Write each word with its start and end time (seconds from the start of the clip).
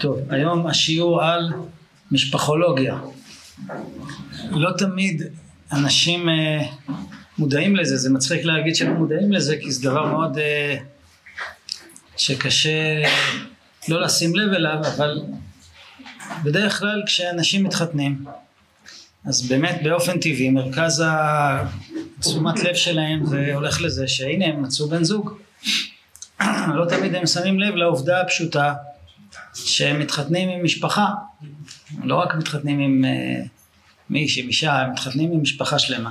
טוב, 0.00 0.18
היום 0.30 0.66
השיעור 0.66 1.22
על 1.22 1.52
משפחולוגיה. 2.10 2.98
לא 4.50 4.70
תמיד 4.78 5.22
אנשים 5.72 6.28
אה, 6.28 6.66
מודעים 7.38 7.76
לזה, 7.76 7.96
זה 7.96 8.10
מצחיק 8.10 8.44
להגיד 8.44 8.74
שהם 8.74 8.96
מודעים 8.96 9.32
לזה 9.32 9.56
כי 9.60 9.70
זה 9.70 9.90
דבר 9.90 10.06
מאוד 10.06 10.38
אה, 10.38 10.76
שקשה 12.16 13.02
לא 13.88 14.02
לשים 14.02 14.36
לב 14.36 14.52
אליו, 14.52 14.78
אבל 14.96 15.20
בדרך 16.44 16.78
כלל 16.78 17.02
כשאנשים 17.06 17.64
מתחתנים 17.64 18.24
אז 19.24 19.48
באמת 19.48 19.80
באופן 19.82 20.20
טבעי 20.20 20.50
מרכז 20.50 21.04
התשומת 21.06 22.62
לב 22.64 22.74
שלהם 22.74 23.26
זה 23.26 23.50
הולך 23.54 23.80
לזה 23.80 24.08
שהנה 24.08 24.44
הם 24.44 24.62
מצאו 24.62 24.88
בן 24.88 25.04
זוג 25.04 25.38
לא 26.76 26.84
תמיד 26.88 27.14
הם 27.14 27.26
שמים 27.26 27.60
לב 27.60 27.74
לעובדה 27.74 28.20
הפשוטה 28.20 28.74
שהם 29.66 30.00
מתחתנים 30.00 30.48
עם 30.48 30.64
משפחה, 30.64 31.06
לא 32.04 32.16
רק 32.16 32.34
מתחתנים 32.34 32.80
עם 32.80 33.04
uh, 33.04 33.48
מישהי, 34.10 34.42
עם 34.42 34.48
אישה, 34.48 34.80
הם 34.80 34.92
מתחתנים 34.92 35.32
עם 35.32 35.42
משפחה 35.42 35.78
שלמה. 35.78 36.10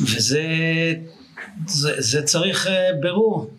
וזה 0.00 0.42
זה, 1.66 1.94
זה 1.98 2.22
צריך 2.22 2.66
uh, 2.66 2.70
בירור. 3.00 3.50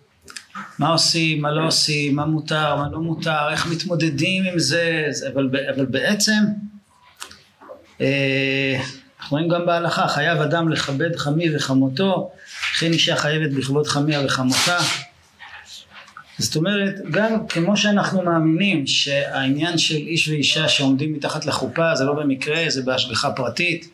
מה 0.80 0.90
עושים, 0.90 1.42
מה 1.42 1.52
לא 1.52 1.68
עושים, 1.68 2.16
מה 2.16 2.26
מותר, 2.26 2.76
מה 2.76 2.88
לא 2.92 3.00
מותר, 3.00 3.50
איך 3.52 3.68
מתמודדים 3.68 4.44
עם 4.44 4.60
זה, 4.60 5.08
אבל, 5.34 5.50
אבל 5.76 5.86
בעצם 5.86 6.40
uh, 7.98 8.02
אנחנו 9.20 9.38
רואים 9.38 9.50
גם 9.50 9.66
בהלכה, 9.66 10.08
חייב 10.08 10.42
אדם 10.42 10.70
לכבד 10.70 11.16
חמי 11.16 11.56
וחמותו, 11.56 12.32
וכן 12.76 12.94
אישה 12.94 13.16
חייבת 13.16 13.54
בכבוד 13.54 13.88
חמיה 13.88 14.26
וחמותה. 14.26 14.78
זאת 16.38 16.56
אומרת, 16.56 16.96
גם 17.12 17.48
כמו 17.48 17.78
שאנחנו 17.78 18.22
מאמינים 18.22 18.88
שהעניין 18.88 19.78
של 19.78 19.96
איש 19.96 20.28
ואישה 20.28 20.68
שעומדים 20.68 21.14
מתחת 21.14 21.46
לחופה 21.46 21.96
זה 21.96 22.04
לא 22.04 22.14
במקרה, 22.14 22.64
זה 22.68 22.82
בהשגחה 22.82 23.32
פרטית, 23.32 23.90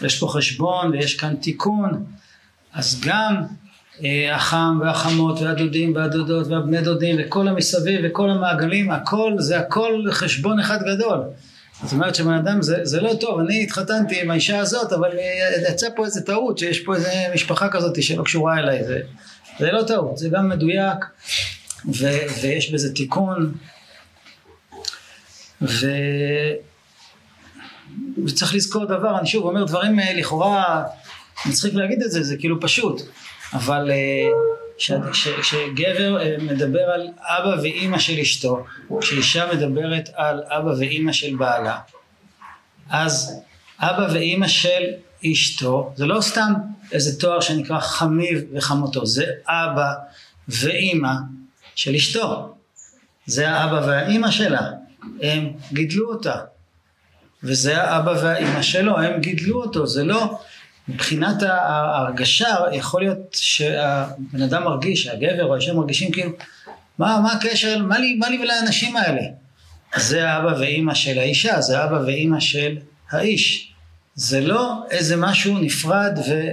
יש 0.00 0.18
פה 0.18 0.28
חשבון 0.28 0.90
ויש 0.90 1.14
כאן 1.14 1.36
תיקון, 1.36 2.04
אז 2.72 3.00
גם 3.06 3.42
אה, 4.04 4.36
החם 4.36 4.78
והחמות 4.82 5.40
והדודים 5.40 5.96
והדודות 5.96 6.46
והבני 6.46 6.80
דודים 6.80 7.16
וכל 7.18 7.48
המסביב 7.48 8.00
וכל 8.04 8.30
המעגלים, 8.30 8.90
הכל 8.90 9.32
זה 9.38 9.58
הכל 9.58 10.04
חשבון 10.10 10.60
אחד 10.60 10.78
גדול. 10.82 11.18
זאת 11.82 11.92
אומרת 11.92 12.14
שבן 12.14 12.32
אדם 12.32 12.62
זה, 12.62 12.80
זה 12.82 13.00
לא 13.00 13.14
טוב, 13.20 13.40
אני 13.40 13.62
התחתנתי 13.62 14.20
עם 14.20 14.30
האישה 14.30 14.58
הזאת 14.58 14.92
אבל 14.92 15.10
יצא 15.70 15.88
פה 15.96 16.04
איזה 16.04 16.20
טעות 16.20 16.58
שיש 16.58 16.80
פה 16.80 16.94
איזה 16.94 17.12
משפחה 17.34 17.68
כזאת 17.68 18.02
שלא 18.02 18.22
קשורה 18.22 18.58
אליי, 18.58 18.84
זה, 18.84 19.00
זה 19.58 19.72
לא 19.72 19.82
טעות, 19.82 20.18
זה 20.18 20.28
גם 20.28 20.48
מדויק 20.48 21.04
ו, 21.88 22.06
ויש 22.42 22.70
בזה 22.70 22.94
תיקון 22.94 23.54
ו... 25.62 25.86
וצריך 28.26 28.54
לזכור 28.54 28.84
דבר, 28.84 29.18
אני 29.18 29.26
שוב 29.26 29.44
אומר 29.44 29.64
דברים 29.64 30.00
אה, 30.00 30.14
לכאורה, 30.14 30.84
מצחיק 31.46 31.74
להגיד 31.74 32.02
את 32.02 32.10
זה, 32.10 32.22
זה 32.22 32.36
כאילו 32.36 32.60
פשוט, 32.60 33.02
אבל 33.52 33.90
כשגבר 34.78 36.20
אה, 36.22 36.36
מדבר 36.40 36.80
על 36.80 37.08
אבא 37.18 37.60
ואימא 37.62 37.98
של 37.98 38.18
אשתו, 38.18 38.64
כשאישה 39.00 39.54
מדברת 39.54 40.08
על 40.14 40.42
אבא 40.48 40.70
ואימא 40.78 41.12
של 41.12 41.36
בעלה, 41.36 41.78
אז 42.90 43.40
אבא 43.80 44.12
ואימא 44.12 44.48
של 44.48 44.84
אשתו 45.32 45.92
זה 45.96 46.06
לא 46.06 46.20
סתם 46.20 46.52
איזה 46.92 47.20
תואר 47.20 47.40
שנקרא 47.40 47.80
חמיב 47.80 48.44
וחמותו, 48.52 49.06
זה 49.06 49.24
אבא 49.46 49.92
ואימא 50.48 51.12
של 51.76 51.94
אשתו. 51.94 52.54
זה 53.26 53.48
האבא 53.48 53.86
והאימא 53.86 54.30
שלה, 54.30 54.70
הם 55.22 55.52
גידלו 55.72 56.12
אותה. 56.12 56.34
וזה 57.42 57.82
האבא 57.82 58.10
והאימא 58.22 58.62
שלו, 58.62 58.98
הם 58.98 59.20
גידלו 59.20 59.62
אותו, 59.62 59.86
זה 59.86 60.04
לא, 60.04 60.38
מבחינת 60.88 61.42
ההרגשה 61.42 62.56
יכול 62.72 63.02
להיות 63.02 63.18
שהבן 63.32 64.42
אדם 64.42 64.64
מרגיש, 64.64 65.06
הגבר 65.06 65.44
או 65.44 65.54
האישה 65.54 65.74
מרגישים 65.74 66.12
כאילו, 66.12 66.30
מה, 66.98 67.20
מה 67.22 67.32
הקשר, 67.32 67.78
מה 67.78 67.98
לי, 67.98 68.14
מה 68.14 68.28
לי 68.28 68.38
ולאנשים 68.42 68.96
האלה? 68.96 69.22
זה 69.96 70.30
האבא 70.30 70.54
ואימא 70.60 70.94
של 70.94 71.18
האישה, 71.18 71.60
זה 71.60 71.78
האבא 71.78 72.00
ואימא 72.06 72.40
של 72.40 72.76
האיש. 73.10 73.72
זה 74.14 74.40
לא 74.40 74.82
איזה 74.90 75.16
משהו 75.16 75.58
נפרד 75.58 76.18
ו, 76.28 76.48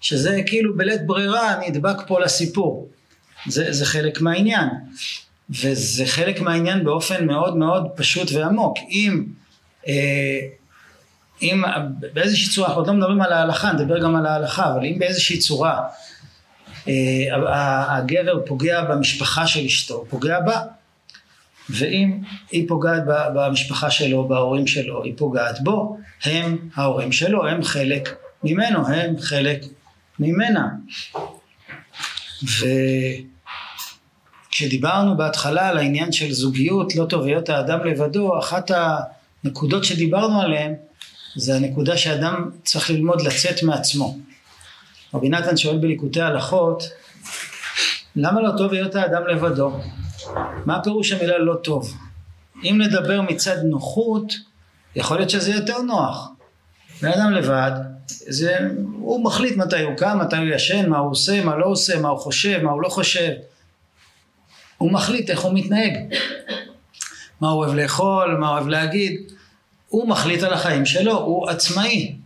ושזה 0.00 0.42
כאילו 0.46 0.76
בלית 0.76 1.06
ברירה 1.06 1.56
נדבק 1.66 1.96
פה 2.06 2.20
לסיפור. 2.20 2.88
זה, 3.46 3.72
זה 3.72 3.86
חלק 3.86 4.20
מהעניין. 4.20 4.68
וזה 5.50 6.06
חלק 6.06 6.40
מהעניין 6.40 6.84
באופן 6.84 7.26
מאוד 7.26 7.56
מאוד 7.56 7.88
פשוט 7.96 8.30
ועמוק. 8.32 8.78
אם, 8.90 9.24
אה, 9.88 10.40
אם 11.42 11.62
באיזושהי 12.12 12.54
צורה, 12.54 12.68
אנחנו 12.68 12.80
עוד 12.80 12.88
לא 12.88 12.94
מדברים 12.94 13.22
על 13.22 13.32
ההלכה, 13.32 13.72
נדבר 13.72 14.02
גם 14.02 14.16
על 14.16 14.26
ההלכה, 14.26 14.72
אבל 14.72 14.84
אם 14.84 14.98
באיזושהי 14.98 15.38
צורה 15.38 15.80
אה, 16.88 17.96
הגבר 17.96 18.46
פוגע 18.46 18.84
במשפחה 18.84 19.46
של 19.46 19.64
אשתו, 19.64 20.04
פוגע 20.08 20.40
בה. 20.40 20.60
ואם 21.70 22.18
היא 22.50 22.68
פוגעת 22.68 23.02
במשפחה 23.34 23.90
שלו, 23.90 24.28
בהורים 24.28 24.66
שלו, 24.66 25.04
היא 25.04 25.14
פוגעת 25.16 25.60
בו, 25.60 25.98
הם 26.24 26.58
ההורים 26.74 27.12
שלו, 27.12 27.46
הם 27.46 27.64
חלק 27.64 28.16
ממנו, 28.44 28.88
הם 28.88 29.14
חלק 29.20 29.64
ממנה. 30.18 30.68
וכשדיברנו 34.48 35.16
בהתחלה 35.16 35.68
על 35.68 35.78
העניין 35.78 36.12
של 36.12 36.32
זוגיות, 36.32 36.96
לא 36.96 37.04
טוב 37.04 37.24
היות 37.24 37.48
האדם 37.48 37.84
לבדו, 37.84 38.38
אחת 38.38 38.70
הנקודות 39.44 39.84
שדיברנו 39.84 40.40
עליהן 40.40 40.74
זה 41.36 41.56
הנקודה 41.56 41.96
שאדם 41.96 42.50
צריך 42.64 42.90
ללמוד 42.90 43.20
לצאת 43.20 43.62
מעצמו. 43.62 44.18
רבי 45.14 45.28
נתן 45.28 45.56
שואל 45.56 45.78
בליקוטי 45.78 46.20
הלכות, 46.20 46.82
למה 48.16 48.40
לא 48.40 48.50
טוב 48.58 48.72
היות 48.72 48.94
האדם 48.94 49.26
לבדו? 49.26 49.80
מה 50.66 50.82
פירוש 50.82 51.12
המילה 51.12 51.38
לא 51.38 51.54
טוב? 51.54 51.96
אם 52.64 52.80
נדבר 52.82 53.20
מצד 53.20 53.56
נוחות, 53.64 54.32
יכול 54.96 55.16
להיות 55.16 55.30
שזה 55.30 55.52
יותר 55.52 55.78
נוח. 55.82 56.28
בן 57.02 57.12
אדם 57.12 57.32
לבד, 57.32 57.72
זה, 58.28 58.58
הוא 59.00 59.24
מחליט 59.24 59.56
מתי 59.56 59.82
הוא 59.82 59.96
קם, 59.96 60.18
מתי 60.18 60.36
הוא 60.36 60.46
ישן, 60.54 60.88
מה 60.88 60.98
הוא 60.98 61.10
עושה, 61.10 61.44
מה 61.44 61.56
לא 61.56 61.66
עושה, 61.66 62.00
מה 62.00 62.08
הוא 62.08 62.18
חושב, 62.18 62.62
מה 62.62 62.70
הוא 62.70 62.82
לא 62.82 62.88
חושב. 62.88 63.30
הוא 64.78 64.92
מחליט 64.92 65.30
איך 65.30 65.40
הוא 65.40 65.54
מתנהג. 65.54 65.92
מה 67.40 67.50
הוא 67.50 67.64
אוהב 67.64 67.74
לאכול, 67.74 68.36
מה 68.40 68.48
הוא 68.48 68.54
אוהב 68.54 68.68
להגיד. 68.68 69.32
הוא 69.88 70.08
מחליט 70.08 70.42
על 70.42 70.52
החיים 70.52 70.86
שלו, 70.86 71.18
הוא 71.18 71.48
עצמאי. 71.48 72.16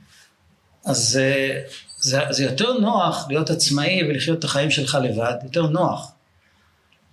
אז 0.84 0.97
זה, 0.97 1.60
זה, 1.99 2.21
זה 2.31 2.44
יותר 2.44 2.72
נוח 2.78 3.26
להיות 3.28 3.50
עצמאי 3.50 4.00
ולחיות 4.09 4.38
את 4.38 4.44
החיים 4.44 4.71
שלך 4.71 4.99
לבד, 5.03 5.34
יותר 5.44 5.66
נוח. 5.66 6.12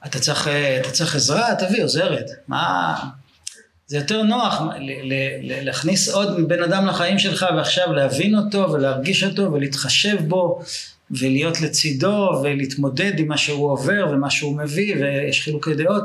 אתה 0.06 0.20
צריך, 0.20 0.48
אתה 0.82 0.92
צריך 0.92 1.16
עזרה, 1.16 1.56
תביא 1.56 1.84
עוזרת. 1.84 2.26
מה... 2.48 2.96
זה 3.92 3.98
יותר 3.98 4.24
נוח 4.24 4.62
להכניס 5.42 6.10
עוד 6.10 6.48
בן 6.48 6.64
אדם 6.64 6.88
לחיים 6.88 7.20
שלך 7.20 7.46
ועכשיו 7.56 7.94
להבין 7.94 8.36
אותו 8.38 8.72
ולהרגיש 8.72 9.24
אותו 9.24 9.52
ולהתחשב 9.54 10.18
בו 10.28 10.60
ולהיות 11.12 11.62
לצידו 11.62 12.42
ולהתמודד 12.44 13.20
עם 13.20 13.28
מה 13.28 13.38
שהוא 13.38 13.72
עובר 13.72 14.06
ומה 14.12 14.30
שהוא 14.30 14.58
מביא 14.58 14.96
ויש 14.96 15.42
חילוקי 15.42 15.74
דעות, 15.74 16.04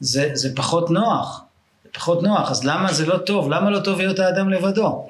זה, 0.00 0.30
זה 0.32 0.56
פחות 0.56 0.90
נוח. 0.90 1.40
זה 1.84 1.90
פחות 1.92 2.22
נוח, 2.22 2.50
אז 2.50 2.64
למה 2.64 2.92
זה 2.92 3.06
לא 3.06 3.16
טוב? 3.18 3.50
למה 3.50 3.70
לא 3.70 3.80
טוב 3.80 3.98
להיות 3.98 4.18
האדם 4.18 4.50
לבדו? 4.50 5.08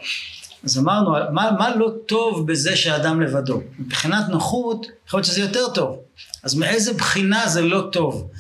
אז 0.65 0.79
אמרנו, 0.79 1.11
מה, 1.33 1.51
מה 1.59 1.77
לא 1.77 1.93
טוב 2.07 2.47
בזה 2.47 2.77
שהאדם 2.77 3.21
לבדו? 3.21 3.61
מבחינת 3.79 4.29
נוחות, 4.29 4.87
יכול 5.07 5.19
להיות 5.19 5.27
שזה 5.27 5.41
יותר 5.41 5.69
טוב. 5.75 5.99
אז 6.43 6.55
מאיזה 6.55 6.93
בחינה 6.93 7.49
זה 7.49 7.63
לא 7.63 7.89
טוב? 7.93 8.31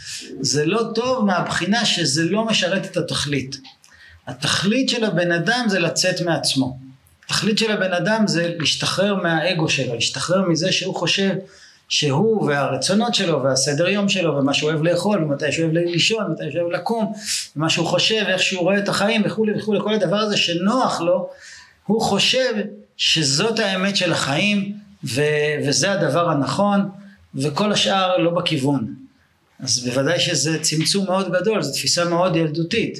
זה 0.40 0.66
לא 0.66 0.82
טוב 0.94 1.24
מהבחינה 1.24 1.84
שזה 1.84 2.24
לא 2.24 2.44
משרת 2.44 2.84
את 2.84 2.96
התכלית. 2.96 3.56
התכלית 4.26 4.88
של 4.88 5.04
הבן 5.04 5.32
אדם 5.32 5.64
זה 5.68 5.78
לצאת 5.78 6.20
מעצמו. 6.20 6.78
התכלית 7.24 7.58
של 7.58 7.70
הבן 7.70 7.92
אדם 7.92 8.26
זה 8.26 8.54
להשתחרר 8.58 9.14
מהאגו 9.14 9.68
שלו, 9.68 9.94
להשתחרר 9.94 10.48
מזה 10.48 10.72
שהוא 10.72 10.94
חושב 10.94 11.30
שהוא 11.90 12.46
והרצונות 12.46 13.14
שלו 13.14 13.42
והסדר 13.42 13.88
יום 13.88 14.08
שלו 14.08 14.36
ומה 14.36 14.54
שהוא 14.54 14.70
אוהב 14.70 14.82
לאכול 14.82 15.24
ומתי 15.24 15.52
שהוא 15.52 15.64
אוהב 15.64 15.76
לישון 15.76 16.24
ומתי 16.24 16.50
שהוא 16.50 16.62
אוהב 16.62 16.72
לקום 16.72 17.12
ומה 17.56 17.70
שהוא 17.70 17.86
חושב 17.86 18.22
ואיך 18.26 18.42
שהוא 18.42 18.60
רואה 18.60 18.78
את 18.78 18.88
החיים 18.88 19.22
וכולי 19.24 19.52
וכולי 19.58 19.80
כל 19.82 19.94
הדבר 19.94 20.16
הזה 20.16 20.36
שנוח 20.36 21.00
לו 21.00 21.30
הוא 21.90 22.00
חושב 22.00 22.54
שזאת 22.96 23.58
האמת 23.58 23.96
של 23.96 24.12
החיים 24.12 24.72
ו- 25.04 25.54
וזה 25.66 25.92
הדבר 25.92 26.30
הנכון 26.30 26.88
וכל 27.34 27.72
השאר 27.72 28.18
לא 28.18 28.30
בכיוון. 28.30 28.94
אז 29.60 29.84
בוודאי 29.84 30.20
שזה 30.20 30.58
צמצום 30.62 31.04
מאוד 31.04 31.32
גדול, 31.32 31.62
זו 31.62 31.72
תפיסה 31.72 32.04
מאוד 32.04 32.36
ילדותית. 32.36 32.98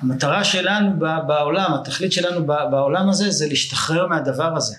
המטרה 0.00 0.44
שלנו 0.44 0.98
בעולם, 1.26 1.74
התכלית 1.74 2.12
שלנו 2.12 2.46
בעולם 2.46 3.08
הזה 3.08 3.30
זה 3.30 3.48
להשתחרר 3.48 4.06
מהדבר 4.06 4.56
הזה. 4.56 4.76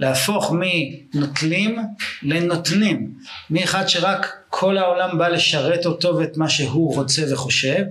להפוך 0.00 0.52
מנוטלים 0.52 1.78
לנותנים, 2.22 3.12
מאחד 3.50 3.88
שרק 3.88 4.32
כל 4.50 4.78
העולם 4.78 5.18
בא 5.18 5.28
לשרת 5.28 5.86
אותו 5.86 6.16
ואת 6.16 6.36
מה 6.36 6.48
שהוא 6.48 6.94
רוצה 6.94 7.22
וחושב, 7.32 7.82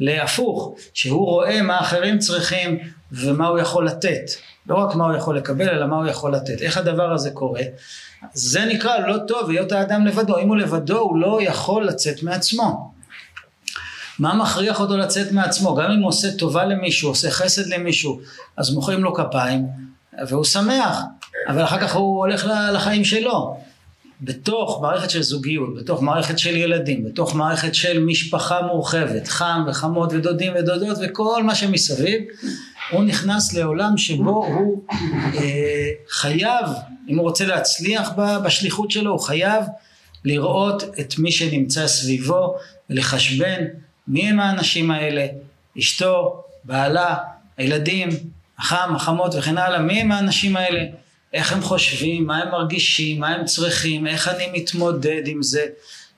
להפוך, 0.00 0.74
שהוא 0.94 1.26
רואה 1.26 1.62
מה 1.62 1.80
אחרים 1.80 2.18
צריכים 2.18 2.78
ומה 3.12 3.46
הוא 3.46 3.58
יכול 3.58 3.86
לתת. 3.86 4.30
לא 4.66 4.74
רק 4.74 4.94
מה 4.94 5.04
הוא 5.04 5.16
יכול 5.16 5.36
לקבל, 5.36 5.68
אלא 5.68 5.86
מה 5.86 5.96
הוא 5.96 6.06
יכול 6.06 6.34
לתת. 6.34 6.62
איך 6.62 6.76
הדבר 6.76 7.12
הזה 7.12 7.30
קורה? 7.30 7.62
זה 8.32 8.64
נקרא 8.64 8.98
לא 8.98 9.16
טוב 9.28 9.50
היות 9.50 9.72
האדם 9.72 10.06
לבדו. 10.06 10.38
אם 10.38 10.48
הוא 10.48 10.56
לבדו, 10.56 10.98
הוא 10.98 11.16
לא 11.16 11.38
יכול 11.42 11.86
לצאת 11.86 12.22
מעצמו. 12.22 12.92
מה 14.18 14.34
מכריח 14.34 14.80
אותו 14.80 14.96
לצאת 14.96 15.32
מעצמו? 15.32 15.74
גם 15.74 15.90
אם 15.90 16.00
הוא 16.00 16.08
עושה 16.08 16.36
טובה 16.36 16.64
למישהו, 16.64 17.08
עושה 17.08 17.30
חסד 17.30 17.66
למישהו, 17.66 18.20
אז 18.56 18.70
מוחאים 18.70 19.04
לו 19.04 19.14
כפיים, 19.14 19.66
והוא 20.28 20.44
שמח, 20.44 20.98
אבל 21.48 21.64
אחר 21.64 21.80
כך 21.80 21.94
הוא 21.94 22.18
הולך 22.18 22.46
לחיים 22.72 23.04
שלו. 23.04 23.56
בתוך 24.22 24.78
מערכת 24.82 25.10
של 25.10 25.22
זוגיות, 25.22 25.74
בתוך 25.76 26.02
מערכת 26.02 26.38
של 26.38 26.56
ילדים, 26.56 27.04
בתוך 27.04 27.34
מערכת 27.34 27.74
של 27.74 27.98
משפחה 28.04 28.62
מורחבת, 28.62 29.28
חם 29.28 29.64
וחמות 29.68 30.12
ודודים 30.12 30.52
ודודות 30.58 30.98
וכל 31.02 31.42
מה 31.42 31.54
שמסביב, 31.54 32.22
הוא 32.90 33.04
נכנס 33.04 33.52
לעולם 33.52 33.98
שבו 33.98 34.46
הוא 34.46 34.82
אה, 35.34 35.88
חייב, 36.08 36.66
אם 37.08 37.16
הוא 37.18 37.22
רוצה 37.22 37.46
להצליח 37.46 38.10
בשליחות 38.44 38.90
שלו, 38.90 39.10
הוא 39.10 39.20
חייב 39.20 39.64
לראות 40.24 40.82
את 41.00 41.18
מי 41.18 41.32
שנמצא 41.32 41.86
סביבו 41.86 42.54
ולחשבן 42.90 43.64
מי 44.08 44.28
הם 44.28 44.40
האנשים 44.40 44.90
האלה, 44.90 45.26
אשתו, 45.78 46.42
בעלה, 46.64 47.16
הילדים, 47.56 48.08
החם, 48.58 48.92
החמות 48.96 49.34
וכן 49.34 49.58
הלאה, 49.58 49.78
מי 49.78 50.00
הם 50.00 50.12
האנשים 50.12 50.56
האלה, 50.56 50.84
איך 51.32 51.52
הם 51.52 51.60
חושבים, 51.60 52.26
מה 52.26 52.38
הם 52.38 52.50
מרגישים, 52.50 53.20
מה 53.20 53.28
הם 53.28 53.44
צריכים, 53.44 54.06
איך 54.06 54.28
אני 54.28 54.46
מתמודד 54.52 55.22
עם 55.26 55.42
זה, 55.42 55.66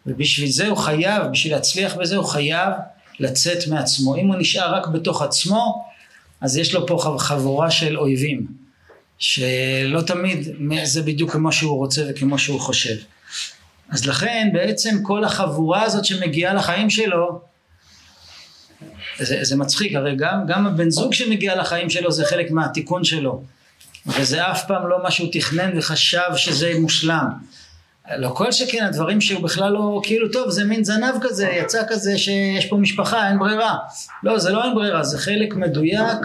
ובשביל 0.07 0.51
זה 0.51 0.67
הוא 0.67 0.77
חייב, 0.77 1.23
בשביל 1.33 1.53
להצליח 1.53 1.95
בזה 1.95 2.17
הוא 2.17 2.25
חייב 2.25 2.73
לצאת 3.21 3.69
מעצמו. 3.69 4.17
אם 4.17 4.27
הוא 4.27 4.37
נשאר 4.39 4.75
רק 4.75 4.87
בתוך 4.87 5.23
עצמו, 5.23 5.85
אז 6.41 6.57
יש 6.57 6.75
לו 6.75 6.87
פה 6.87 7.17
חבורה 7.19 7.71
של 7.71 7.99
אויבים, 7.99 8.47
שלא 9.19 10.01
תמיד 10.07 10.49
זה 10.85 11.03
בדיוק 11.03 11.31
כמו 11.31 11.53
שהוא 11.53 11.77
רוצה 11.77 12.03
וכמו 12.11 12.39
שהוא 12.39 12.61
חושב. 12.61 12.97
אז 13.91 14.07
לכן 14.07 14.49
בעצם 14.53 15.03
כל 15.03 15.25
החבורה 15.25 15.83
הזאת 15.83 16.05
שמגיעה 16.05 16.55
לחיים 16.55 16.91
שלו, 16.91 17.41
זה, 19.19 19.39
זה 19.43 19.57
מצחיק, 19.57 19.95
הרי 19.95 20.17
גם, 20.17 20.47
גם 20.47 20.67
הבן 20.67 20.91
זוג 20.91 21.13
שמגיע 21.13 21.57
לחיים 21.57 21.91
שלו 21.91 22.13
זה 22.13 22.25
חלק 22.25 22.51
מהתיקון 22.51 23.05
שלו. 23.05 23.43
וזה 24.07 24.51
אף 24.51 24.67
פעם 24.67 24.89
לא 24.89 25.03
מה 25.03 25.11
שהוא 25.11 25.29
תכנן 25.33 25.79
וחשב 25.79 26.37
שזה 26.37 26.73
מושלם. 26.81 27.29
לא 28.17 28.29
כל 28.29 28.53
שכן 28.53 28.85
הדברים 28.85 29.21
שהוא 29.21 29.43
בכלל 29.43 29.73
לא, 29.73 30.01
כאילו 30.05 30.29
טוב 30.29 30.51
זה 30.51 30.65
מין 30.65 30.85
זנב 30.85 31.15
כזה, 31.21 31.47
יצא 31.47 31.83
כזה 31.89 32.19
שיש 32.19 32.67
פה 32.67 32.77
משפחה, 32.77 33.29
אין 33.29 33.39
ברירה. 33.39 33.77
לא, 34.23 34.39
זה 34.39 34.53
לא 34.53 34.65
אין 34.65 34.75
ברירה, 34.75 35.05
זה 35.05 35.19
חלק 35.19 35.55
מדויק 35.55 36.19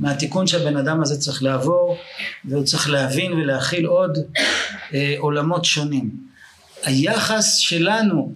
מהתיקון 0.00 0.46
שהבן 0.46 0.76
אדם 0.76 1.02
הזה 1.02 1.20
צריך 1.20 1.42
לעבור, 1.42 1.96
והוא 2.44 2.64
צריך 2.64 2.90
להבין 2.90 3.32
ולהכיל 3.32 3.86
עוד 3.86 4.18
אה, 4.94 5.14
עולמות 5.18 5.64
שונים. 5.64 6.10
היחס 6.84 7.56
שלנו 7.56 8.32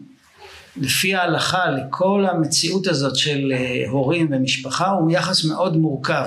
לפי 0.76 1.14
ההלכה 1.14 1.70
לכל 1.70 2.26
המציאות 2.30 2.86
הזאת 2.86 3.16
של 3.16 3.52
אה, 3.52 3.84
הורים 3.90 4.28
ומשפחה 4.30 4.90
הוא 4.90 5.10
יחס 5.10 5.44
מאוד 5.44 5.76
מורכב. 5.76 6.26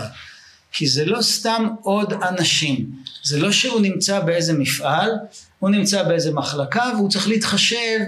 כי 0.71 0.87
זה 0.87 1.05
לא 1.05 1.21
סתם 1.21 1.67
עוד 1.81 2.13
אנשים, 2.13 2.89
זה 3.23 3.39
לא 3.39 3.51
שהוא 3.51 3.81
נמצא 3.81 4.19
באיזה 4.19 4.53
מפעל, 4.53 5.11
הוא 5.59 5.69
נמצא 5.69 6.03
באיזה 6.03 6.33
מחלקה 6.33 6.91
והוא 6.95 7.09
צריך 7.09 7.27
להתחשב 7.27 7.99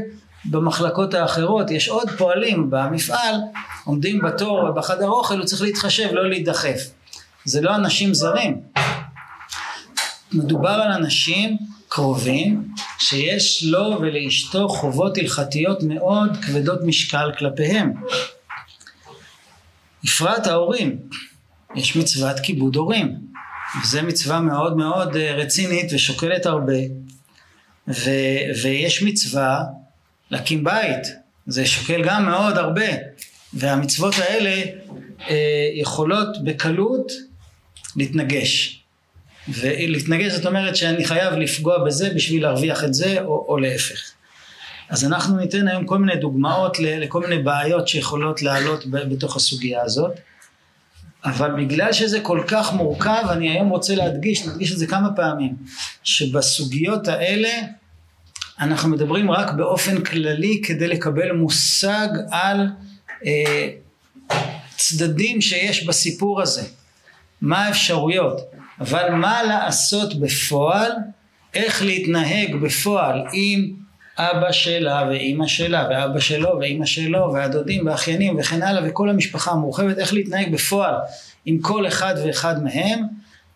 במחלקות 0.46 1.14
האחרות, 1.14 1.72
יש 1.72 1.90
עוד 1.90 2.10
פועלים 2.18 2.70
במפעל, 2.70 3.36
עומדים 3.84 4.22
בתור 4.22 4.72
בחדר 4.72 5.08
אוכל, 5.08 5.38
הוא 5.38 5.46
צריך 5.46 5.62
להתחשב, 5.62 6.10
לא 6.12 6.30
להידחף. 6.30 6.80
זה 7.46 7.62
לא 7.62 7.76
אנשים 7.76 8.14
זרים. 8.14 8.62
מדובר 10.34 10.70
על 10.70 10.92
אנשים 10.92 11.58
קרובים 11.88 12.68
שיש 13.00 13.64
לו 13.64 13.98
ולאשתו 14.02 14.70
חובות 14.70 15.18
הלכתיות 15.18 15.84
מאוד 15.84 16.38
כבדות 16.46 16.80
משקל 16.84 17.32
כלפיהם. 17.38 17.94
בפרט 20.04 20.48
ההורים. 20.48 21.00
יש 21.76 21.96
מצוות 21.96 22.40
כיבוד 22.40 22.76
הורים, 22.76 23.16
וזו 23.82 24.04
מצווה 24.04 24.40
מאוד 24.40 24.78
מאוד 24.78 25.16
אה, 25.16 25.36
רצינית 25.36 25.94
ושוקלת 25.94 26.46
הרבה, 26.46 26.80
ו, 27.88 28.10
ויש 28.64 29.04
מצווה 29.04 29.64
להקים 30.32 30.64
בית, 30.64 31.08
זה 31.48 31.66
שוקל 31.66 32.04
גם 32.04 32.26
מאוד 32.26 32.58
הרבה, 32.58 32.86
והמצוות 33.54 34.16
האלה 34.18 34.64
אה, 35.30 35.70
יכולות 35.74 36.44
בקלות 36.44 37.12
להתנגש. 37.96 38.80
ולהתנגש 39.48 40.32
זאת 40.32 40.46
אומרת 40.46 40.76
שאני 40.76 41.06
חייב 41.06 41.34
לפגוע 41.34 41.86
בזה 41.86 42.10
בשביל 42.16 42.44
להרוויח 42.44 42.84
את 42.84 42.94
זה 42.94 43.22
או, 43.22 43.46
או 43.48 43.58
להפך. 43.58 44.12
אז 44.90 45.06
אנחנו 45.06 45.38
ניתן 45.38 45.68
היום 45.68 45.86
כל 45.86 45.98
מיני 45.98 46.16
דוגמאות 46.16 46.80
לכל 46.80 47.28
מיני 47.28 47.44
בעיות 47.44 47.88
שיכולות 47.88 48.42
לעלות 48.42 48.86
בתוך 48.86 49.36
הסוגיה 49.36 49.82
הזאת. 49.82 50.12
אבל 51.26 51.52
בגלל 51.66 51.94
שזה 51.94 52.20
כל 52.20 52.44
כך 52.48 52.74
מורכב, 52.74 53.24
אני 53.30 53.50
היום 53.50 53.70
רוצה 53.70 53.96
להדגיש, 53.96 54.48
נדגיש 54.48 54.72
את 54.72 54.78
זה 54.78 54.88
כמה 54.88 55.16
פעמים, 55.16 55.56
שבסוגיות 56.04 57.08
האלה 57.08 57.50
אנחנו 58.60 58.90
מדברים 58.90 59.32
רק 59.32 59.52
באופן 59.52 60.04
כללי 60.04 60.62
כדי 60.66 60.88
לקבל 60.88 61.32
מושג 61.32 62.08
על 62.32 62.68
אה, 63.26 63.70
צדדים 64.78 65.42
שיש 65.42 65.86
בסיפור 65.86 66.42
הזה, 66.42 66.64
מה 67.42 67.66
האפשרויות, 67.66 68.42
אבל 68.80 69.10
מה 69.10 69.44
לעשות 69.44 70.20
בפועל, 70.20 70.92
איך 71.54 71.82
להתנהג 71.82 72.56
בפועל 72.56 73.24
עם 73.34 73.83
אבא 74.18 74.52
שלה 74.52 75.08
ואימא 75.10 75.48
שלה 75.48 75.88
ואבא 75.90 76.20
שלו 76.20 76.50
ואימא 76.60 76.86
שלו 76.86 77.34
והדודים 77.34 77.86
והאחיינים 77.86 78.40
וכן 78.40 78.62
הלאה 78.62 78.90
וכל 78.90 79.10
המשפחה 79.10 79.52
המורחבת 79.52 79.98
איך 79.98 80.14
להתנהג 80.14 80.54
בפועל 80.54 80.96
עם 81.46 81.60
כל 81.60 81.88
אחד 81.88 82.16
ואחד 82.26 82.64
מהם 82.64 83.04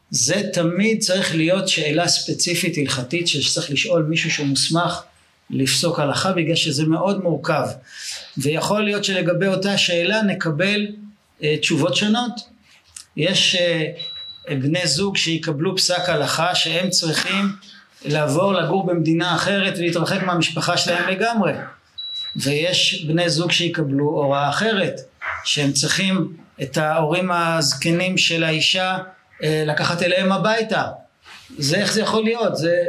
זה 0.09 0.41
תמיד 0.53 0.99
צריך 0.99 1.35
להיות 1.35 1.67
שאלה 1.67 2.07
ספציפית 2.07 2.77
הלכתית 2.77 3.27
שצריך 3.27 3.71
לשאול 3.71 4.03
מישהו 4.03 4.31
שהוא 4.31 4.47
מוסמך 4.47 5.01
לפסוק 5.49 5.99
הלכה 5.99 6.31
בגלל 6.31 6.55
שזה 6.55 6.85
מאוד 6.85 7.23
מורכב. 7.23 7.67
ויכול 8.37 8.83
להיות 8.83 9.03
שלגבי 9.03 9.47
אותה 9.47 9.77
שאלה 9.77 10.21
נקבל 10.21 10.87
uh, 10.87 11.43
תשובות 11.61 11.95
שונות. 11.95 12.31
יש 13.17 13.55
uh, 13.55 14.53
בני 14.53 14.87
זוג 14.87 15.17
שיקבלו 15.17 15.77
פסק 15.77 16.09
הלכה 16.09 16.55
שהם 16.55 16.89
צריכים 16.89 17.45
לעבור 18.07 18.53
לגור 18.53 18.85
במדינה 18.85 19.35
אחרת 19.35 19.73
ולהתרחק 19.77 20.23
מהמשפחה 20.23 20.77
שלהם 20.77 21.09
לגמרי. 21.09 21.53
ויש 22.35 23.05
בני 23.07 23.29
זוג 23.29 23.51
שיקבלו 23.51 24.05
הוראה 24.05 24.49
אחרת, 24.49 24.95
שהם 25.43 25.71
צריכים 25.71 26.33
את 26.61 26.77
ההורים 26.77 27.31
הזקנים 27.31 28.17
של 28.17 28.43
האישה 28.43 28.97
אה, 29.43 29.63
לקחת 29.67 30.01
אליהם 30.01 30.31
הביתה. 30.31 30.83
זה 31.57 31.77
איך 31.77 31.93
זה 31.93 32.01
יכול 32.01 32.23
להיות, 32.23 32.57
זה 32.57 32.83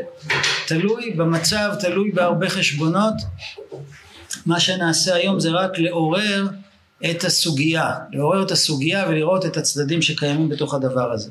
תלוי 0.66 1.10
במצב, 1.10 1.74
תלוי 1.80 2.10
בהרבה 2.10 2.48
חשבונות. 2.48 3.14
מה 4.46 4.60
שנעשה 4.60 5.14
היום 5.14 5.40
זה 5.40 5.50
רק 5.50 5.78
לעורר 5.78 6.46
את 7.10 7.24
הסוגיה, 7.24 7.94
לעורר 8.12 8.42
את 8.42 8.50
הסוגיה 8.50 9.06
ולראות 9.08 9.46
את 9.46 9.56
הצדדים 9.56 10.02
שקיימים 10.02 10.48
בתוך 10.48 10.74
הדבר 10.74 11.12
הזה. 11.12 11.30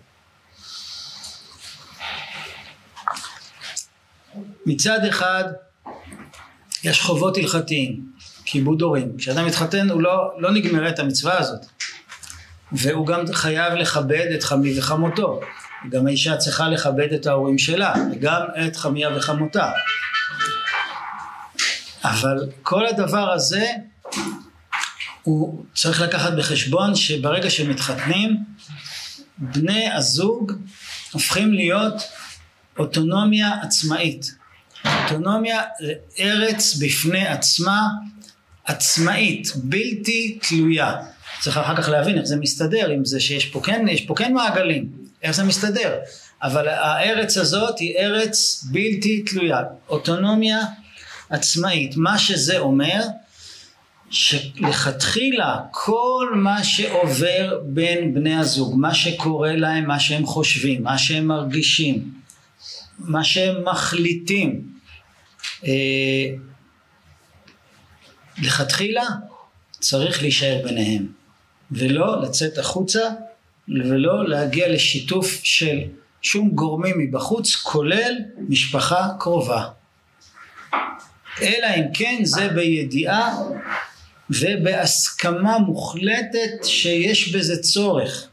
מצד 4.67 5.05
אחד 5.05 5.43
יש 6.83 7.01
חובות 7.01 7.37
הלכתיים, 7.37 8.11
כיבוד 8.45 8.81
הורים. 8.81 9.17
כשאדם 9.17 9.45
מתחתן 9.45 9.89
הוא 9.89 10.01
לא, 10.01 10.31
לא 10.37 10.51
נגמרת 10.51 10.99
המצווה 10.99 11.39
הזאת. 11.39 11.65
והוא 12.71 13.07
גם 13.07 13.33
חייב 13.33 13.73
לכבד 13.73 14.27
את 14.35 14.43
חמי 14.43 14.79
וחמותו. 14.79 15.41
גם 15.91 16.07
האישה 16.07 16.37
צריכה 16.37 16.69
לכבד 16.69 17.13
את 17.13 17.25
ההורים 17.25 17.57
שלה, 17.57 17.93
וגם 18.11 18.41
את 18.67 18.75
חמיה 18.75 19.17
וחמותה. 19.17 19.71
אבל 22.03 22.49
כל 22.61 22.85
הדבר 22.85 23.31
הזה 23.31 23.65
הוא 25.23 25.65
צריך 25.73 26.01
לקחת 26.01 26.33
בחשבון 26.33 26.95
שברגע 26.95 27.49
שמתחתנים 27.49 28.37
בני 29.37 29.91
הזוג 29.91 30.51
הופכים 31.11 31.53
להיות 31.53 32.03
אוטונומיה 32.79 33.51
עצמאית. 33.61 34.37
אוטונומיה 35.11 35.61
זה 35.79 35.93
ארץ 36.19 36.75
בפני 36.75 37.27
עצמה, 37.27 37.87
עצמאית, 38.65 39.51
בלתי 39.55 40.39
תלויה. 40.41 40.95
צריך 41.39 41.57
אחר 41.57 41.81
כך 41.81 41.89
להבין 41.89 42.17
איך 42.17 42.25
זה 42.25 42.35
מסתדר 42.35 42.89
עם 42.89 43.05
זה 43.05 43.19
שיש 43.19 43.45
פה 43.45 43.61
כן, 43.63 43.85
יש 43.89 44.01
פה 44.01 44.15
כן 44.15 44.33
מעגלים, 44.33 44.89
איך 45.23 45.31
זה 45.31 45.43
מסתדר. 45.43 45.95
אבל 46.43 46.67
הארץ 46.67 47.37
הזאת 47.37 47.79
היא 47.79 47.97
ארץ 47.97 48.65
בלתי 48.71 49.21
תלויה, 49.21 49.61
אוטונומיה 49.89 50.59
עצמאית. 51.29 51.97
מה 51.97 52.17
שזה 52.17 52.59
אומר, 52.59 53.01
שלכתחילה 54.09 55.59
כל 55.71 56.31
מה 56.35 56.63
שעובר 56.63 57.59
בין 57.65 58.13
בני 58.13 58.35
הזוג, 58.35 58.73
מה 58.77 58.93
שקורה 58.93 59.55
להם, 59.55 59.87
מה 59.87 59.99
שהם 59.99 60.25
חושבים, 60.25 60.83
מה 60.83 60.97
שהם 60.97 61.27
מרגישים, 61.27 62.11
מה 62.99 63.23
שהם 63.23 63.63
מחליטים, 63.65 64.76
לכתחילה 68.41 69.05
צריך 69.71 70.21
להישאר 70.21 70.61
ביניהם 70.63 71.07
ולא 71.71 72.21
לצאת 72.21 72.57
החוצה 72.57 73.09
ולא 73.69 74.29
להגיע 74.29 74.69
לשיתוף 74.69 75.39
של 75.43 75.79
שום 76.21 76.49
גורמים 76.49 76.99
מבחוץ 76.99 77.55
כולל 77.55 78.13
משפחה 78.49 79.07
קרובה. 79.19 79.67
אלא 81.41 81.67
אם 81.77 81.83
כן 81.93 82.19
זה 82.23 82.47
בידיעה 82.49 83.37
ובהסכמה 84.29 85.57
מוחלטת 85.57 86.63
שיש 86.63 87.35
בזה 87.35 87.61
צורך. 87.61 88.27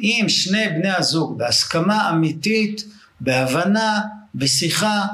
אם 0.00 0.24
שני 0.28 0.68
בני 0.68 0.90
הזוג 0.90 1.38
בהסכמה 1.38 2.10
אמיתית 2.10 2.84
בהבנה 3.20 4.00
בשיחה 4.34 5.06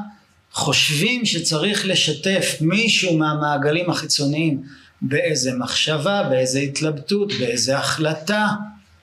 חושבים 0.53 1.25
שצריך 1.25 1.87
לשתף 1.87 2.57
מישהו 2.61 3.19
מהמעגלים 3.19 3.91
החיצוניים 3.91 4.63
באיזה 5.03 5.55
מחשבה, 5.55 6.23
באיזה 6.31 6.59
התלבטות, 6.59 7.33
באיזה 7.41 7.79
החלטה 7.79 8.47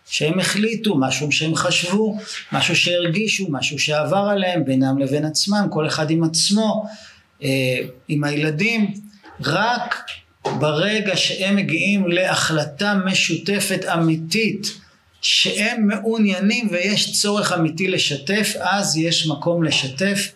שהם 0.10 0.40
החליטו, 0.40 0.98
משהו 0.98 1.32
שהם 1.32 1.56
חשבו, 1.56 2.18
משהו 2.52 2.76
שהרגישו, 2.76 3.48
משהו 3.50 3.80
שעבר 3.80 4.28
עליהם 4.32 4.66
בינם 4.66 4.98
לבין 4.98 5.26
עצמם, 5.26 5.68
כל 5.72 5.88
אחד 5.88 6.10
עם 6.10 6.24
עצמו, 6.24 6.86
אה, 7.44 7.78
עם 8.08 8.24
הילדים, 8.24 8.94
רק 9.42 9.96
ברגע 10.46 11.18
שהם 11.18 11.56
מגיעים 11.56 12.08
להחלטה 12.08 12.94
משותפת 13.06 13.86
אמיתית 13.86 14.68
שהם 15.22 15.88
מעוניינים 15.88 16.68
ויש 16.72 17.22
צורך 17.22 17.52
אמיתי 17.52 17.88
לשתף, 17.88 18.54
אז 18.60 18.98
יש 18.98 19.28
מקום 19.28 19.64
לשתף 19.64 20.32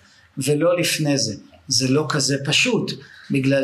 ולא 0.45 0.79
לפני 0.79 1.17
זה. 1.17 1.33
זה 1.67 1.87
לא 1.87 2.05
כזה 2.09 2.37
פשוט, 2.45 2.91
בגלל 3.31 3.63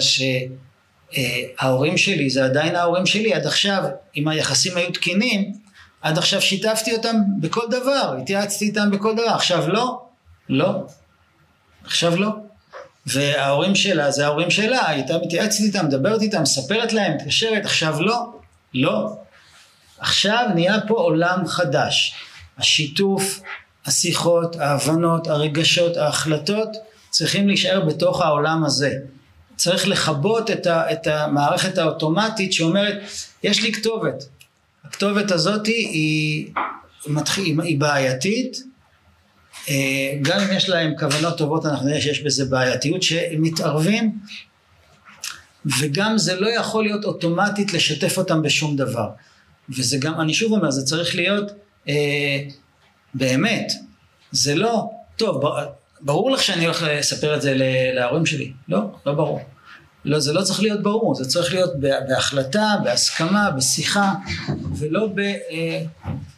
שההורים 1.62 1.98
שלי 1.98 2.29
זה 2.29 2.46
עדיין 2.46 2.75
ההורים 2.75 3.05
שלי, 3.05 3.34
עד 3.34 3.46
עכשיו 3.46 3.84
אם 4.17 4.27
היחסים 4.27 4.77
היו 4.77 4.91
תקינים, 4.91 5.53
עד 6.01 6.17
עכשיו 6.17 6.41
שיתפתי 6.41 6.94
אותם 6.94 7.15
בכל 7.39 7.65
דבר, 7.70 8.17
התייעצתי 8.22 8.65
איתם 8.65 8.91
בכל 8.91 9.13
דבר, 9.13 9.29
עכשיו 9.36 9.67
לא, 9.67 10.01
לא, 10.50 10.84
עכשיו 11.84 12.15
לא. 12.15 12.29
וההורים 13.05 13.75
שלה 13.75 14.12
זה 14.12 14.25
ההורים 14.25 14.51
שלה, 14.51 14.89
הייתה 14.89 15.17
מתייעצת 15.17 15.60
איתם, 15.60 15.86
מדברת 15.86 16.22
איתם, 16.22 16.41
מספרת 16.41 16.94
להם, 16.94 17.15
מתקשרת, 17.15 17.65
עכשיו 17.65 18.01
לא, 18.01 18.25
לא. 18.74 19.15
עכשיו 20.00 20.46
נהיה 20.55 20.75
פה 20.88 20.94
עולם 20.94 21.48
חדש. 21.48 22.15
השיתוף, 22.58 23.41
השיחות, 23.86 24.56
ההבנות, 24.56 25.27
הרגשות, 25.27 25.98
ההחלטות 25.98 26.70
צריכים 27.10 27.48
להישאר 27.48 27.86
בתוך 27.86 28.22
העולם 28.22 28.63
הזה. 28.63 28.94
צריך 29.56 29.88
לכבות 29.88 30.51
את, 30.51 30.65
ה, 30.65 30.92
את 30.92 31.08
המערכת 31.08 31.77
האוטומטית 31.77 32.54
שאומרת 32.54 32.98
יש 33.44 33.63
לי 33.63 33.74
כתובת. 33.74 34.24
הכתובת 34.84 35.32
הזאת 35.32 35.65
היא, 35.65 36.51
מתחיל, 37.08 37.62
היא 37.62 37.80
בעייתית 37.80 38.63
אה, 39.70 40.18
גם 40.22 40.39
אם 40.39 40.58
יש 40.58 40.70
להם 40.70 40.94
כוונות 41.00 41.38
טובות 41.38 41.65
אנחנו 41.65 41.88
נראה 41.88 42.01
שיש 42.01 42.22
בזה 42.22 42.46
בעייתיות 42.46 43.04
שהם 43.04 43.42
מתערבים 43.42 44.20
וגם 45.80 46.18
זה 46.18 46.39
לא 46.39 46.50
יכול 46.50 46.84
להיות 46.84 47.06
אוטומטית 47.06 47.74
לשתף 47.74 48.18
אותם 48.18 48.42
בשום 48.42 48.75
דבר 48.75 49.10
וזה 49.70 49.98
גם 49.98 50.22
אני 50.22 50.34
שוב 50.34 50.54
אומר 50.54 50.72
זה 50.72 50.86
צריך 50.86 51.15
להיות 51.15 51.51
אה, 51.89 52.39
באמת, 53.16 53.72
זה 54.32 54.56
לא, 54.56 54.90
טוב, 55.16 55.42
ברור 56.02 56.32
לך 56.32 56.44
שאני 56.44 56.66
הולך 56.66 56.86
לספר 56.90 57.36
את 57.36 57.42
זה 57.42 57.54
להורים 57.96 58.26
שלי, 58.26 58.52
לא, 58.68 58.80
לא 59.06 59.14
ברור. 59.14 59.40
לא, 60.06 60.20
זה 60.20 60.34
לא 60.34 60.42
צריך 60.42 60.62
להיות 60.62 60.84
ברור, 60.84 61.16
זה 61.16 61.26
צריך 61.26 61.54
להיות 61.54 61.80
בהחלטה, 61.80 62.76
בהסכמה, 62.84 63.52
בשיחה, 63.52 64.14
ולא 64.78 65.08
ב... 65.16 65.20
אה, 65.20 65.82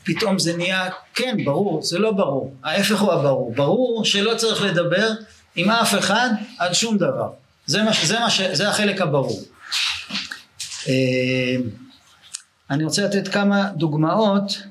פתאום 0.04 0.40
זה 0.40 0.58
נהיה, 0.58 0.90
כן, 1.14 1.38
ברור, 1.46 1.84
זה 1.84 2.00
לא 2.00 2.12
ברור. 2.12 2.54
ההפך 2.64 3.02
הוא 3.02 3.14
הברור. 3.14 3.54
ברור 3.56 4.06
שלא 4.06 4.36
צריך 4.36 4.62
לדבר 4.62 5.10
עם 5.56 5.70
אף 5.70 5.96
אחד 6.00 6.30
על 6.58 6.74
שום 6.74 6.98
דבר. 6.98 7.30
זה, 7.66 7.84
מה, 7.84 7.92
זה, 8.04 8.20
מה, 8.20 8.28
זה 8.54 8.70
החלק 8.70 9.02
הברור. 9.02 9.44
אה, 10.88 11.56
אני 12.70 12.84
רוצה 12.84 13.06
לתת 13.06 13.28
כמה 13.28 13.70
דוגמאות 13.76 14.62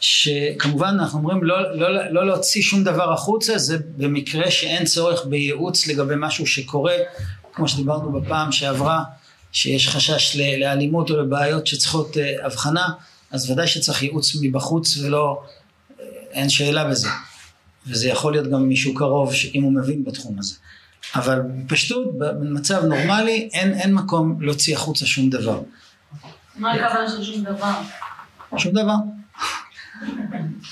שכמובן 0.00 0.96
אנחנו 1.00 1.18
אומרים 1.18 1.44
לא, 1.44 1.76
לא, 1.76 2.10
לא 2.10 2.26
להוציא 2.26 2.62
שום 2.62 2.84
דבר 2.84 3.12
החוצה 3.12 3.58
זה 3.58 3.78
במקרה 3.96 4.50
שאין 4.50 4.84
צורך 4.84 5.24
בייעוץ 5.26 5.86
לגבי 5.86 6.14
משהו 6.16 6.46
שקורה 6.46 6.94
כמו 7.52 7.68
שדיברנו 7.68 8.20
בפעם 8.20 8.52
שעברה 8.52 9.02
שיש 9.52 9.88
חשש 9.88 10.36
לאלימות 10.36 11.10
או 11.10 11.16
לבעיות 11.16 11.66
שצריכות 11.66 12.16
אה, 12.16 12.46
הבחנה 12.46 12.88
אז 13.30 13.50
ודאי 13.50 13.66
שצריך 13.66 14.02
ייעוץ 14.02 14.36
מבחוץ 14.40 14.96
ולא 14.96 15.42
אה, 16.00 16.04
אין 16.30 16.48
שאלה 16.48 16.84
בזה. 16.84 17.08
וזה 17.86 18.08
יכול 18.08 18.32
להיות 18.32 18.50
גם 18.50 18.68
מישהו 18.68 18.94
קרוב 18.94 19.32
אם 19.54 19.62
הוא 19.62 19.72
מבין 19.72 20.04
בתחום 20.04 20.38
הזה. 20.38 20.54
אבל 21.14 21.42
פשטות 21.68 22.18
במצב 22.18 22.84
נורמלי 22.84 23.48
אין, 23.52 23.72
אין 23.72 23.94
מקום 23.94 24.42
להוציא 24.42 24.74
החוצה 24.74 25.06
שום 25.06 25.30
דבר. 25.30 25.60
מה 26.56 26.72
הכוונה 26.72 27.08
של 27.08 27.24
שום 27.24 27.44
דבר? 27.44 27.72
שום 28.56 28.72
דבר 28.72 28.94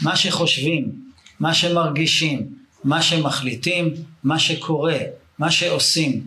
מה 0.03 0.17
שחושבים, 0.17 0.93
מה 1.41 1.55
שמרגישים, 1.55 2.47
מה 2.85 3.03
שמחליטים, 3.03 3.95
מה 4.25 4.39
שקורה, 4.39 4.99
מה 5.39 5.51
שעושים. 5.51 6.23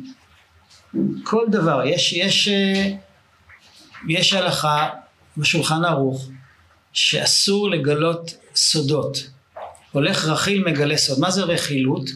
כל 1.24 1.46
דבר. 1.50 1.82
יש, 1.86 2.14
יש, 2.14 2.48
אה, 2.48 2.92
יש 4.08 4.34
הלכה 4.34 4.90
בשולחן 5.38 5.86
ערוך 5.86 6.30
שאסור 6.94 7.70
לגלות 7.70 8.34
סודות. 8.56 9.30
הולך 9.92 10.26
רכיל 10.26 10.64
מגלה 10.64 10.98
סוד. 10.98 11.20
מה 11.20 11.32
זה 11.32 11.44
רכילות? 11.44 12.10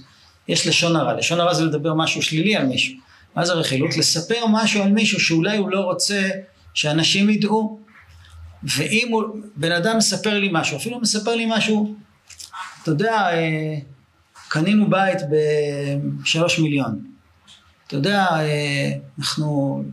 יש 0.48 0.68
לשון 0.68 0.96
הרע. 0.96 1.14
לשון 1.14 1.40
הרע 1.40 1.54
זה 1.54 1.66
לדבר 1.66 1.94
משהו 1.94 2.22
שלילי 2.22 2.56
על 2.56 2.66
מישהו. 2.66 2.96
מה 3.36 3.46
זה 3.46 3.54
רכילות? 3.54 3.98
לספר 3.98 4.46
משהו 4.50 4.84
על 4.84 4.92
מישהו 4.92 5.20
שאולי 5.20 5.58
הוא 5.58 5.70
לא 5.70 5.80
רוצה 5.80 6.30
שאנשים 6.74 7.30
ידעו. 7.30 7.83
ואם 8.64 9.08
הוא, 9.12 9.24
בן 9.56 9.72
אדם 9.72 9.98
מספר 9.98 10.40
לי 10.40 10.50
משהו, 10.52 10.78
אפילו 10.78 11.00
מספר 11.00 11.36
לי 11.36 11.46
משהו, 11.50 11.96
אתה 12.84 12.92
יודע, 12.92 13.14
אה, 13.14 13.76
קנינו 14.48 14.90
בית 14.90 15.20
בשלוש 16.22 16.60
מיליון. 16.60 17.00
אתה 17.88 17.96
יודע, 17.96 18.28
אה, 18.32 18.92
אנחנו, 19.20 19.84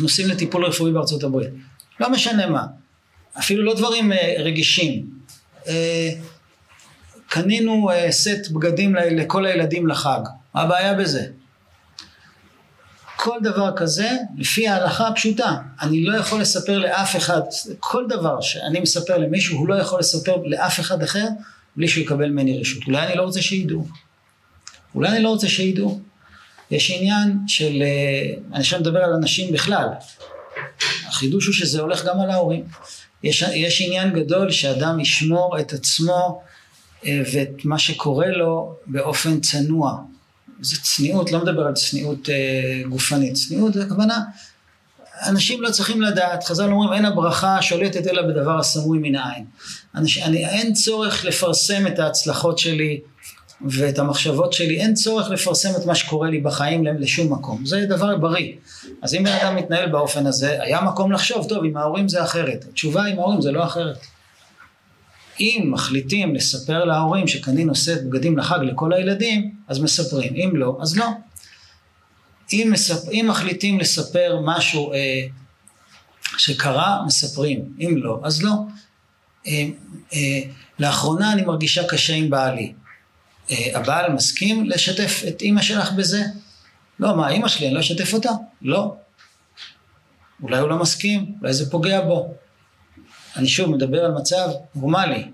נוסעים 0.00 0.28
לטיפול 0.28 0.64
רפואי 0.64 0.92
בארצות 0.92 1.22
הברית. 1.22 1.50
לא 2.00 2.10
משנה 2.10 2.46
מה. 2.46 2.66
אפילו 3.38 3.64
לא 3.64 3.74
דברים 3.74 4.12
אה, 4.12 4.34
רגישים. 4.38 5.18
קנינו 7.28 7.90
סט 8.10 8.50
בגדים 8.52 8.94
לכל 8.94 9.46
הילדים 9.46 9.86
לחג. 9.86 10.20
מה 10.54 10.62
הבעיה 10.62 10.94
בזה? 10.94 11.26
כל 13.20 13.38
דבר 13.42 13.70
כזה, 13.76 14.10
לפי 14.36 14.68
ההלכה 14.68 15.08
הפשוטה, 15.08 15.56
אני 15.80 16.04
לא 16.04 16.16
יכול 16.16 16.40
לספר 16.40 16.78
לאף 16.78 17.16
אחד, 17.16 17.40
כל 17.80 18.04
דבר 18.08 18.40
שאני 18.40 18.80
מספר 18.80 19.18
למישהו, 19.18 19.58
הוא 19.58 19.68
לא 19.68 19.74
יכול 19.74 20.00
לספר 20.00 20.36
לאף 20.44 20.80
אחד 20.80 21.02
אחר 21.02 21.26
בלי 21.76 21.88
שהוא 21.88 22.02
יקבל 22.02 22.28
ממני 22.28 22.60
רשות. 22.60 22.82
אולי 22.86 23.06
אני 23.06 23.16
לא 23.16 23.22
רוצה 23.22 23.42
שידעו. 23.42 23.86
אולי 24.94 25.08
אני 25.08 25.22
לא 25.22 25.28
רוצה 25.28 25.48
שידעו. 25.48 26.00
יש 26.70 26.90
עניין 26.90 27.38
של, 27.46 27.82
אה, 27.82 28.34
אני 28.52 28.60
עכשיו 28.60 28.80
מדבר 28.80 28.98
על 28.98 29.12
אנשים 29.12 29.52
בכלל. 29.52 29.88
החידוש 31.06 31.46
הוא 31.46 31.54
שזה 31.54 31.80
הולך 31.80 32.04
גם 32.04 32.20
על 32.20 32.30
ההורים. 32.30 32.64
יש, 33.22 33.44
יש 33.54 33.80
עניין 33.80 34.12
גדול 34.12 34.50
שאדם 34.50 35.00
ישמור 35.00 35.58
את 35.60 35.72
עצמו 35.72 36.42
אה, 37.06 37.20
ואת 37.32 37.64
מה 37.64 37.78
שקורה 37.78 38.28
לו 38.28 38.76
באופן 38.86 39.40
צנוע. 39.40 39.98
זה 40.60 40.76
צניעות, 40.82 41.32
לא 41.32 41.38
מדבר 41.38 41.62
על 41.62 41.74
צניעות 41.74 42.28
אה, 42.28 42.82
גופנית, 42.88 43.34
צניעות 43.34 43.74
זה 43.74 43.82
הכוונה, 43.82 44.20
אנשים 45.26 45.62
לא 45.62 45.70
צריכים 45.70 46.02
לדעת, 46.02 46.44
חז"ל 46.44 46.70
אומרים 46.70 46.92
אין 46.92 47.04
הברכה 47.04 47.62
שולטת 47.62 48.06
אלא 48.06 48.22
בדבר 48.22 48.58
הסמוי 48.58 48.98
מן 48.98 49.14
העין. 49.14 49.44
אנש, 49.94 50.18
אני, 50.18 50.46
אין 50.46 50.72
צורך 50.72 51.24
לפרסם 51.24 51.86
את 51.86 51.98
ההצלחות 51.98 52.58
שלי 52.58 53.00
ואת 53.66 53.98
המחשבות 53.98 54.52
שלי, 54.52 54.80
אין 54.80 54.94
צורך 54.94 55.30
לפרסם 55.30 55.70
את 55.80 55.86
מה 55.86 55.94
שקורה 55.94 56.30
לי 56.30 56.40
בחיים 56.40 56.86
לשום 56.86 57.32
מקום, 57.32 57.66
זה 57.66 57.86
דבר 57.88 58.16
בריא. 58.16 58.52
אז 59.02 59.14
אם 59.14 59.24
בן 59.24 59.32
אדם 59.32 59.56
מתנהל 59.56 59.88
באופן 59.88 60.26
הזה, 60.26 60.62
היה 60.62 60.80
מקום 60.80 61.12
לחשוב, 61.12 61.46
טוב, 61.48 61.64
עם 61.64 61.76
ההורים 61.76 62.08
זה 62.08 62.22
אחרת. 62.22 62.64
התשובה 62.70 63.04
עם 63.04 63.18
ההורים 63.18 63.40
זה 63.40 63.52
לא 63.52 63.64
אחרת. 63.64 63.96
אם 65.40 65.68
מחליטים 65.72 66.34
לספר 66.34 66.84
להורים 66.84 67.28
שקנין 67.28 67.66
נושאת 67.66 68.04
בגדים 68.04 68.38
לחג 68.38 68.58
לכל 68.62 68.92
הילדים, 68.92 69.54
אז 69.68 69.78
מספרים, 69.78 70.34
אם 70.34 70.56
לא, 70.56 70.78
אז 70.80 70.96
לא. 70.96 71.06
אם, 72.52 72.68
מספ... 72.72 73.08
אם 73.12 73.26
מחליטים 73.28 73.80
לספר 73.80 74.40
משהו 74.44 74.92
אה, 74.92 75.26
שקרה, 76.38 77.02
מספרים, 77.06 77.74
אם 77.80 77.96
לא, 77.96 78.20
אז 78.24 78.42
לא. 78.42 78.52
אה, 79.46 79.66
אה, 80.14 80.40
לאחרונה 80.78 81.32
אני 81.32 81.42
מרגישה 81.42 81.88
קשה 81.88 82.14
עם 82.14 82.30
בעלי. 82.30 82.72
אה, 83.50 83.70
הבעל 83.74 84.12
מסכים 84.12 84.64
לשתף 84.64 85.22
את 85.28 85.42
אימא 85.42 85.62
שלך 85.62 85.92
בזה? 85.92 86.22
לא, 87.00 87.16
מה, 87.16 87.28
אימא 87.28 87.48
שלי, 87.48 87.66
אני 87.66 87.74
לא 87.74 87.80
אשתף 87.80 88.14
אותה? 88.14 88.30
לא. 88.62 88.94
אולי 90.42 90.58
הוא 90.58 90.68
לא 90.68 90.78
מסכים, 90.78 91.34
אולי 91.40 91.52
זה 91.52 91.70
פוגע 91.70 92.00
בו. 92.00 92.34
אני 93.38 93.48
שוב 93.48 93.70
מדבר 93.70 94.04
על 94.04 94.12
מצב 94.12 94.48
נורמלי. 94.74 95.24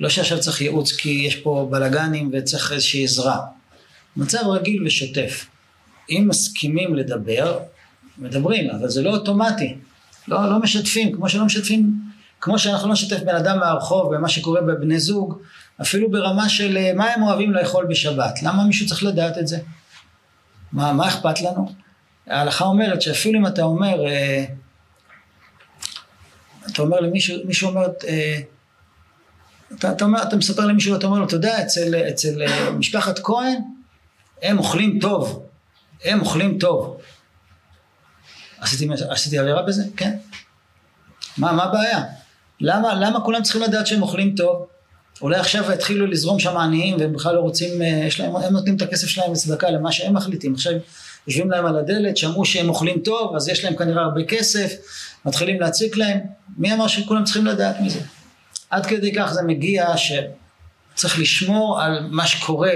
לא 0.00 0.08
שעכשיו 0.08 0.40
צריך 0.40 0.60
ייעוץ 0.60 0.92
כי 0.92 1.08
יש 1.10 1.36
פה 1.36 1.68
בלאגנים 1.70 2.30
וצריך 2.32 2.72
איזושהי 2.72 3.04
עזרה. 3.04 3.40
מצב 4.16 4.38
רגיל 4.46 4.86
ושוטף. 4.86 5.46
אם 6.10 6.26
מסכימים 6.28 6.94
לדבר, 6.94 7.58
מדברים, 8.18 8.70
אבל 8.70 8.88
זה 8.88 9.02
לא 9.02 9.10
אוטומטי. 9.10 9.76
לא, 10.28 10.50
לא 10.50 10.58
משתפים, 10.58 11.12
כמו 11.12 11.28
שלא 11.28 11.44
משתפים, 11.44 11.92
כמו 12.40 12.58
שאנחנו 12.58 12.88
לא 12.88 12.92
נשתף 12.92 13.20
בן 13.20 13.34
אדם 13.34 13.58
מהרחוב 13.58 14.14
במה 14.14 14.28
שקורה 14.28 14.60
בבני 14.60 15.00
זוג, 15.00 15.38
אפילו 15.80 16.10
ברמה 16.10 16.48
של 16.48 16.76
אה, 16.76 16.92
מה 16.94 17.04
הם 17.04 17.22
אוהבים 17.22 17.52
לאכול 17.52 17.86
בשבת. 17.86 18.42
למה 18.42 18.64
מישהו 18.64 18.86
צריך 18.86 19.02
לדעת 19.04 19.38
את 19.38 19.48
זה? 19.48 19.58
מה, 20.72 20.92
מה 20.92 21.08
אכפת 21.08 21.42
לנו? 21.42 21.72
ההלכה 22.26 22.64
אומרת 22.64 23.02
שאפילו 23.02 23.38
אם 23.38 23.46
אתה 23.46 23.62
אומר, 23.62 24.06
אה, 24.06 24.44
אתה 26.66 26.82
אומר 26.82 27.00
למישהו, 27.00 27.36
מישהו 27.44 27.68
אומר, 27.68 27.86
אה, 28.08 28.40
אתה, 29.78 29.92
אתה, 29.92 30.04
אומר, 30.04 30.22
אתה 30.22 30.36
מספר 30.36 30.66
למישהו, 30.66 30.96
אתה 30.96 31.06
אומר 31.06 31.18
לו, 31.18 31.26
אתה 31.26 31.36
יודע, 31.36 31.62
אצל, 31.62 31.94
אצל 32.08 32.42
משפחת 32.72 33.18
כהן, 33.18 33.58
הם 34.42 34.58
אוכלים 34.58 34.98
טוב, 35.00 35.46
הם 36.04 36.20
אוכלים 36.20 36.58
טוב. 36.58 37.00
עשיתי, 38.60 38.88
עשיתי 39.08 39.38
עבירה 39.38 39.62
בזה? 39.62 39.82
כן. 39.96 40.16
מה, 41.38 41.52
מה 41.52 41.64
הבעיה? 41.64 42.02
למה, 42.60 42.94
למה 42.94 43.20
כולם 43.20 43.42
צריכים 43.42 43.62
לדעת 43.62 43.86
שהם 43.86 44.02
אוכלים 44.02 44.34
טוב? 44.34 44.66
אולי 45.22 45.36
עכשיו 45.36 45.72
התחילו 45.72 46.06
לזרום 46.06 46.38
שם 46.38 46.56
עניים 46.56 46.96
והם 47.00 47.12
בכלל 47.12 47.34
לא 47.34 47.40
רוצים, 47.40 47.82
אה, 47.82 47.86
יש 48.06 48.20
להם, 48.20 48.36
הם 48.36 48.52
נותנים 48.52 48.76
את 48.76 48.82
הכסף 48.82 49.06
שלהם 49.06 49.32
לצדקה 49.32 49.70
למה 49.70 49.92
שהם 49.92 50.14
מחליטים. 50.14 50.54
עכשיו 50.54 50.72
יושבים 51.26 51.50
להם 51.50 51.66
על 51.66 51.76
הדלת, 51.76 52.16
שמעו 52.16 52.44
שהם 52.44 52.68
אוכלים 52.68 53.00
טוב, 53.00 53.36
אז 53.36 53.48
יש 53.48 53.64
להם 53.64 53.76
כנראה 53.76 54.02
הרבה 54.02 54.24
כסף, 54.24 54.72
מתחילים 55.24 55.60
להציק 55.60 55.96
להם. 55.96 56.18
מי 56.56 56.74
אמר 56.74 56.86
שכולם 56.86 57.24
צריכים 57.24 57.46
לדעת 57.46 57.80
מזה? 57.80 58.00
עד 58.70 58.86
כדי 58.86 59.12
כך 59.14 59.32
זה 59.32 59.42
מגיע 59.42 59.86
שצריך 59.96 61.18
לשמור 61.18 61.82
על 61.82 62.08
מה 62.10 62.26
שקורה 62.26 62.72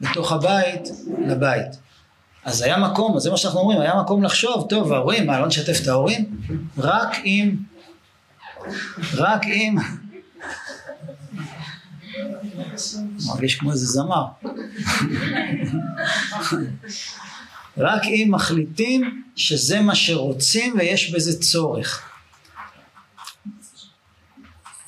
בתוך 0.00 0.32
הבית 0.32 0.88
לבית. 1.26 1.76
אז 2.44 2.62
היה 2.62 2.78
מקום, 2.78 3.16
אז 3.16 3.22
זה 3.22 3.30
מה 3.30 3.36
שאנחנו 3.36 3.60
אומרים, 3.60 3.80
היה 3.80 3.94
מקום 4.02 4.22
לחשוב, 4.22 4.66
טוב, 4.68 4.92
ההורים, 4.92 5.26
מה, 5.26 5.40
לא 5.40 5.46
נשתף 5.46 5.78
את 5.82 5.88
ההורים? 5.88 6.40
רק 6.78 7.16
אם, 7.24 7.56
רק 9.14 9.44
אם, 9.44 9.76
מרגיש 13.26 13.54
כמו 13.54 13.72
איזה 13.72 13.86
זמר. 13.86 14.24
רק 17.78 18.02
אם 18.04 18.28
מחליטים 18.30 19.22
שזה 19.36 19.80
מה 19.80 19.94
שרוצים 19.94 20.74
ויש 20.78 21.10
בזה 21.10 21.40
צורך. 21.40 22.02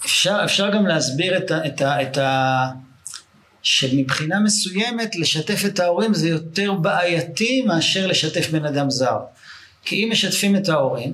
אפשר, 0.05 0.40
אפשר 0.45 0.71
גם 0.71 0.87
להסביר 0.87 1.38
את 1.38 1.50
ה... 1.50 1.66
את 1.66 1.81
ה, 1.81 2.02
את 2.02 2.19
ה 2.19 2.66
שמבחינה 3.62 4.40
מסוימת 4.40 5.16
לשתף 5.16 5.62
את 5.66 5.81
ההורים 5.81 6.14
זה 6.14 6.28
יותר 6.28 6.73
בעייתי 6.73 7.62
מאשר 7.62 8.07
לשתף 8.07 8.50
בן 8.50 8.64
אדם 8.64 8.90
זר. 8.90 9.19
כי 9.85 10.05
אם 10.05 10.09
משתפים 10.12 10.57
את 10.57 10.69
ההורים, 10.69 11.12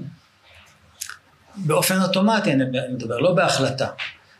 באופן 1.57 2.03
אוטומטי 2.03 2.53
אני 2.53 2.65
מדבר, 2.93 3.19
לא 3.19 3.35
בהחלטה. 3.35 3.87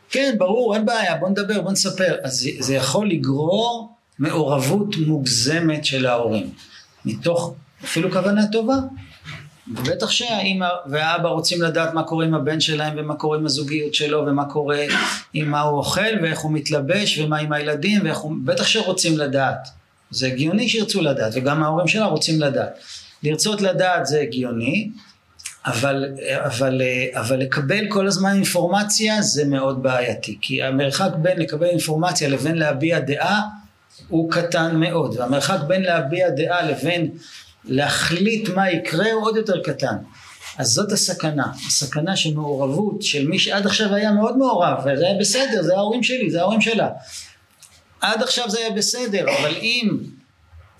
כן, 0.09 0.35
ברור, 0.37 0.75
אין 0.75 0.85
בעיה, 0.85 1.15
בוא 1.15 1.29
נדבר, 1.29 1.61
בוא 1.61 1.71
נספר. 1.71 2.15
אז 2.23 2.49
זה, 2.59 2.75
יכול 2.75 3.09
לגרור 3.09 3.95
מעורבות 4.19 4.95
מוגזמת 4.97 5.85
של 5.85 6.05
ההורים. 6.05 6.53
מתוך 7.05 7.53
אפילו 7.83 8.11
כוונה 8.11 8.47
טובה. 8.51 8.75
ובטח 9.67 10.11
שהאימא 10.11 10.67
והאבא 10.85 11.29
רוצים 11.29 11.61
לדעת 11.61 11.93
מה 11.93 12.03
קורה 12.03 12.25
עם 12.25 12.33
הבן 12.33 12.59
שלהם 12.59 12.93
ומה 12.97 13.15
קורה 13.15 13.37
עם 13.37 13.45
הזוגיות 13.45 13.93
שלו 13.93 14.25
ומה 14.27 14.45
קורה 14.45 14.85
עם 15.33 15.51
מה 15.51 15.61
הוא 15.61 15.77
אוכל 15.77 16.01
ואיך 16.21 16.39
הוא 16.39 16.51
מתלבש 16.51 17.17
ומה 17.17 17.37
עם 17.37 17.53
הילדים 17.53 18.01
ואיך 18.03 18.17
הוא... 18.17 18.33
בטח 18.45 18.67
שרוצים 18.67 19.17
לדעת. 19.17 19.67
זה 20.11 20.27
הגיוני 20.27 20.69
שירצו 20.69 21.01
לדעת 21.01 21.33
וגם 21.35 21.63
ההורים 21.63 21.87
שלה 21.87 22.05
רוצים 22.05 22.41
לדעת. 22.41 22.79
לרצות 23.23 23.61
לדעת 23.61 24.05
זה 24.05 24.21
הגיוני 24.21 24.89
אבל, 25.65 26.05
אבל, 26.45 26.81
אבל 27.13 27.37
לקבל 27.39 27.85
כל 27.89 28.07
הזמן 28.07 28.33
אינפורמציה 28.33 29.21
זה 29.21 29.45
מאוד 29.45 29.83
בעייתי 29.83 30.37
כי 30.41 30.63
המרחק 30.63 31.09
בין 31.15 31.39
לקבל 31.39 31.65
אינפורמציה 31.65 32.29
לבין 32.29 32.55
להביע 32.55 32.99
דעה 32.99 33.41
הוא 34.07 34.31
קטן 34.31 34.75
מאוד 34.75 35.15
והמרחק 35.19 35.59
בין 35.67 35.83
להביע 35.83 36.29
דעה 36.29 36.61
לבין 36.61 37.11
להחליט 37.65 38.49
מה 38.49 38.71
יקרה 38.71 39.11
הוא 39.11 39.25
עוד 39.25 39.35
יותר 39.35 39.61
קטן. 39.63 39.95
אז 40.57 40.67
זאת 40.67 40.91
הסכנה, 40.91 41.51
הסכנה 41.67 42.15
של 42.15 42.33
מעורבות 42.33 43.01
של 43.01 43.27
מי 43.27 43.39
שעד 43.39 43.65
עכשיו 43.65 43.95
היה 43.95 44.11
מאוד 44.11 44.37
מעורב, 44.37 44.77
וזה 44.85 45.05
היה 45.05 45.19
בסדר, 45.19 45.63
זה 45.63 45.75
ההורים 45.75 46.03
שלי, 46.03 46.31
זה 46.31 46.41
ההורים 46.41 46.61
שלה. 46.61 46.89
עד 48.01 48.23
עכשיו 48.23 48.49
זה 48.49 48.59
היה 48.59 48.71
בסדר, 48.71 49.25
אבל 49.39 49.55
אם 49.61 49.97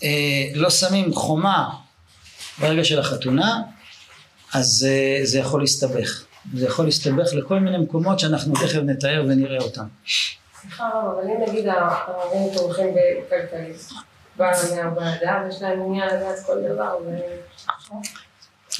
אה, 0.03 0.45
לא 0.55 0.69
שמים 0.69 1.13
חומה 1.13 1.69
ברגע 2.59 2.83
של 2.83 2.99
החתונה, 2.99 3.61
אז 4.53 4.87
אה, 4.89 5.25
זה 5.25 5.39
יכול 5.39 5.61
להסתבך. 5.61 6.23
זה 6.53 6.65
יכול 6.65 6.85
להסתבך 6.85 7.33
לכל 7.33 7.59
מיני 7.59 7.77
מקומות 7.77 8.19
שאנחנו 8.19 8.55
תכף 8.55 8.79
נתאר 8.85 9.23
ונראה 9.27 9.57
אותם. 9.57 9.85
סליחה 10.63 10.89
רב, 10.89 11.17
אבל 11.17 11.29
אם 11.29 11.49
נגיד 11.49 11.67
ההורים 11.67 12.53
תומכים 12.53 12.87
בכלכליסט, 13.27 13.93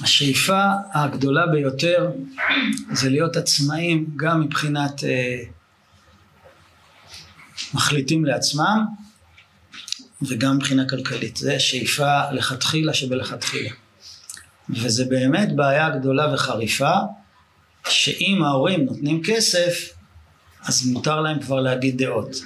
השאיפה 0.03 0.61
הגדולה 0.93 1.47
ביותר 1.47 2.11
זה 2.91 3.09
להיות 3.09 3.37
עצמאים 3.37 4.07
גם 4.15 4.41
מבחינת 4.41 5.03
אה, 5.03 5.43
מחליטים 7.73 8.25
לעצמם 8.25 8.85
וגם 10.29 10.55
מבחינה 10.55 10.89
כלכלית. 10.89 11.37
זה 11.37 11.59
שאיפה 11.59 12.31
לכתחילה 12.31 12.93
שבלכתחילה. 12.93 13.69
וזה 14.69 15.05
באמת 15.05 15.55
בעיה 15.55 15.89
גדולה 15.89 16.33
וחריפה, 16.33 16.93
שאם 17.87 18.43
ההורים 18.43 18.85
נותנים 18.85 19.21
כסף, 19.25 19.93
אז 20.65 20.87
מותר 20.87 21.21
להם 21.21 21.39
כבר 21.39 21.59
להגיד 21.59 21.97
דעות. 21.97 22.41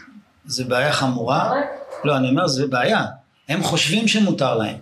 זה 0.45 0.63
בעיה 0.63 0.93
חמורה. 0.93 1.53
לא, 2.03 2.17
אני 2.17 2.29
אומר, 2.29 2.47
זה 2.47 2.67
בעיה. 2.67 3.05
הם 3.49 3.63
חושבים 3.63 4.07
שמותר 4.07 4.57
להם. 4.57 4.77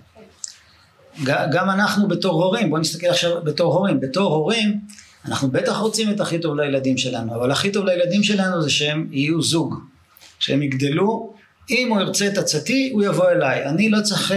גם 1.24 1.70
אנחנו 1.70 2.08
בתור 2.08 2.44
הורים, 2.44 2.70
בואו 2.70 2.82
נסתכל 2.82 3.08
עכשיו 3.08 3.44
בתור 3.44 3.74
הורים. 3.74 4.00
בתור 4.00 4.34
הורים, 4.34 4.80
אנחנו 5.26 5.52
בטח 5.52 5.78
רוצים 5.78 6.12
את 6.12 6.20
הכי 6.20 6.40
טוב 6.40 6.56
לילדים 6.56 6.98
שלנו, 6.98 7.36
אבל 7.36 7.52
הכי 7.52 7.72
טוב 7.72 7.86
לילדים 7.86 8.24
שלנו 8.24 8.62
זה 8.62 8.70
שהם 8.70 9.08
יהיו 9.12 9.42
זוג. 9.42 9.76
שהם 10.40 10.64
יגדלו, 10.64 11.34
אם 11.70 11.88
הוא 11.92 12.02
ירצה 12.02 12.28
את 12.28 12.38
עצתי, 12.38 12.90
הוא 12.94 13.04
יבוא 13.04 13.30
אליי. 13.30 13.66
אני 13.66 13.90
לא 13.90 14.02
צריך, 14.02 14.34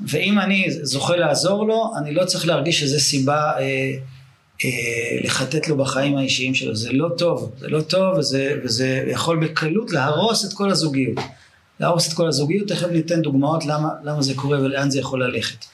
ואם 0.00 0.38
אני 0.38 0.66
זוכה 0.70 1.16
לעזור 1.16 1.66
לו, 1.66 1.92
אני 1.98 2.14
לא 2.14 2.24
צריך 2.24 2.46
להרגיש 2.46 2.80
שזה 2.80 3.00
סיבה 3.00 3.52
אה, 3.58 3.92
לחטט 5.24 5.68
לו 5.68 5.76
בחיים 5.76 6.16
האישיים 6.16 6.54
שלו. 6.54 6.76
זה 6.76 6.92
לא 6.92 7.08
טוב, 7.18 7.52
זה 7.58 7.68
לא 7.68 7.80
טוב, 7.80 8.18
וזה, 8.18 8.60
וזה 8.64 9.04
יכול 9.06 9.44
בקלות 9.44 9.92
להרוס 9.92 10.44
את 10.44 10.52
כל 10.52 10.70
הזוגיות. 10.70 11.18
להרוס 11.80 12.08
את 12.08 12.12
כל 12.12 12.28
הזוגיות, 12.28 12.68
תכף 12.68 12.88
ניתן 12.88 13.22
דוגמאות 13.22 13.64
למה, 13.64 13.88
למה 14.04 14.22
זה 14.22 14.34
קורה 14.34 14.60
ולאן 14.60 14.90
זה 14.90 14.98
יכול 15.00 15.24
ללכת. 15.24 15.64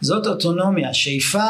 זאת 0.00 0.26
אוטונומיה, 0.26 0.94
שאיפה, 0.94 1.44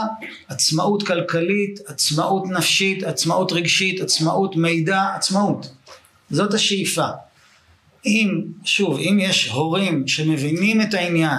עצמאות 0.48 1.02
כלכלית, 1.02 1.80
עצמאות 1.86 2.46
נפשית, 2.46 3.02
עצמאות 3.02 3.52
רגשית, 3.52 4.00
עצמאות 4.00 4.56
מידע, 4.56 5.02
עצמאות. 5.16 5.68
זאת 6.30 6.54
השאיפה. 6.54 7.06
אם, 8.06 8.42
שוב, 8.64 8.98
אם 8.98 9.18
יש 9.20 9.48
הורים 9.48 10.08
שמבינים 10.08 10.80
את 10.80 10.94
העניין 10.94 11.38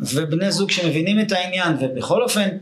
ובני 0.00 0.52
זוג 0.52 0.70
שמבינים 0.70 1.20
את 1.20 1.32
העניין 1.32 1.76
ובכל 1.80 2.22
אופן 2.22 2.40
אה, 2.40 2.56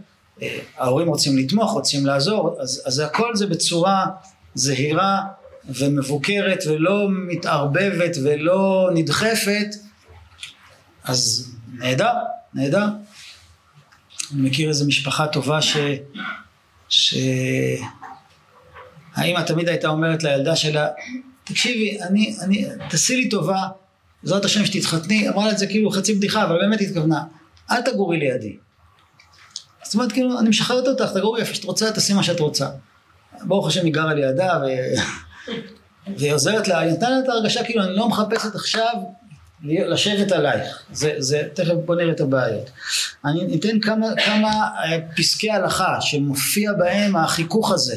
ההורים 0.76 1.08
רוצים 1.08 1.38
לתמוך, 1.38 1.72
רוצים 1.72 2.06
לעזור, 2.06 2.56
אז, 2.60 2.82
אז 2.86 2.98
הכל 2.98 3.36
זה 3.36 3.46
בצורה 3.46 4.06
זהירה 4.54 5.22
ומבוקרת 5.68 6.64
ולא 6.66 7.06
מתערבבת 7.10 8.16
ולא 8.24 8.90
נדחפת, 8.94 9.66
אז 11.04 11.50
נהדר, 11.72 12.12
נהדר. 12.54 12.86
אני 14.32 14.48
מכיר 14.48 14.68
איזו 14.68 14.86
משפחה 14.86 15.26
טובה 15.26 15.62
ש... 15.62 15.76
ש... 16.88 17.14
האמא 19.14 19.40
תמיד 19.40 19.68
הייתה 19.68 19.88
אומרת 19.88 20.22
לילדה 20.22 20.56
שלה, 20.56 20.88
תקשיבי, 21.44 22.02
אני, 22.02 22.36
אני, 22.40 22.66
תעשי 22.90 23.16
לי 23.16 23.28
טובה, 23.28 23.62
זאת 24.22 24.44
השם 24.44 24.66
שתתחתני, 24.66 25.28
אמרה 25.28 25.46
לה 25.46 25.52
את 25.52 25.58
זה 25.58 25.66
כאילו 25.66 25.90
חצי 25.90 26.14
בדיחה, 26.14 26.44
אבל 26.44 26.58
באמת 26.58 26.80
התכוונה, 26.80 27.24
אל 27.70 27.82
תגורי 27.82 28.18
לידי. 28.18 28.56
זאת 29.86 29.94
אומרת, 29.94 30.12
כאילו, 30.12 30.38
אני 30.38 30.48
משחררת 30.48 30.88
אותך, 30.88 31.10
תגורי 31.14 31.40
איפה 31.40 31.54
שאת 31.54 31.64
רוצה, 31.64 31.92
תעשי 31.92 32.12
מה 32.12 32.22
שאת 32.22 32.40
רוצה. 32.40 32.68
ברוך 33.42 33.66
השם 33.68 33.84
היא 33.84 33.92
גרה 33.92 34.14
לידה, 34.14 34.60
ו... 34.62 34.66
והיא 36.18 36.32
עוזרת 36.32 36.68
לה, 36.68 36.78
היא 36.78 36.92
נתנה 36.92 37.10
לה 37.10 37.18
את 37.18 37.28
ההרגשה 37.28 37.64
כאילו, 37.64 37.84
אני 37.84 37.96
לא 37.96 38.08
מחפשת 38.08 38.54
עכשיו 38.54 38.94
לשבת 39.64 40.32
עלייך. 40.32 40.82
זה, 40.92 41.14
זה, 41.18 41.42
תכף 41.54 41.74
בוא 41.84 41.94
נראה 41.94 42.12
את 42.12 42.20
הבעיות. 42.20 42.70
אני 43.24 43.56
אתן 43.56 43.80
כמה, 43.80 44.06
כמה 44.24 44.48
אה, 44.48 44.98
פסקי 45.16 45.50
הלכה 45.50 46.00
שמופיע 46.00 46.72
בהם 46.72 47.16
החיכוך 47.16 47.72
הזה 47.72 47.96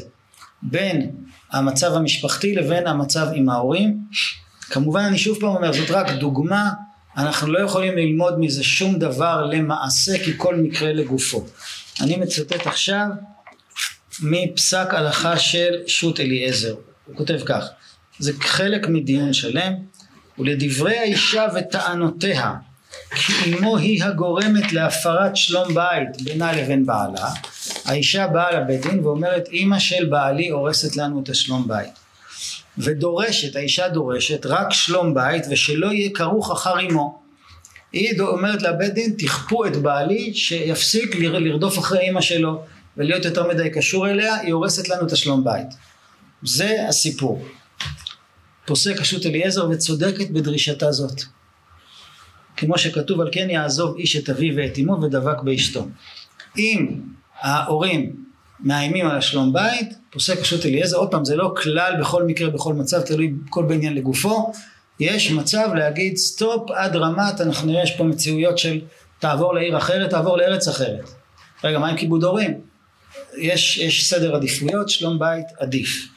בין 0.62 1.12
המצב 1.52 1.94
המשפחתי 1.94 2.56
לבין 2.56 2.88
המצב 2.88 3.28
עם 3.34 3.50
ההורים. 3.50 3.98
כמובן 4.70 5.02
אני 5.02 5.18
שוב 5.18 5.38
פעם 5.40 5.50
אומר, 5.50 5.74
זאת 5.74 5.92
רק 5.92 6.12
דוגמה, 6.12 6.70
אנחנו 7.18 7.48
לא 7.48 7.60
יכולים 7.60 7.98
ללמוד 7.98 8.40
מזה 8.40 8.64
שום 8.64 9.00
דבר 9.00 9.46
למעשה 9.46 10.24
כי 10.24 10.34
כל 10.38 10.56
מקרה 10.56 10.94
לגופו. 10.94 11.46
אני 12.02 12.18
מצטט 12.18 12.68
עכשיו 12.68 13.08
מפסק 14.22 14.88
הלכה 14.92 15.40
של 15.40 15.74
שות 15.88 16.20
אליעזר. 16.20 16.76
הוא 17.06 17.16
כותב 17.16 17.40
כך, 17.46 17.66
זה 18.20 18.34
חלק 18.40 18.88
מדיון 18.88 19.34
שלם, 19.34 19.74
ולדברי 20.40 20.98
האישה 20.98 21.48
וטענותיה 21.56 22.54
כי 23.16 23.54
אמו 23.54 23.78
היא 23.78 24.04
הגורמת 24.04 24.74
להפרת 24.74 25.36
שלום 25.36 25.74
בית 25.74 26.22
בינה 26.22 26.52
לבין 26.54 26.86
בעלה, 26.86 27.30
האישה 27.86 28.28
באה 28.28 28.52
לבית 28.52 28.82
דין 28.82 29.00
ואומרת 29.06 29.50
אמא 29.54 29.80
של 29.80 30.06
בעלי 30.06 30.50
הורסת 30.50 30.98
לנו 30.98 31.24
את 31.24 31.30
השלום 31.30 31.68
בית. 31.68 31.90
ודורשת, 32.78 33.56
האישה 33.56 33.90
דורשת 33.90 34.46
רק 34.46 34.74
שלום 34.74 35.14
בית 35.14 35.44
ושלא 35.50 35.94
יהיה 35.94 36.10
כרוך 36.14 36.52
אחר 36.52 36.80
אמו. 36.80 37.19
היא 37.92 38.22
אומרת 38.22 38.62
לבית 38.62 38.94
דין 38.94 39.16
תכפו 39.18 39.66
את 39.66 39.76
בעלי 39.76 40.34
שיפסיק 40.34 41.16
לרדוף 41.16 41.80
אחרי 41.80 42.10
אמא 42.10 42.22
שלו 42.22 42.64
ולהיות 42.98 43.26
יותר 43.26 43.48
מדי 43.48 43.70
קשור 43.70 44.10
אליה, 44.10 44.36
היא 44.36 44.54
הורסת 44.54 44.90
לנו 44.90 45.08
את 45.08 45.12
השלום 45.12 45.44
בית. 45.44 45.68
זה 46.44 46.86
הסיפור. 46.88 47.46
פוסק 48.66 49.00
השו"ת 49.00 49.26
אליעזר 49.26 49.70
וצודקת 49.70 50.30
בדרישתה 50.30 50.92
זאת. 50.92 51.22
כמו 52.58 52.78
שכתוב 52.78 53.22
על 53.22 53.30
כן 53.32 53.50
יעזוב 53.50 53.98
איש 53.98 54.16
את 54.16 54.30
אביו 54.30 54.56
ואת 54.58 54.80
אמו 54.80 55.02
ודבק 55.02 55.42
באשתו. 55.44 55.88
אם 56.58 57.02
ההורים 57.40 58.16
מאיימים 58.60 59.08
על 59.08 59.18
השלום 59.18 59.54
בית, 59.54 59.94
פוסק 60.10 60.40
השו"ת 60.42 60.66
אליעזר, 60.66 60.98
עוד 60.98 61.12
פעם 61.12 61.26
זה 61.26 61.36
לא 61.36 61.54
כלל 61.64 61.94
בכל 62.00 62.24
מקרה 62.24 62.50
בכל 62.50 62.74
מצב, 62.74 63.02
תלוי 63.02 63.34
כל 63.50 63.66
בעניין 63.66 63.94
לגופו, 63.94 64.52
יש 65.00 65.32
מצב 65.32 65.70
להגיד 65.76 66.18
סטופ 66.18 66.72
עד 66.72 66.96
רמת, 66.96 67.42
אנחנו 67.42 67.68
נראה 67.68 67.84
יש 67.84 67.92
פה 67.98 68.04
מציאויות 68.04 68.58
של 68.58 68.82
תעבור 69.20 69.54
לעיר 69.54 69.78
אחרת, 69.78 70.10
תעבור 70.10 70.38
לארץ 70.38 70.68
אחרת. 70.68 71.10
רגע, 71.64 71.80
מה 71.80 71.88
עם 71.88 71.98
כיבוד 71.98 72.24
הורים? 72.24 72.54
יש, 73.38 73.78
יש 73.78 74.10
סדר 74.10 74.36
עדיפויות, 74.36 74.90
שלום 74.90 75.20
בית 75.20 75.46
עדיף. 75.60 76.08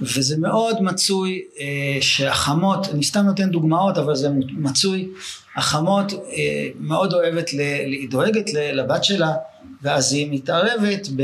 וזה 0.00 0.36
מאוד 0.38 0.82
מצוי 0.82 1.42
אה, 1.60 1.98
שהחמות, 2.00 2.88
אני 2.94 3.04
סתם 3.04 3.20
נותן 3.20 3.50
דוגמאות 3.50 3.98
אבל 3.98 4.14
זה 4.14 4.28
מצוי, 4.50 5.08
החמות 5.56 6.12
אה, 6.12 6.68
מאוד 6.80 7.14
אוהבת, 7.14 7.52
ל, 7.52 7.60
היא 7.60 8.10
דואגת 8.10 8.50
לבת 8.54 9.04
שלה 9.04 9.34
ואז 9.82 10.12
היא 10.12 10.28
מתערבת 10.30 11.08
ב, 11.16 11.22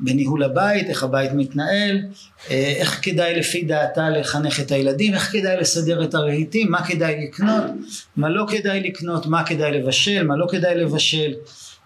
בניהול 0.00 0.42
הבית, 0.42 0.88
איך 0.88 1.02
הבית 1.02 1.32
מתנהל, 1.32 2.00
אה, 2.50 2.74
איך 2.76 3.00
כדאי 3.02 3.34
לפי 3.34 3.64
דעתה 3.64 4.10
לחנך 4.10 4.60
את 4.60 4.72
הילדים, 4.72 5.14
איך 5.14 5.32
כדאי 5.32 5.56
לסדר 5.56 6.04
את 6.04 6.14
הרהיטים, 6.14 6.70
מה 6.70 6.86
כדאי 6.86 7.26
לקנות, 7.26 7.64
מה 8.16 8.28
לא 8.28 8.46
כדאי 8.48 8.80
לקנות, 8.80 9.26
מה 9.26 9.44
כדאי 9.44 9.72
לבשל, 9.72 10.26
מה 10.26 10.36
לא 10.36 10.46
כדאי 10.50 10.74
לבשל. 10.74 11.32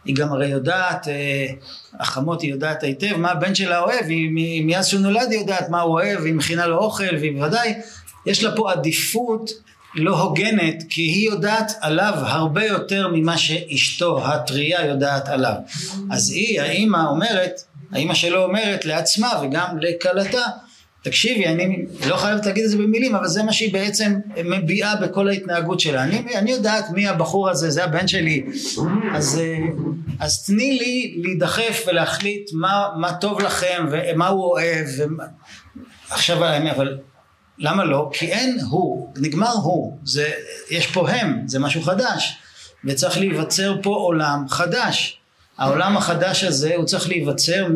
היא 0.04 0.16
גם 0.16 0.32
הרי 0.32 0.48
יודעת, 0.48 1.08
אה, 1.08 1.46
החמות 2.00 2.42
היא 2.42 2.50
יודעת 2.50 2.82
היטב 2.82 3.16
מה 3.16 3.30
הבן 3.30 3.54
שלה 3.54 3.78
אוהב, 3.78 4.04
היא 4.04 4.64
מאז 4.64 4.86
שהוא 4.86 5.00
נולד 5.00 5.26
היא 5.30 5.40
יודעת 5.40 5.68
מה 5.68 5.80
הוא 5.80 5.92
אוהב, 5.92 6.24
היא 6.24 6.34
מכינה 6.34 6.66
לו 6.66 6.78
אוכל, 6.78 7.16
והיא 7.20 7.32
בוודאי, 7.32 7.74
יש 8.26 8.44
לה 8.44 8.56
פה 8.56 8.72
עדיפות 8.72 9.50
לא 9.94 10.20
הוגנת, 10.20 10.84
כי 10.90 11.02
היא 11.02 11.30
יודעת 11.30 11.72
עליו 11.80 12.12
הרבה 12.16 12.64
יותר 12.64 13.08
ממה 13.08 13.38
שאשתו 13.38 14.26
הטריה 14.26 14.86
יודעת 14.86 15.28
עליו. 15.28 15.54
אז 16.10 16.30
היא, 16.30 16.60
האימא 16.60 17.06
אומרת, 17.08 17.60
האימא 17.92 18.14
שלו 18.14 18.44
אומרת 18.44 18.84
לעצמה 18.84 19.32
וגם 19.42 19.78
לכלתה, 19.80 20.42
תקשיבי, 21.02 21.46
אני 21.46 21.84
לא 22.08 22.16
חייבת 22.16 22.46
להגיד 22.46 22.64
את 22.64 22.70
זה 22.70 22.78
במילים, 22.78 23.14
אבל 23.14 23.26
זה 23.28 23.42
מה 23.42 23.52
שהיא 23.52 23.72
בעצם 23.72 24.18
מביעה 24.44 24.96
בכל 24.96 25.28
ההתנהגות 25.28 25.80
שלה. 25.80 26.02
אני, 26.02 26.36
אני 26.36 26.50
יודעת 26.50 26.90
מי 26.90 27.08
הבחור 27.08 27.50
הזה, 27.50 27.70
זה 27.70 27.84
הבן 27.84 28.08
שלי. 28.08 28.44
אז, 29.14 29.40
אה, 29.40 29.56
אז 30.20 30.46
תני 30.46 30.78
לי 30.78 31.14
להידחף 31.22 31.84
ולהחליט 31.86 32.50
מה, 32.52 32.86
מה 32.96 33.12
טוב 33.12 33.40
לכם 33.40 33.86
ומה 33.90 34.28
הוא 34.28 34.44
אוהב. 34.44 34.86
ומה... 34.98 35.24
עכשיו, 36.10 36.44
אבל 36.76 36.98
למה 37.58 37.84
לא? 37.84 38.10
כי 38.12 38.26
אין 38.26 38.58
הוא, 38.70 39.12
נגמר 39.16 39.52
הוא. 39.62 39.98
זה, 40.04 40.30
יש 40.70 40.86
פה 40.86 41.10
הם, 41.10 41.42
זה 41.46 41.58
משהו 41.58 41.82
חדש. 41.82 42.38
וצריך 42.84 43.18
להיווצר 43.18 43.76
פה 43.82 43.90
עולם 43.90 44.44
חדש. 44.48 45.17
העולם 45.58 45.96
החדש 45.96 46.44
הזה 46.44 46.74
הוא 46.76 46.84
צריך 46.84 47.08
להיווצר 47.08 47.66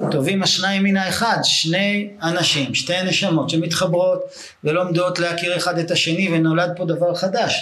מטובים 0.00 0.42
השניים 0.42 0.82
מן 0.82 0.96
האחד, 0.96 1.38
שני 1.42 2.10
אנשים, 2.22 2.74
שתי 2.74 3.02
נשמות 3.02 3.50
שמתחברות 3.50 4.20
ולומדות 4.64 5.18
להכיר 5.18 5.56
אחד 5.56 5.78
את 5.78 5.90
השני 5.90 6.28
ונולד 6.32 6.70
פה 6.76 6.84
דבר 6.84 7.14
חדש. 7.14 7.60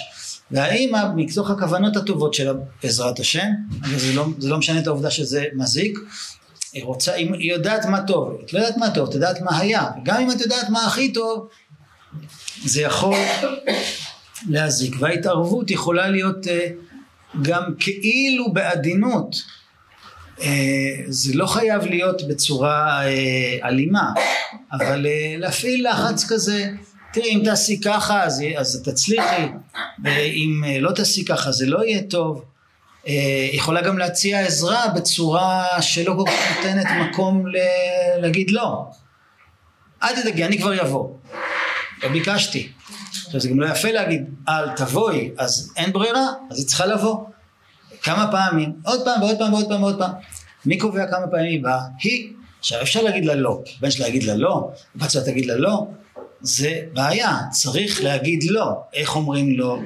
והאימא 0.51 1.03
מתוך 1.15 1.49
הכוונות 1.49 1.95
הטובות 1.95 2.33
שלה 2.33 2.51
בעזרת 2.83 3.19
השם, 3.19 3.47
וזה 3.89 4.13
לא, 4.13 4.25
לא 4.41 4.57
משנה 4.57 4.79
את 4.79 4.87
העובדה 4.87 5.11
שזה 5.11 5.45
מזיק, 5.53 5.99
היא 6.73 6.83
רוצה, 6.83 7.13
היא 7.13 7.51
יודעת 7.51 7.85
מה 7.85 8.01
טוב, 8.01 8.41
את 8.45 8.53
לא 8.53 8.59
יודעת 8.59 8.77
מה 8.77 8.91
טוב, 8.91 9.09
את 9.09 9.15
יודעת 9.15 9.41
מה 9.41 9.59
היה, 9.59 9.85
גם 10.03 10.21
אם 10.21 10.31
את 10.31 10.41
יודעת 10.41 10.69
מה 10.69 10.85
הכי 10.85 11.13
טוב, 11.13 11.47
זה 12.65 12.81
יכול 12.81 13.17
להזיק, 14.49 14.95
וההתערבות 14.99 15.71
יכולה 15.71 16.09
להיות 16.09 16.45
uh, 16.45 16.49
גם 17.41 17.63
כאילו 17.79 18.53
בעדינות, 18.53 19.35
אה, 19.35 19.58
זה 21.07 21.33
לא 21.33 21.45
חייב 21.45 21.83
להיות 21.85 22.27
בצורה 22.27 23.05
אה, 23.05 23.67
אלימה, 23.67 24.11
אבל 24.71 25.05
אה, 25.05 25.35
להפעיל 25.37 25.87
לחץ 25.89 26.25
כזה, 26.29 26.69
תראי 27.13 27.29
אם 27.29 27.41
תעשי 27.45 27.81
ככה 27.81 28.23
אז, 28.23 28.43
אז 28.57 28.81
תצליחי, 28.85 29.47
ואם 30.03 30.63
לא 30.81 30.91
תעשי 30.91 31.25
ככה 31.25 31.51
זה 31.51 31.65
לא 31.65 31.85
יהיה 31.85 32.01
טוב. 32.01 32.43
יכולה 33.53 33.81
גם 33.81 33.97
להציע 33.97 34.39
עזרה 34.39 34.87
בצורה 34.87 35.81
שלא 35.81 36.15
כל 36.17 36.31
כך 36.31 36.57
נותנת 36.57 36.85
מקום 37.01 37.47
ל... 37.47 37.57
להגיד 38.21 38.51
לא. 38.51 38.85
אל 40.03 40.21
תדאגי, 40.21 40.45
אני 40.45 40.57
כבר 40.57 40.81
אבוא. 40.81 41.09
לא 42.03 42.09
ביקשתי. 42.09 42.69
עכשיו 43.25 43.39
זה 43.39 43.49
גם 43.49 43.59
לא 43.59 43.67
יפה 43.67 43.91
להגיד 43.91 44.25
אל 44.49 44.69
תבואי, 44.75 45.31
אז 45.37 45.73
אין 45.77 45.93
ברירה, 45.93 46.25
אז 46.51 46.59
היא 46.59 46.67
צריכה 46.67 46.85
לבוא. 46.85 47.17
כמה 48.01 48.31
פעמים, 48.31 48.73
עוד 48.85 49.05
פעם 49.05 49.21
ועוד 49.21 49.37
פעם 49.37 49.53
ועוד 49.53 49.67
פעם 49.67 49.83
ועוד 49.83 49.97
פעם. 49.97 50.11
מי 50.65 50.77
קובע 50.77 51.05
כמה 51.11 51.27
פעמים 51.27 51.45
היא 51.45 51.63
באה? 51.63 51.81
היא. 52.03 52.33
עכשיו 52.59 52.81
אפשר 52.81 53.01
להגיד 53.01 53.25
לה 53.25 53.35
לא, 53.35 53.61
בן 53.81 53.91
שלה 53.91 54.05
להגיד 54.05 54.23
לה 54.23 54.35
לא, 54.35 54.71
בת 54.95 55.11
שלה 55.11 55.23
תגיד 55.23 55.45
לה 55.45 55.55
לא, 55.55 55.87
זה 56.41 56.81
בעיה, 56.93 57.37
צריך 57.51 58.03
להגיד 58.03 58.43
לא. 58.43 58.81
איך 58.93 59.15
אומרים 59.15 59.57
לא? 59.57 59.79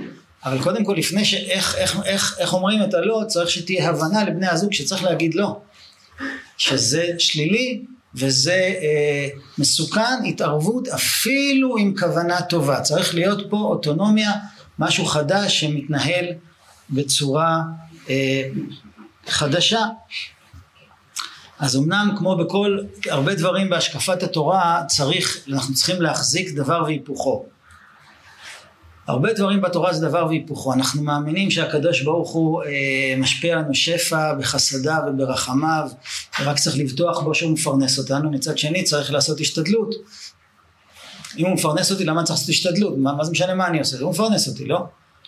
אבל 0.46 0.64
קודם 0.64 0.84
כל 0.84 0.94
לפני 0.98 1.26
שאיך 1.26 1.76
איך, 1.76 2.00
איך, 2.06 2.36
איך 2.40 2.54
אומרים 2.54 2.84
את 2.84 2.94
הלא, 2.94 3.24
צריך 3.28 3.50
שתהיה 3.50 3.90
הבנה 3.90 4.24
לבני 4.24 4.48
הזוג 4.48 4.74
שצריך 4.74 5.04
להגיד 5.04 5.36
לא. 5.36 5.60
שזה 6.58 7.08
שלילי 7.18 7.82
וזה 8.16 8.74
אה, 8.82 9.28
מסוכן, 9.58 10.26
התערבות 10.28 10.88
אפילו 10.88 11.78
עם 11.78 11.94
כוונה 12.00 12.42
טובה. 12.42 12.82
צריך 12.82 13.16
להיות 13.16 13.50
פה 13.50 13.58
אוטונומיה, 13.58 14.32
משהו 14.80 15.06
חדש 15.06 15.60
שמתנהל 15.60 16.26
בצורה 16.90 17.62
אה, 18.10 18.50
חדשה. 19.28 19.86
אז 21.60 21.78
אמנם 21.78 22.16
כמו 22.18 22.38
בכל 22.38 22.78
הרבה 23.10 23.36
דברים 23.36 23.70
בהשקפת 23.70 24.24
התורה 24.24 24.84
צריך, 24.88 25.46
אנחנו 25.52 25.74
צריכים 25.74 26.02
להחזיק 26.02 26.52
דבר 26.52 26.84
והיפוכו. 26.86 27.46
הרבה 29.08 29.34
דברים 29.34 29.62
בתורה 29.62 29.94
זה 29.94 30.08
דבר 30.08 30.26
והיפוכו. 30.28 30.74
אנחנו 30.74 31.04
מאמינים 31.04 31.52
שהקדוש 31.52 32.02
ברוך 32.02 32.32
הוא 32.32 32.64
אה, 32.64 32.70
משפיע 33.18 33.56
לנו 33.56 33.76
שפע 33.76 34.34
בחסדיו 34.34 35.00
וברחמיו, 35.08 35.90
ורק 36.42 36.60
צריך 36.60 36.78
לבטוח 36.78 37.24
בו 37.24 37.36
שהוא 37.36 37.52
מפרנס 37.52 38.00
אותנו. 38.00 38.32
מצד 38.32 38.58
שני 38.58 38.84
צריך 38.84 39.12
לעשות 39.12 39.40
השתדלות. 39.40 39.96
אם 41.38 41.46
הוא 41.46 41.54
מפרנס 41.54 41.92
אותי, 41.92 42.06
למה 42.06 42.24
צריך 42.24 42.40
לעשות 42.40 42.50
השתדלות? 42.50 42.98
מה, 42.98 43.14
מה 43.14 43.24
זה 43.24 43.32
משנה 43.32 43.54
מה 43.54 43.68
אני 43.68 43.80
עושה? 43.80 44.00
הוא 44.00 44.12
מפרנס 44.12 44.48
אותי, 44.48 44.66
לא? 44.66 44.86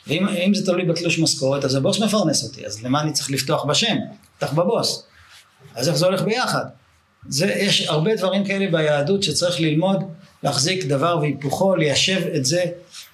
ואם 0.07 0.53
זה 0.53 0.65
תלוי 0.65 0.85
בתלוש 0.85 1.19
משכורת, 1.19 1.65
אז 1.65 1.75
הבוס 1.75 1.99
מפרנס 1.99 2.43
אותי, 2.43 2.65
אז 2.65 2.83
למה 2.83 3.01
אני 3.01 3.13
צריך 3.13 3.31
לפתוח 3.31 3.65
בשם? 3.65 3.95
פתח 4.37 4.53
בבוס. 4.53 5.03
אז 5.75 5.89
איך 5.89 5.97
זה 5.97 6.05
הולך 6.05 6.21
ביחד? 6.21 6.65
זה, 7.27 7.45
יש 7.45 7.81
הרבה 7.81 8.15
דברים 8.15 8.45
כאלה 8.45 8.67
ביהדות 8.71 9.23
שצריך 9.23 9.59
ללמוד, 9.59 10.03
להחזיק 10.43 10.85
דבר 10.85 11.17
והיפוכו, 11.21 11.75
ליישב 11.75 12.21
את 12.35 12.45
זה 12.45 12.63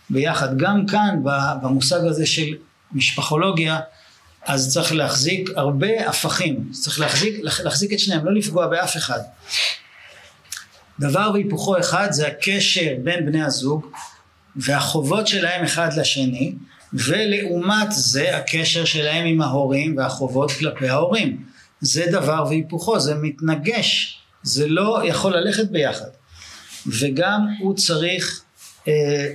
ביחד. 0.10 0.58
גם 0.58 0.86
כאן 0.86 1.20
במושג 1.62 2.06
הזה 2.06 2.26
של 2.26 2.56
משפחולוגיה, 2.92 3.80
אז 4.46 4.74
צריך 4.74 4.94
להחזיק 4.94 5.50
הרבה 5.56 6.10
הפכים, 6.10 6.70
צריך 6.72 7.00
להחזיק, 7.00 7.40
להחזיק 7.64 7.94
את 7.94 8.00
שניהם, 8.00 8.26
לא 8.26 8.34
לפגוע 8.34 8.68
באף 8.68 8.98
אחד. 8.98 9.20
דבר 11.00 11.32
והיפוכו 11.34 11.80
אחד 11.80 12.08
זה 12.12 12.28
הקשר 12.28 12.94
בין 13.04 13.26
בני 13.26 13.44
הזוג 13.44 13.92
והחובות 14.56 15.28
שלהם 15.28 15.64
אחד 15.64 15.90
לשני, 15.98 16.54
ולעומת 16.94 17.88
זה 17.92 18.38
הקשר 18.38 18.86
שלהם 18.86 19.26
עם 19.26 19.42
ההורים 19.42 19.98
והחובות 19.98 20.52
כלפי 20.52 20.90
ההורים. 20.90 21.44
זה 21.82 22.06
דבר 22.12 22.46
והיפוכו, 22.50 23.00
זה 23.00 23.16
מתנגש, 23.16 24.20
זה 24.44 24.68
לא 24.68 25.02
יכול 25.06 25.36
ללכת 25.38 25.72
ביחד. 25.72 26.10
וגם 26.88 27.48
הוא 27.60 27.76
צריך, 27.76 28.44
אה, 28.88 29.34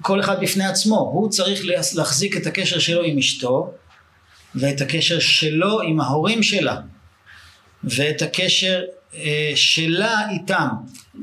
כל 0.00 0.20
אחד 0.20 0.40
בפני 0.40 0.64
עצמו, 0.64 0.98
הוא 0.98 1.30
צריך 1.30 1.60
להחזיק 1.94 2.36
את 2.36 2.46
הקשר 2.46 2.78
שלו 2.78 3.02
עם 3.02 3.18
אשתו, 3.18 3.72
ואת 4.54 4.80
הקשר 4.80 5.18
שלו 5.18 5.80
עם 5.80 6.00
ההורים 6.00 6.42
שלה, 6.42 6.76
ואת 7.84 8.22
הקשר 8.22 8.82
אה, 9.14 9.52
שלה 9.54 10.30
איתם. 10.30 10.68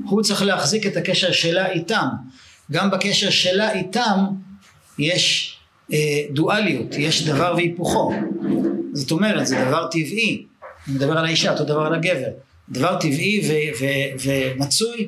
הוא 0.06 0.24
צריך 0.24 0.42
להחזיק 0.42 0.86
את 0.86 0.98
הקשר 0.98 1.32
שלה 1.32 1.72
איתם. 1.72 2.08
גם 2.72 2.92
בקשר 2.92 3.30
שלה 3.30 3.72
איתם 3.72 4.26
יש 5.00 5.58
אה, 5.94 6.22
דואליות, 6.32 6.96
יש 6.98 7.28
דבר 7.28 7.54
והיפוכו. 7.56 8.14
זאת 8.94 9.12
אומרת, 9.12 9.48
זה 9.48 9.66
דבר 9.66 9.88
טבעי. 9.92 10.46
אני 10.88 10.96
מדבר 10.96 11.18
על 11.18 11.26
האישה, 11.26 11.52
אותו 11.52 11.64
דבר 11.64 11.82
על 11.82 11.94
הגבר. 11.94 12.30
דבר 12.70 13.00
טבעי 13.00 13.42
ו- 13.48 13.84
ו- 13.84 14.28
ומצוי 14.28 15.08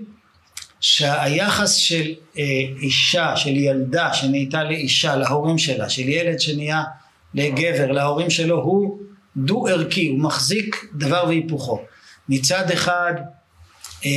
שהיחס 0.79 1.73
של 1.73 2.13
אה, 2.37 2.43
אישה, 2.81 3.35
של 3.35 3.57
ילדה 3.57 4.13
שנהייתה 4.13 4.63
לאישה, 4.63 5.15
להורים 5.15 5.57
שלה, 5.57 5.89
של 5.89 6.09
ילד 6.09 6.39
שנהיה 6.39 6.83
לגבר, 7.33 7.91
להורים 7.91 8.29
שלו, 8.29 8.61
הוא 8.61 8.99
דו 9.37 9.67
ערכי, 9.67 10.07
הוא 10.07 10.19
מחזיק 10.19 10.85
דבר 10.93 11.23
והיפוכו. 11.27 11.81
מצד 12.29 12.71
אחד 12.71 13.13
אה, 14.05 14.09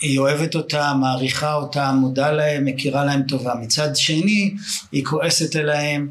היא 0.00 0.18
אוהבת 0.18 0.54
אותם, 0.54 0.98
מעריכה 1.00 1.54
אותם, 1.54 1.96
מודה 2.00 2.30
להם, 2.30 2.64
מכירה 2.64 3.04
להם 3.04 3.22
טובה. 3.22 3.54
מצד 3.54 3.96
שני, 3.96 4.54
היא 4.92 5.04
כועסת 5.04 5.56
אליהם 5.56 6.08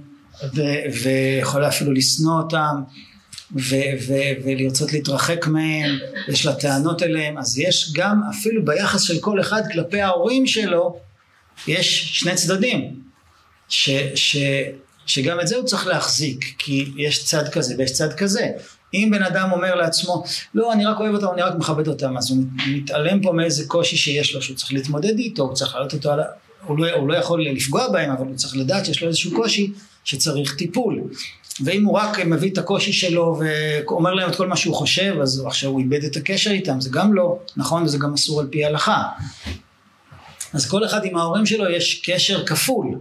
ו- 0.56 1.02
ויכולה 1.04 1.68
אפילו 1.68 1.92
לשנוא 1.92 2.42
אותם 2.42 2.82
ו- 3.56 3.94
ו- 4.08 4.32
ולרצות 4.44 4.94
להתרחק 4.94 5.48
מהם, 5.48 5.98
יש 6.28 6.46
לה 6.46 6.54
טענות 6.54 7.04
אליהם, 7.04 7.38
אז 7.38 7.60
יש 7.60 7.94
גם 7.94 8.22
אפילו 8.30 8.66
ביחס 8.66 9.02
של 9.02 9.20
כל 9.20 9.40
אחד 9.40 9.62
כלפי 9.74 10.02
ההורים 10.02 10.48
שלו, 10.48 11.00
יש 11.68 12.20
שני 12.20 12.36
צדדים, 12.36 12.96
ש- 13.70 13.90
ש- 14.16 14.38
שגם 15.06 15.40
את 15.40 15.48
זה 15.48 15.56
הוא 15.56 15.66
צריך 15.66 15.88
להחזיק, 15.88 16.56
כי 16.58 16.92
יש 16.98 17.26
צד 17.26 17.50
כזה 17.50 17.76
ויש 17.78 17.94
צד 17.94 18.14
כזה. 18.14 18.50
אם 18.94 19.10
בן 19.12 19.24
אדם 19.24 19.52
אומר 19.52 19.76
לעצמו, 19.76 20.24
לא, 20.54 20.74
אני 20.74 20.86
רק 20.86 21.00
אוהב 21.00 21.16
אותם, 21.16 21.28
אני 21.34 21.42
רק 21.42 21.56
מכבד 21.56 21.88
אותם, 21.88 22.18
אז 22.18 22.32
הוא 22.32 22.44
מתעלם 22.68 23.22
פה 23.22 23.32
מאיזה 23.32 23.68
קושי 23.68 23.98
שיש 23.98 24.36
לו, 24.36 24.42
שהוא 24.42 24.58
צריך 24.58 24.74
להתמודד 24.74 25.20
איתו, 25.20 25.44
הוא 25.44 25.54
צריך 25.54 25.76
לעלות 25.76 25.94
אותו 25.94 26.12
על 26.12 26.20
ה... 26.20 26.24
הוא 26.68 26.80
לא, 26.80 26.92
הוא 26.92 27.10
לא 27.10 27.16
יכול 27.16 27.46
לפגוע 27.46 27.88
בהם, 27.92 28.12
אבל 28.12 28.28
הוא 28.28 28.36
צריך 28.36 28.58
לדעת 28.58 28.86
שיש 28.86 29.02
לו 29.02 29.08
איזשהו 29.08 29.36
קושי 29.36 29.72
שצריך 30.04 30.56
טיפול. 30.56 31.02
ואם 31.64 31.86
הוא 31.86 31.98
רק 31.98 32.20
מביא 32.20 32.52
את 32.52 32.58
הקושי 32.58 32.94
שלו 32.94 33.40
ואומר 33.40 34.14
להם 34.14 34.30
את 34.30 34.36
כל 34.36 34.48
מה 34.48 34.56
שהוא 34.56 34.76
חושב, 34.76 35.16
אז 35.22 35.44
עכשיו 35.46 35.70
הוא 35.70 35.80
איבד 35.80 36.04
את 36.04 36.16
הקשר 36.16 36.52
איתם, 36.52 36.82
זה 36.82 36.90
גם 36.90 37.14
לא 37.14 37.40
נכון 37.58 37.84
וזה 37.84 37.98
גם 37.98 38.14
אסור 38.14 38.40
על 38.40 38.48
פי 38.48 38.66
ההלכה. 38.66 39.04
אז 40.54 40.70
כל 40.70 40.86
אחד 40.86 41.06
עם 41.06 41.18
ההורים 41.18 41.46
שלו 41.46 41.70
יש 41.70 42.02
קשר 42.06 42.46
כפול, 42.46 43.00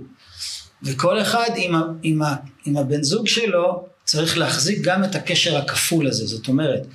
וכל 0.82 1.20
אחד 1.20 1.50
עם, 1.56 1.74
עם, 2.02 2.22
עם 2.66 2.76
הבן 2.76 3.02
זוג 3.02 3.26
שלו 3.26 3.86
צריך 4.04 4.38
להחזיק 4.38 4.78
גם 4.80 5.04
את 5.04 5.14
הקשר 5.14 5.56
הכפול 5.56 6.06
הזה, 6.06 6.26
זאת 6.26 6.48
אומרת, 6.48 6.86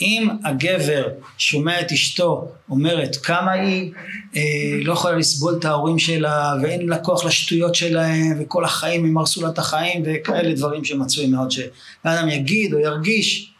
אם 0.00 0.28
הגבר 0.44 1.08
שומע 1.38 1.80
את 1.80 1.92
אשתו 1.92 2.52
אומרת 2.70 3.16
כמה 3.16 3.52
היא 3.52 3.92
אה, 4.36 4.42
לא 4.84 4.92
יכולה 4.92 5.16
לסבול 5.16 5.56
את 5.58 5.64
ההורים 5.64 5.98
שלה 5.98 6.54
ואין 6.62 6.88
לה 6.88 6.98
כוח 6.98 7.24
לשטויות 7.24 7.74
שלהם 7.74 8.36
וכל 8.40 8.64
החיים 8.64 9.04
הם 9.04 9.18
הרסו 9.18 9.42
לה 9.42 9.48
את 9.48 9.58
החיים 9.58 10.02
וכאלה 10.06 10.54
דברים 10.54 10.84
שמצוי 10.84 11.26
מאוד 11.26 11.50
שאדם 11.50 12.28
יגיד 12.28 12.74
או 12.74 12.78
ירגיש. 12.78 13.52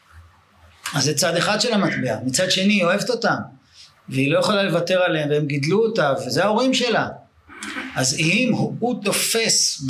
אז 0.95 1.05
זה 1.05 1.15
צד 1.15 1.37
אחד 1.37 1.61
של 1.61 1.73
המטבע. 1.73 2.17
מצד 2.25 2.51
שני 2.51 2.73
היא 2.73 2.85
אוהבת 2.85 3.11
אותם 3.11 3.37
והיא 4.09 4.33
לא 4.33 4.39
יכולה 4.39 4.63
לוותר 4.63 5.03
עליהם 5.03 5.31
והם 5.31 5.47
גידלו 5.47 5.85
אותה 5.87 6.13
וזה 6.27 6.45
ההורים 6.45 6.75
שלה. 6.75 7.09
אז 7.95 8.19
אם 8.19 8.53
הוא 8.55 9.05
תופס 9.05 9.87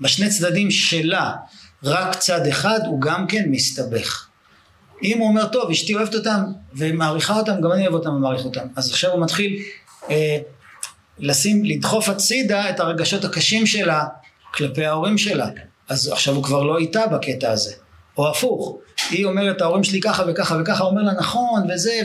בשני 0.00 0.28
צדדים 0.28 0.70
שלה 0.70 1.32
רק 1.86 2.14
צד 2.14 2.46
אחד 2.46 2.80
הוא 2.86 3.00
גם 3.00 3.26
כן 3.26 3.44
מסתבך. 3.46 4.26
אם 5.02 5.18
הוא 5.18 5.28
אומר 5.28 5.46
טוב 5.46 5.70
אשתי 5.70 5.94
אוהבת 5.94 6.14
אותם 6.14 6.44
ומעריכה 6.74 7.36
אותם 7.36 7.60
גם 7.60 7.72
אני 7.72 7.82
אוהב 7.82 7.94
אותם 7.94 8.10
ומעריך 8.10 8.44
אותם. 8.44 8.66
אז 8.76 8.90
עכשיו 8.90 9.12
הוא 9.12 9.22
מתחיל 9.22 9.62
אה, 10.10 10.38
לשים 11.18 11.64
לדחוף 11.64 12.08
הצידה 12.08 12.70
את 12.70 12.80
הרגשות 12.80 13.24
הקשים 13.24 13.66
שלה 13.66 14.04
כלפי 14.54 14.84
ההורים 14.84 15.18
שלה. 15.18 15.48
אז 15.88 16.08
עכשיו 16.08 16.34
הוא 16.34 16.44
כבר 16.44 16.62
לא 16.62 16.78
איתה 16.78 17.06
בקטע 17.06 17.50
הזה 17.50 17.72
או 18.18 18.28
הפוך. 18.28 18.78
היא 19.10 19.24
אומרת 19.24 19.60
ההורים 19.60 19.84
שלי 19.84 20.00
ככה 20.00 20.24
וככה 20.28 20.56
וככה 20.60 20.84
אומר 20.84 21.02
לה 21.02 21.12
נכון 21.12 21.70
וזה 21.70 22.00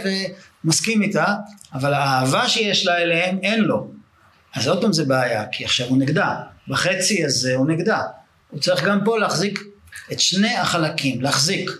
ומסכים 0.63 1.01
איתה 1.01 1.35
אבל 1.73 1.93
האהבה 1.93 2.49
שיש 2.49 2.85
לה 2.85 2.97
אליהם 2.97 3.39
אין 3.43 3.61
לו. 3.61 3.87
אז 4.55 4.67
עוד 4.67 4.81
פעם 4.81 4.93
זה 4.93 5.05
בעיה 5.05 5.45
כי 5.51 5.65
עכשיו 5.65 5.87
הוא 5.87 5.97
נגדה. 5.97 6.35
בחצי 6.67 7.25
הזה 7.25 7.55
הוא 7.55 7.67
נגדה. 7.67 8.01
הוא 8.51 8.59
צריך 8.59 8.83
גם 8.83 8.99
פה 9.05 9.17
להחזיק 9.17 9.63
את 10.11 10.19
שני 10.19 10.55
החלקים, 10.55 11.21
להחזיק, 11.21 11.71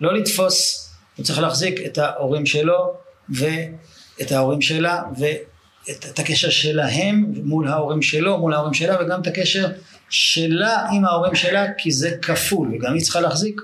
לא 0.00 0.14
לתפוס, 0.14 0.90
הוא 1.16 1.24
צריך 1.24 1.38
להחזיק 1.38 1.80
את 1.86 1.98
ההורים 1.98 2.46
שלו 2.46 2.94
ואת 3.28 4.32
ההורים 4.32 4.62
שלה 4.62 5.02
ואת 5.18 6.06
את 6.10 6.18
הקשר 6.18 6.50
שלהם 6.50 7.32
מול 7.44 7.68
ההורים 7.68 8.02
שלו, 8.02 8.38
מול 8.38 8.54
ההורים 8.54 8.74
שלה 8.74 9.04
וגם 9.04 9.20
את 9.20 9.26
הקשר 9.26 9.68
שלה 10.10 10.86
עם 10.90 11.04
ההורים 11.04 11.34
שלה 11.34 11.66
כי 11.78 11.90
זה 11.90 12.16
כפול 12.22 12.74
וגם 12.74 12.94
היא 12.94 13.02
צריכה 13.02 13.20
להחזיק 13.20 13.60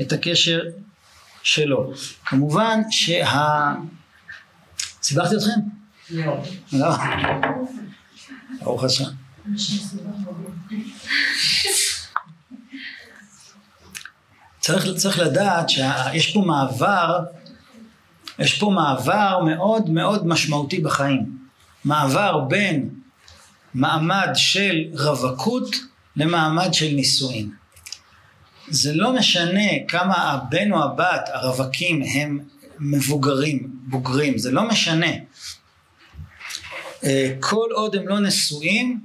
את 0.00 0.12
הקשר 0.12 0.60
שלו. 1.42 1.92
כמובן 2.26 2.80
שה... 2.90 3.74
סיבכתי 5.02 5.34
אתכם? 5.36 5.60
לא. 6.10 6.42
לא. 6.72 6.88
ברוך 8.62 8.84
השם. 8.84 9.04
צריך, 14.70 14.96
צריך 14.96 15.18
לדעת 15.18 15.68
שיש 15.68 16.32
פה 16.32 16.40
מעבר, 16.40 17.18
יש 18.38 18.58
פה 18.58 18.70
מעבר 18.74 19.38
מאוד 19.44 19.90
מאוד 19.90 20.26
משמעותי 20.26 20.80
בחיים. 20.80 21.38
מעבר 21.84 22.38
בין 22.48 22.88
מעמד 23.74 24.28
של 24.34 24.84
רווקות 24.92 25.76
למעמד 26.16 26.74
של 26.74 26.88
נישואין. 26.94 27.50
זה 28.68 28.92
לא 28.94 29.12
משנה 29.12 29.70
כמה 29.88 30.14
הבן 30.14 30.72
או 30.72 30.84
הבת 30.84 31.28
הרווקים 31.32 32.02
הם 32.14 32.38
מבוגרים, 32.78 33.70
בוגרים, 33.72 34.38
זה 34.38 34.50
לא 34.50 34.68
משנה. 34.68 35.12
אה, 37.04 37.32
כל 37.40 37.66
עוד 37.72 37.96
הם 37.96 38.08
לא 38.08 38.20
נשואים, 38.20 39.00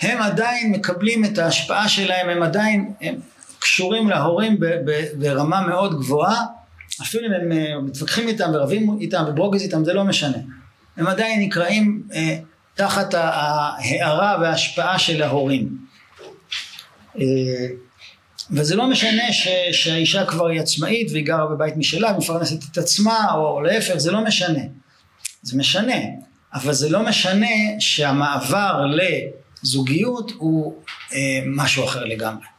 הם 0.00 0.22
עדיין 0.22 0.72
מקבלים 0.72 1.24
את 1.24 1.38
ההשפעה 1.38 1.88
שלהם, 1.88 2.28
הם 2.28 2.42
עדיין 2.42 2.92
הם 3.00 3.14
קשורים 3.76 4.10
להורים 4.10 4.60
ברמה 5.18 5.66
מאוד 5.66 5.98
גבוהה, 5.98 6.44
אפילו 7.02 7.26
אם 7.26 7.32
הם 7.32 7.52
אה, 7.52 7.80
מתווכחים 7.80 8.28
איתם 8.28 8.50
ורבים 8.54 8.98
איתם 9.00 9.24
וברוגז 9.28 9.62
איתם, 9.62 9.84
זה 9.84 9.92
לא 9.92 10.04
משנה. 10.04 10.38
הם 10.96 11.06
עדיין 11.06 11.40
נקראים 11.40 12.02
אה, 12.14 12.38
תחת 12.74 13.14
ההערה 13.14 14.38
וההשפעה 14.40 14.98
של 14.98 15.22
ההורים. 15.22 15.76
אה, 17.20 17.24
וזה 18.50 18.76
לא 18.76 18.86
משנה 18.86 19.32
ש, 19.32 19.48
שהאישה 19.72 20.26
כבר 20.26 20.46
היא 20.46 20.60
עצמאית 20.60 21.10
והיא 21.12 21.26
גרה 21.26 21.46
בבית 21.46 21.76
משלה 21.76 22.12
ומפרנסת 22.12 22.58
את 22.72 22.78
עצמה 22.78 23.26
או, 23.34 23.48
או 23.48 23.60
להפך, 23.60 23.96
זה 23.96 24.12
לא 24.12 24.24
משנה. 24.24 24.62
זה 25.42 25.58
משנה, 25.58 25.98
אבל 26.54 26.72
זה 26.72 26.88
לא 26.88 27.02
משנה 27.02 27.56
שהמעבר 27.78 28.84
לזוגיות 29.62 30.32
הוא 30.36 30.74
אה, 31.12 31.18
משהו 31.46 31.84
אחר 31.84 32.04
לגמרי. 32.04 32.55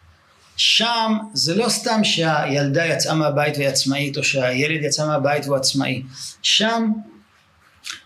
שם 0.58 1.17
זה 1.34 1.56
לא 1.56 1.70
סתם 1.70 2.04
שהילדה 2.04 2.86
יצאה 2.86 3.13
מהבית 3.13 3.58
והיא 3.58 3.67
עצמאית 3.67 4.17
או 4.17 4.24
שהילד 4.24 4.84
יצא 4.84 5.08
מהבית 5.08 5.46
והוא 5.46 5.58
עצמאי. 5.58 6.04
שם 6.41 6.91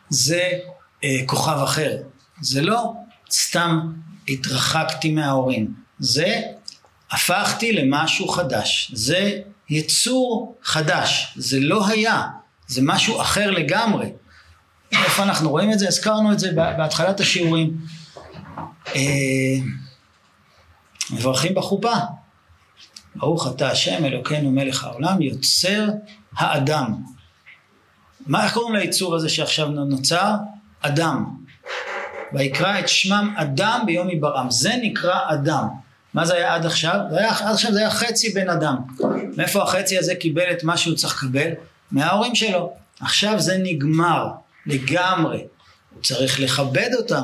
זה 0.10 0.50
אה, 1.04 1.18
כוכב 1.26 1.60
אחר. 1.64 1.98
זה 2.42 2.62
לא 2.62 2.94
סתם 3.32 3.80
התרחקתי 4.28 5.12
מההורים. 5.12 5.74
זה 6.00 6.42
הפכתי 7.12 7.72
למשהו 7.72 8.28
חדש. 8.28 8.92
זה 8.94 9.40
יצור 9.70 10.58
חדש, 10.64 11.34
זה 11.38 11.60
לא 11.60 11.88
היה, 11.88 12.24
זה 12.68 12.82
משהו 12.84 13.22
אחר 13.22 13.52
לגמרי. 13.52 14.10
איפה 14.92 15.24
אנחנו 15.24 15.50
רואים 15.50 15.72
את 15.72 15.80
זה? 15.80 15.88
הזכרנו 15.88 16.32
את 16.32 16.40
זה 16.40 16.52
בהתחלת 16.52 17.20
השיעורים. 17.20 17.78
אה, 18.96 19.02
מברכים 21.12 21.56
בחופה. 21.56 21.94
ברוך 23.16 23.48
אתה 23.56 23.72
השם 23.72 24.06
אלוקינו 24.06 24.52
מלך 24.52 24.84
העולם 24.84 25.22
יוצר 25.22 25.88
האדם. 26.38 26.96
מה 28.26 28.44
איך 28.44 28.54
קוראים 28.54 28.76
ליצור 28.76 29.16
הזה 29.16 29.30
שעכשיו 29.30 29.68
נוצר? 29.68 30.36
אדם. 30.82 31.26
ויקרא 32.34 32.80
את 32.80 32.90
שמם 32.90 33.34
אדם 33.38 33.84
ביום 33.86 34.08
היברעם. 34.08 34.52
זה 34.52 34.74
נקרא 34.82 35.20
אדם. 35.28 35.68
מה 36.14 36.26
זה 36.26 36.34
היה 36.34 36.56
עד 36.56 36.66
עכשיו? 36.66 37.00
זה 37.12 37.18
היה, 37.20 37.38
עד 37.40 37.54
עכשיו 37.54 37.74
זה 37.74 37.80
היה 37.80 37.90
חצי 37.90 38.30
בן 38.30 38.50
אדם. 38.50 38.76
מאיפה 39.38 39.64
החצי 39.64 39.98
הזה 39.98 40.16
קיבל 40.16 40.52
את 40.52 40.64
מה 40.64 40.78
שהוא 40.78 40.96
צריך 40.96 41.24
לקבל? 41.24 41.52
מההורים 41.92 42.36
שלו. 42.36 42.74
עכשיו 43.02 43.40
זה 43.40 43.58
נגמר 43.58 44.28
לגמרי. 44.66 45.44
הוא 45.94 46.04
צריך 46.04 46.40
לכבד 46.40 46.90
אותם, 46.98 47.22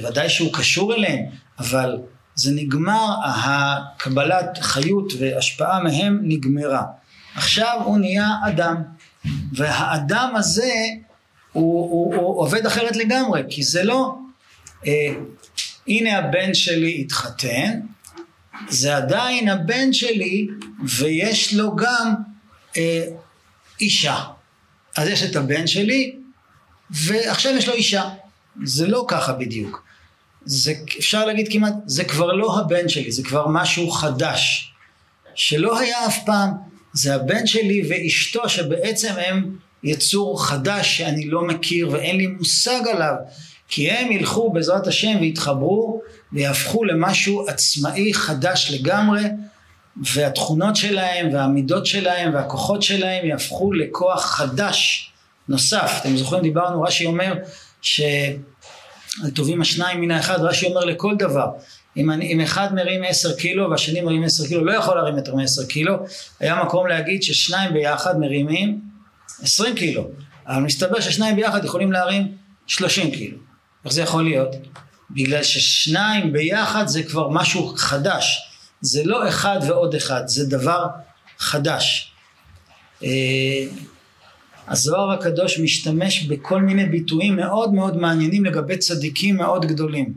וודאי 0.00 0.30
שהוא 0.30 0.52
קשור 0.52 0.94
אליהם, 0.94 1.24
אבל 1.58 1.96
זה 2.34 2.50
נגמר, 2.54 3.14
הקבלת 3.24 4.58
חיות 4.60 5.12
והשפעה 5.18 5.82
מהם 5.82 6.20
נגמרה. 6.22 6.82
עכשיו 7.34 7.80
הוא 7.84 7.98
נהיה 7.98 8.28
אדם, 8.48 8.76
והאדם 9.52 10.32
הזה 10.36 10.72
הוא, 11.52 11.90
הוא, 11.90 12.14
הוא 12.14 12.40
עובד 12.40 12.66
אחרת 12.66 12.96
לגמרי, 12.96 13.42
כי 13.50 13.62
זה 13.62 13.82
לא, 13.82 14.14
אה, 14.86 15.14
הנה 15.86 16.18
הבן 16.18 16.54
שלי 16.54 17.00
התחתן, 17.00 17.80
זה 18.68 18.96
עדיין 18.96 19.48
הבן 19.48 19.92
שלי 19.92 20.48
ויש 20.98 21.54
לו 21.54 21.76
גם 21.76 22.14
אה, 22.76 23.04
אישה. 23.80 24.16
אז 24.96 25.08
יש 25.08 25.22
את 25.22 25.36
הבן 25.36 25.66
שלי 25.66 26.16
ועכשיו 26.90 27.52
יש 27.56 27.68
לו 27.68 27.74
אישה. 27.74 28.08
זה 28.64 28.86
לא 28.86 29.04
ככה 29.08 29.32
בדיוק. 29.32 29.84
זה 30.44 30.72
אפשר 30.98 31.24
להגיד 31.24 31.48
כמעט, 31.52 31.74
זה 31.86 32.04
כבר 32.04 32.32
לא 32.32 32.58
הבן 32.60 32.88
שלי, 32.88 33.12
זה 33.12 33.22
כבר 33.22 33.48
משהו 33.48 33.90
חדש, 33.90 34.72
שלא 35.34 35.78
היה 35.78 36.06
אף 36.06 36.24
פעם, 36.26 36.50
זה 36.92 37.14
הבן 37.14 37.46
שלי 37.46 37.82
ואשתו 37.88 38.48
שבעצם 38.48 39.12
הם 39.26 39.56
יצור 39.84 40.44
חדש 40.44 40.98
שאני 40.98 41.28
לא 41.28 41.42
מכיר 41.46 41.88
ואין 41.90 42.16
לי 42.16 42.26
מושג 42.26 42.80
עליו, 42.92 43.14
כי 43.68 43.90
הם 43.90 44.12
ילכו 44.12 44.52
בעזרת 44.52 44.86
השם 44.86 45.16
ויתחברו 45.20 46.02
ויהפכו 46.32 46.84
למשהו 46.84 47.48
עצמאי 47.48 48.14
חדש 48.14 48.70
לגמרי 48.74 49.22
והתכונות 50.14 50.76
שלהם 50.76 51.34
והמידות 51.34 51.86
שלהם 51.86 52.34
והכוחות 52.34 52.82
שלהם 52.82 53.26
יהפכו 53.26 53.72
לכוח 53.72 54.24
חדש 54.24 55.10
נוסף. 55.48 55.98
אתם 56.00 56.16
זוכרים 56.16 56.42
דיברנו, 56.42 56.82
רש"י 56.82 57.06
אומר 57.06 57.34
ש... 57.82 58.00
על 59.24 59.30
טובים 59.30 59.60
השניים 59.60 60.00
מן 60.00 60.10
האחד, 60.10 60.40
רש"י 60.40 60.66
אומר 60.66 60.84
לכל 60.84 61.14
דבר. 61.18 61.46
אם, 61.96 62.10
אני, 62.10 62.32
אם 62.32 62.40
אחד 62.40 62.74
מרים 62.74 63.02
עשר 63.04 63.36
קילו 63.36 63.70
והשני 63.70 64.00
מרים 64.00 64.24
עשר 64.24 64.46
קילו, 64.46 64.64
לא 64.64 64.72
יכול 64.72 64.96
להרים 64.96 65.16
יותר 65.16 65.34
מעשר 65.34 65.66
קילו, 65.66 65.94
היה 66.40 66.62
מקום 66.64 66.86
להגיד 66.86 67.22
ששניים 67.22 67.72
ביחד 67.72 68.18
מרימים 68.18 68.80
עשרים 69.42 69.74
קילו, 69.74 70.08
אבל 70.46 70.62
מסתבר 70.62 71.00
ששניים 71.00 71.36
ביחד 71.36 71.64
יכולים 71.64 71.92
להרים 71.92 72.32
שלושים 72.66 73.10
קילו. 73.10 73.38
איך 73.84 73.92
זה 73.92 74.02
יכול 74.02 74.24
להיות? 74.24 74.56
בגלל 75.10 75.42
ששניים 75.42 76.32
ביחד 76.32 76.86
זה 76.86 77.02
כבר 77.02 77.28
משהו 77.28 77.74
חדש. 77.76 78.48
זה 78.80 79.04
לא 79.04 79.28
אחד 79.28 79.58
ועוד 79.68 79.94
אחד, 79.94 80.22
זה 80.26 80.46
דבר 80.46 80.86
חדש. 81.38 82.12
הזוהר 84.68 85.10
הקדוש 85.10 85.58
משתמש 85.58 86.24
בכל 86.24 86.62
מיני 86.62 86.86
ביטויים 86.86 87.36
מאוד 87.36 87.72
מאוד 87.72 87.96
מעניינים 87.96 88.44
לגבי 88.44 88.78
צדיקים 88.78 89.36
מאוד 89.36 89.66
גדולים. 89.66 90.14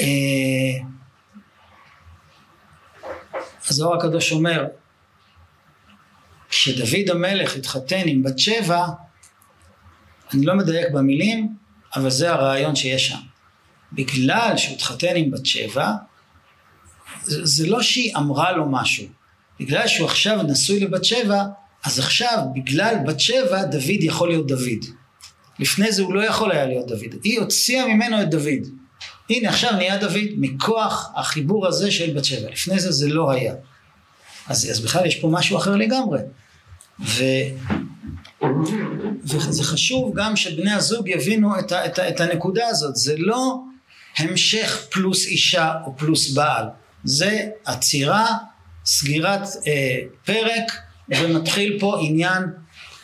אה, 0.00 0.06
הזוהר 3.68 3.96
הקדוש 3.98 4.32
אומר, 4.32 4.64
כשדוד 6.48 7.10
המלך 7.10 7.56
התחתן 7.56 8.02
עם 8.06 8.22
בת 8.22 8.38
שבע, 8.38 8.86
אני 10.34 10.46
לא 10.46 10.54
מדייק 10.54 10.90
במילים, 10.92 11.56
אבל 11.96 12.10
זה 12.10 12.32
הרעיון 12.32 12.76
שיש 12.76 13.08
שם. 13.08 13.18
בגלל 13.92 14.52
שהוא 14.56 14.74
התחתן 14.76 15.16
עם 15.16 15.30
בת 15.30 15.46
שבע, 15.46 15.92
זה 17.24 17.66
לא 17.66 17.82
שהיא 17.82 18.16
אמרה 18.16 18.52
לו 18.52 18.68
משהו. 18.68 19.06
בגלל 19.60 19.86
שהוא 19.86 20.06
עכשיו 20.06 20.42
נשוי 20.42 20.80
לבת 20.80 21.04
שבע, 21.04 21.44
אז 21.84 21.98
עכשיו, 21.98 22.38
בגלל 22.54 22.94
בת 23.06 23.20
שבע, 23.20 23.64
דוד 23.64 24.00
יכול 24.00 24.28
להיות 24.28 24.46
דוד. 24.46 24.84
לפני 25.58 25.92
זה 25.92 26.02
הוא 26.02 26.14
לא 26.14 26.24
יכול 26.24 26.52
היה 26.52 26.66
להיות 26.66 26.86
דוד. 26.86 27.14
היא 27.22 27.40
הוציאה 27.40 27.86
ממנו 27.86 28.22
את 28.22 28.30
דוד. 28.30 28.68
הנה 29.30 29.48
עכשיו 29.48 29.72
נהיה 29.76 29.96
דוד 29.96 30.28
מכוח 30.36 31.12
החיבור 31.16 31.66
הזה 31.66 31.90
של 31.90 32.14
בת 32.16 32.24
שבע. 32.24 32.50
לפני 32.50 32.80
זה 32.80 32.92
זה 32.92 33.08
לא 33.08 33.30
היה. 33.30 33.54
אז, 34.46 34.70
אז 34.70 34.80
בכלל 34.80 35.06
יש 35.06 35.16
פה 35.16 35.28
משהו 35.32 35.56
אחר 35.56 35.76
לגמרי. 35.76 36.18
ו, 37.00 37.24
וזה 39.24 39.64
חשוב 39.64 40.12
גם 40.14 40.36
שבני 40.36 40.72
הזוג 40.72 41.08
יבינו 41.08 41.58
את, 41.58 41.72
ה, 41.72 41.86
את, 41.86 41.98
ה, 41.98 42.08
את 42.08 42.20
הנקודה 42.20 42.66
הזאת. 42.68 42.96
זה 42.96 43.14
לא 43.18 43.58
המשך 44.18 44.86
פלוס 44.90 45.26
אישה 45.26 45.72
או 45.86 45.96
פלוס 45.96 46.30
בעל. 46.30 46.64
זה 47.04 47.48
עצירה, 47.64 48.26
סגירת 48.84 49.48
אה, 49.66 49.98
פרק, 50.24 50.72
ומתחיל 51.20 51.76
פה 51.80 51.98
עניין 52.02 52.42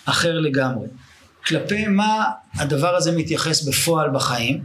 אחר 0.05 0.39
לגמרי. 0.41 0.89
כלפי 1.47 1.87
מה 1.87 2.25
הדבר 2.55 2.97
הזה 2.97 3.17
מתייחס 3.17 3.63
בפועל 3.63 4.11
בחיים? 4.11 4.65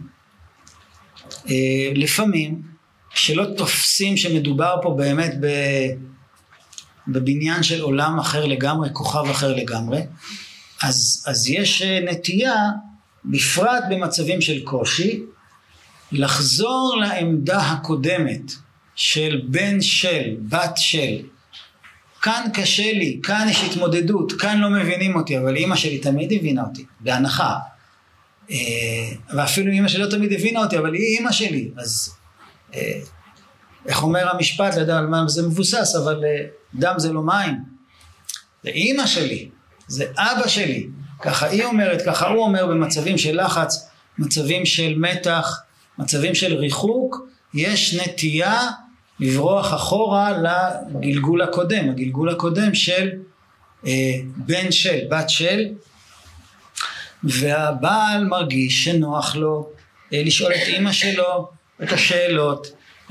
אה, 1.50 1.92
לפעמים, 1.96 2.62
שלא 3.14 3.46
תופסים 3.58 4.18
שמדובר 4.18 4.76
פה 4.82 4.96
באמת. 4.98 5.34
בבניין 7.08 7.64
של 7.64 7.82
עולם 7.82 8.20
אחר 8.20 8.46
לגמרי, 8.46 8.90
כוכב 8.94 9.30
אחר 9.32 9.56
לגמרי, 9.56 10.02
אז, 10.82 11.26
אז 11.28 11.48
יש 11.50 11.82
אה, 11.82 12.00
נטייה, 12.00 12.56
בפרט 13.26 13.84
במצבים 13.90 14.42
של 14.42 14.64
קושי, 14.64 15.22
לחזור 16.12 16.98
לעמדה 17.02 17.58
הקודמת 17.58 18.52
של 18.96 19.42
בן 19.48 19.82
של, 19.82 20.36
בת 20.50 20.74
של, 20.76 21.16
כאן 22.24 22.48
קשה 22.54 22.92
לי, 22.94 23.20
כאן 23.24 23.48
יש 23.50 23.64
התמודדות, 23.64 24.32
כאן 24.32 24.60
לא 24.60 24.70
מבינים 24.70 25.16
אותי, 25.16 25.38
אבל 25.38 25.56
אימא 25.56 25.76
שלי 25.76 25.98
תמיד 25.98 26.34
הבינה 26.34 26.64
אותי, 26.64 26.86
בהנחה. 27.00 27.56
אה, 28.52 28.58
ואפילו 29.34 29.72
אימא 29.72 29.88
שלי 29.88 30.04
לא 30.04 30.10
תמיד 30.10 30.34
הבינה 30.34 30.64
אותי, 30.64 30.78
אבל 30.78 30.94
היא 30.94 31.18
אימא 31.18 31.32
שלי, 31.32 31.72
אז 31.78 32.16
אה, 32.76 33.00
איך 33.86 34.04
אומר 34.04 34.30
המשפט, 34.30 34.76
לא 34.76 34.82
יודע 34.82 34.98
על 34.98 35.08
מה 35.08 35.28
זה 35.28 35.48
מבוסס, 35.48 35.96
אבל 35.96 36.24
אה, 36.26 36.46
דם 36.76 36.94
זה 36.98 37.14
לא 37.14 37.24
מים. 37.24 37.56
זה 38.64 38.70
אימא 38.70 39.08
שלי, 39.08 39.50
זה 39.88 40.06
אבא 40.18 40.48
שלי, 40.48 40.88
ככה 41.22 41.48
היא 41.48 41.64
אומרת, 41.64 42.02
ככה 42.06 42.28
הוא 42.28 42.44
אומר 42.44 42.68
במצבים 42.68 43.18
של 43.18 43.46
לחץ, 43.46 43.90
מצבים 44.18 44.66
של 44.66 44.94
מתח, 44.98 45.62
מצבים 45.98 46.36
של 46.36 46.56
ריחוק, 46.56 47.28
יש 47.54 47.94
נטייה 47.94 48.70
לברוח 49.20 49.74
אחורה 49.74 50.34
לגלגול 50.94 51.42
הקודם, 51.42 51.90
הגלגול 51.90 52.30
הקודם 52.30 52.76
של 52.76 53.10
אה, 53.88 53.92
בן 54.36 54.72
של, 54.72 55.00
בת 55.10 55.30
של, 55.30 55.66
והבעל 57.24 58.26
מרגיש 58.26 58.84
שנוח 58.84 59.36
לו 59.36 59.70
אה, 60.14 60.24
לשאול 60.26 60.54
את 60.54 60.68
אימא 60.68 60.92
שלו 60.92 61.50
את 61.84 61.92
השאלות, 61.92 62.68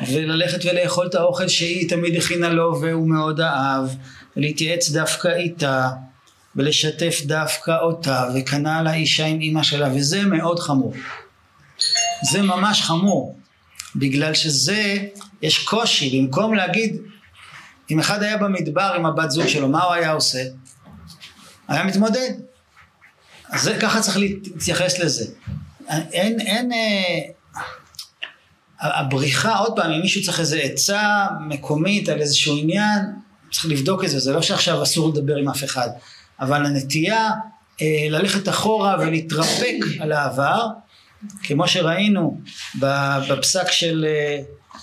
וללכת 0.09 0.65
ולאכול 0.65 1.07
את 1.07 1.15
האוכל 1.15 1.49
שהיא 1.49 1.89
תמיד 1.89 2.17
הכינה 2.17 2.49
לו 2.49 2.81
והוא 2.81 3.09
מאוד 3.09 3.41
אהב, 3.41 3.89
ולהתייעץ 4.37 4.91
דווקא 4.91 5.29
איתה, 5.29 5.89
ולשתף 6.57 7.21
דווקא 7.25 7.79
אותה, 7.83 8.29
וכנ"ל 8.35 8.87
האישה 8.87 9.27
עם 9.27 9.41
אימא 9.41 9.63
שלה, 9.63 9.89
וזה 9.95 10.23
מאוד 10.23 10.59
חמור. 10.59 10.95
זה 12.31 12.43
ממש 12.43 12.83
חמור. 12.83 13.42
בגלל 13.97 14.35
שזה, 14.35 14.97
יש 15.43 15.65
קושי, 15.65 16.21
במקום 16.21 16.55
להגיד, 16.55 16.97
אם 17.91 17.99
אחד 17.99 18.23
היה 18.23 18.37
במדבר 18.37 18.93
עם 18.97 19.07
הבת 19.07 19.31
זוג 19.31 19.47
שלו, 19.47 19.69
מה 19.69 19.83
הוא 19.85 19.93
היה 19.93 20.13
עושה? 20.13 20.43
היה 21.69 21.85
מתמודד. 21.85 22.31
אז 23.51 23.63
זה, 23.63 23.79
ככה 23.81 24.01
צריך 24.01 24.17
להתייחס 24.17 24.99
לזה. 24.99 25.25
אין, 25.89 26.41
אין, 26.41 26.73
אה, 26.73 27.33
הבריחה, 28.81 29.57
עוד 29.57 29.77
פעם, 29.77 29.93
אם 29.93 30.01
מישהו 30.01 30.23
צריך 30.23 30.41
איזה 30.41 30.59
עצה 30.59 31.27
מקומית 31.41 32.09
על 32.09 32.21
איזשהו 32.21 32.57
עניין, 32.59 33.01
צריך 33.53 33.67
לבדוק 33.67 34.05
את 34.05 34.11
זה, 34.11 34.19
זה 34.19 34.33
לא 34.33 34.43
שעכשיו 34.43 34.83
אסור 34.83 35.09
לדבר 35.09 35.37
עם 35.37 35.49
אף 35.49 35.65
אחד, 35.65 35.89
אבל 36.41 36.67
הנטייה 36.67 37.31
אה, 37.81 38.07
ללכת 38.11 38.49
אחורה 38.49 38.97
ולהתרפק 39.01 39.77
על 40.01 40.13
העבר, 40.13 40.67
כמו 41.43 41.69
שראינו 41.69 42.41
בפסק 43.29 43.71
של, 43.71 44.07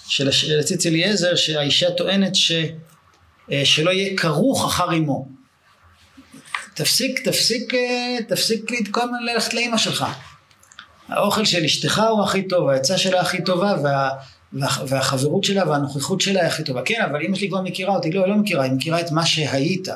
של 0.07 0.59
הציץ 0.59 0.85
אליעזר 0.85 1.35
שהאישה 1.35 1.91
טוענת 1.91 2.33
אה, 3.51 3.65
שלא 3.65 3.91
יהיה 3.91 4.17
כרוך 4.17 4.65
אחר 4.65 4.93
אמו. 4.93 5.27
תפסיק, 6.73 7.19
תפסיק, 7.19 7.73
אה, 7.73 8.17
תפסיק 8.27 8.71
לתקום 8.71 9.11
ללכת 9.21 9.53
לאימא 9.53 9.77
שלך. 9.77 10.05
האוכל 11.09 11.45
של 11.45 11.63
אשתך 11.63 12.01
הוא 12.09 12.23
הכי 12.23 12.47
טוב, 12.47 12.69
העצה 12.69 12.97
שלה 12.97 13.21
הכי 13.21 13.43
טובה, 13.43 13.75
וה, 13.83 14.09
וה, 14.53 14.67
והחברות 14.87 15.43
שלה 15.43 15.69
והנוכחות 15.69 16.21
שלה 16.21 16.39
היא 16.39 16.47
הכי 16.47 16.63
טובה. 16.63 16.81
כן, 16.85 17.01
אבל 17.09 17.21
אמא 17.21 17.35
שלי 17.35 17.49
כבר 17.49 17.61
מכירה 17.61 17.95
אותי, 17.95 18.11
לא, 18.11 18.23
היא 18.23 18.33
לא 18.33 18.37
מכירה, 18.37 18.63
היא 18.63 18.71
מכירה 18.71 18.99
את 18.99 19.11
מה 19.11 19.25
שהיית. 19.25 19.87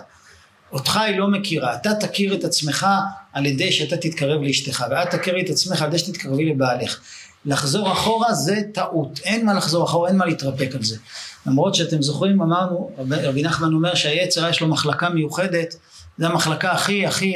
אותך 0.74 0.98
היא 0.98 1.18
לא 1.20 1.28
מכירה, 1.28 1.76
אתה 1.76 1.96
תכיר 1.96 2.34
את 2.34 2.44
עצמך 2.44 2.88
על 3.34 3.46
ידי 3.46 3.72
שאתה 3.72 3.98
תתקרב 3.98 4.42
לאשתך, 4.42 4.86
ואת 4.92 5.10
תכירי 5.16 5.42
את 5.42 5.50
עצמך 5.50 5.82
על 5.82 5.88
ידי 5.88 6.00
שתתקרבי 6.00 6.46
לבעלך. 6.46 7.00
לחזור 7.46 7.92
אחורה 7.92 8.34
זה 8.34 8.62
טעות, 8.74 9.20
אין 9.24 9.46
מה 9.46 9.54
לחזור 9.54 9.86
אחורה, 9.86 10.10
אין 10.10 10.18
מה 10.18 10.26
להתרפק 10.26 10.70
על 10.76 10.84
זה. 10.84 10.98
למרות 11.46 11.76
שאתם 11.76 12.02
זוכרים, 12.02 12.42
אמרנו, 12.42 12.90
רבי 13.10 13.44
נחמן 13.44 13.74
אומר 13.74 13.96
שהיצר 13.96 14.50
יש 14.50 14.62
לו 14.62 14.68
מחלקה 14.68 15.10
מיוחדת, 15.10 15.76
זו 16.18 16.26
המחלקה 16.26 16.72
הכי 16.72 17.06
הכי 17.06 17.36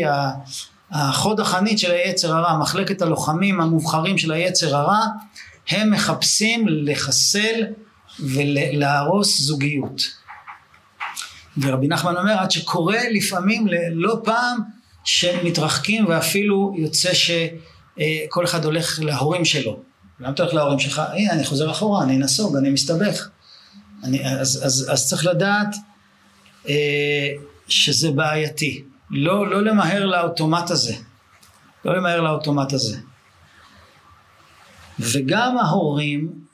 החוד 0.91 1.39
החנית 1.39 1.79
של 1.79 1.91
היצר 1.91 2.35
הרע, 2.35 2.57
מחלקת 2.57 3.01
הלוחמים 3.01 3.61
המובחרים 3.61 4.17
של 4.17 4.31
היצר 4.31 4.75
הרע, 4.75 5.05
הם 5.69 5.91
מחפשים 5.91 6.65
לחסל 6.67 7.63
ולהרוס 8.19 9.41
זוגיות. 9.41 10.16
ורבי 11.61 11.87
נחמן 11.87 12.15
אומר 12.15 12.33
עד 12.33 12.51
שקורה 12.51 12.99
לפעמים 13.11 13.67
לא 13.91 14.21
פעם 14.23 14.57
שמתרחקים 15.03 16.05
ואפילו 16.07 16.75
יוצא 16.77 17.09
שכל 17.13 18.45
אחד 18.45 18.65
הולך 18.65 18.99
להורים 19.03 19.45
שלו. 19.45 19.79
למה 20.19 20.29
אתה 20.29 20.43
הולך 20.43 20.55
להורים 20.55 20.79
שלך? 20.79 21.01
הנה 21.13 21.33
אני 21.33 21.45
חוזר 21.45 21.71
אחורה, 21.71 22.03
אני 22.03 22.17
נסוג, 22.17 22.55
אני 22.55 22.69
מסתבך. 22.69 23.29
אני, 24.03 24.39
אז, 24.39 24.65
אז, 24.65 24.89
אז 24.93 25.07
צריך 25.07 25.25
לדעת 25.25 25.75
אה, 26.69 27.29
שזה 27.67 28.11
בעייתי. 28.11 28.83
לא, 29.09 29.47
לא 29.47 29.63
למהר 29.63 30.05
לאוטומט 30.05 30.71
הזה. 30.71 30.93
לא 31.85 31.97
למהר 31.97 32.21
לאוטומט 32.21 32.73
הזה. 32.73 32.97
וגם 34.99 35.57
ההורים, 35.57 36.46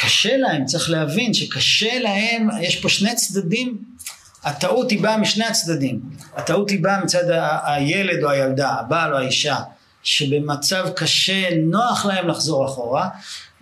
קשה 0.00 0.36
להם, 0.36 0.64
צריך 0.64 0.90
להבין 0.90 1.34
שקשה 1.34 1.98
להם, 1.98 2.48
יש 2.62 2.76
פה 2.76 2.88
שני 2.88 3.14
צדדים, 3.14 3.78
הטעות 4.44 4.90
היא 4.90 5.02
באה 5.02 5.16
משני 5.16 5.44
הצדדים. 5.44 6.00
הטעות 6.36 6.70
היא 6.70 6.82
באה 6.82 7.04
מצד 7.04 7.24
הילד 7.64 8.24
או 8.24 8.30
הילדה, 8.30 8.70
הבעל 8.70 9.12
או 9.12 9.18
האישה, 9.18 9.56
שבמצב 10.02 10.88
קשה 10.96 11.48
נוח 11.56 12.06
להם 12.06 12.28
לחזור 12.28 12.66
אחורה, 12.66 13.08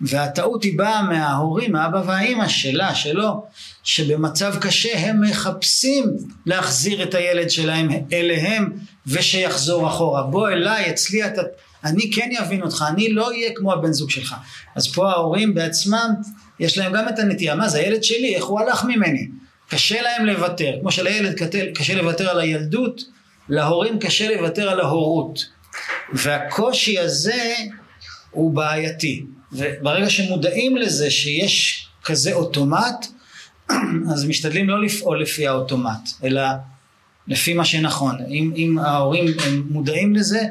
והטעות 0.01 0.63
היא 0.63 0.77
באה 0.77 1.01
מההורים, 1.01 1.75
האבא 1.75 2.01
והאימא 2.05 2.47
שלה, 2.47 2.95
שלו, 2.95 3.45
שבמצב 3.83 4.55
קשה 4.61 4.99
הם 4.99 5.21
מחפשים 5.21 6.05
להחזיר 6.45 7.03
את 7.03 7.15
הילד 7.15 7.49
שלהם 7.49 7.89
אליהם 8.13 8.73
ושיחזור 9.07 9.87
אחורה. 9.87 10.23
בוא 10.23 10.49
אליי, 10.49 10.89
אצלי 10.89 11.27
אתה, 11.27 11.41
אני 11.83 12.11
כן 12.11 12.29
אבין 12.39 12.61
אותך, 12.61 12.85
אני 12.87 13.09
לא 13.09 13.27
אהיה 13.27 13.49
כמו 13.55 13.73
הבן 13.73 13.91
זוג 13.91 14.09
שלך. 14.09 14.35
אז 14.75 14.87
פה 14.87 15.11
ההורים 15.11 15.53
בעצמם, 15.53 16.13
יש 16.59 16.77
להם 16.77 16.93
גם 16.93 17.09
את 17.09 17.19
הנטייה, 17.19 17.55
מה 17.55 17.69
זה 17.69 17.77
הילד 17.77 18.03
שלי, 18.03 18.35
איך 18.35 18.45
הוא 18.45 18.59
הלך 18.59 18.83
ממני? 18.83 19.27
קשה 19.69 20.01
להם 20.01 20.25
לוותר, 20.25 20.71
כמו 20.81 20.91
שלילד 20.91 21.35
קשה 21.75 21.95
לוותר 21.95 22.29
על 22.29 22.39
הילדות, 22.39 23.01
להורים 23.49 23.99
קשה 23.99 24.35
לוותר 24.35 24.69
על 24.69 24.79
ההורות. 24.79 25.45
והקושי 26.13 26.99
הזה 26.99 27.53
הוא 28.31 28.53
בעייתי. 28.53 29.25
וברגע 29.51 30.09
שמודעים 30.09 30.77
לזה 30.77 31.11
שיש 31.11 31.87
כזה 32.03 32.33
אוטומט, 32.33 33.07
אז 34.13 34.25
משתדלים 34.25 34.69
לא 34.69 34.83
לפעול 34.83 35.21
לפי 35.21 35.47
האוטומט, 35.47 36.09
אלא 36.23 36.41
לפי 37.27 37.53
מה 37.53 37.65
שנכון. 37.65 38.17
אם, 38.29 38.51
אם 38.55 38.79
ההורים 38.79 39.25
הם 39.45 39.67
מודעים 39.69 40.15
לזה, 40.15 40.41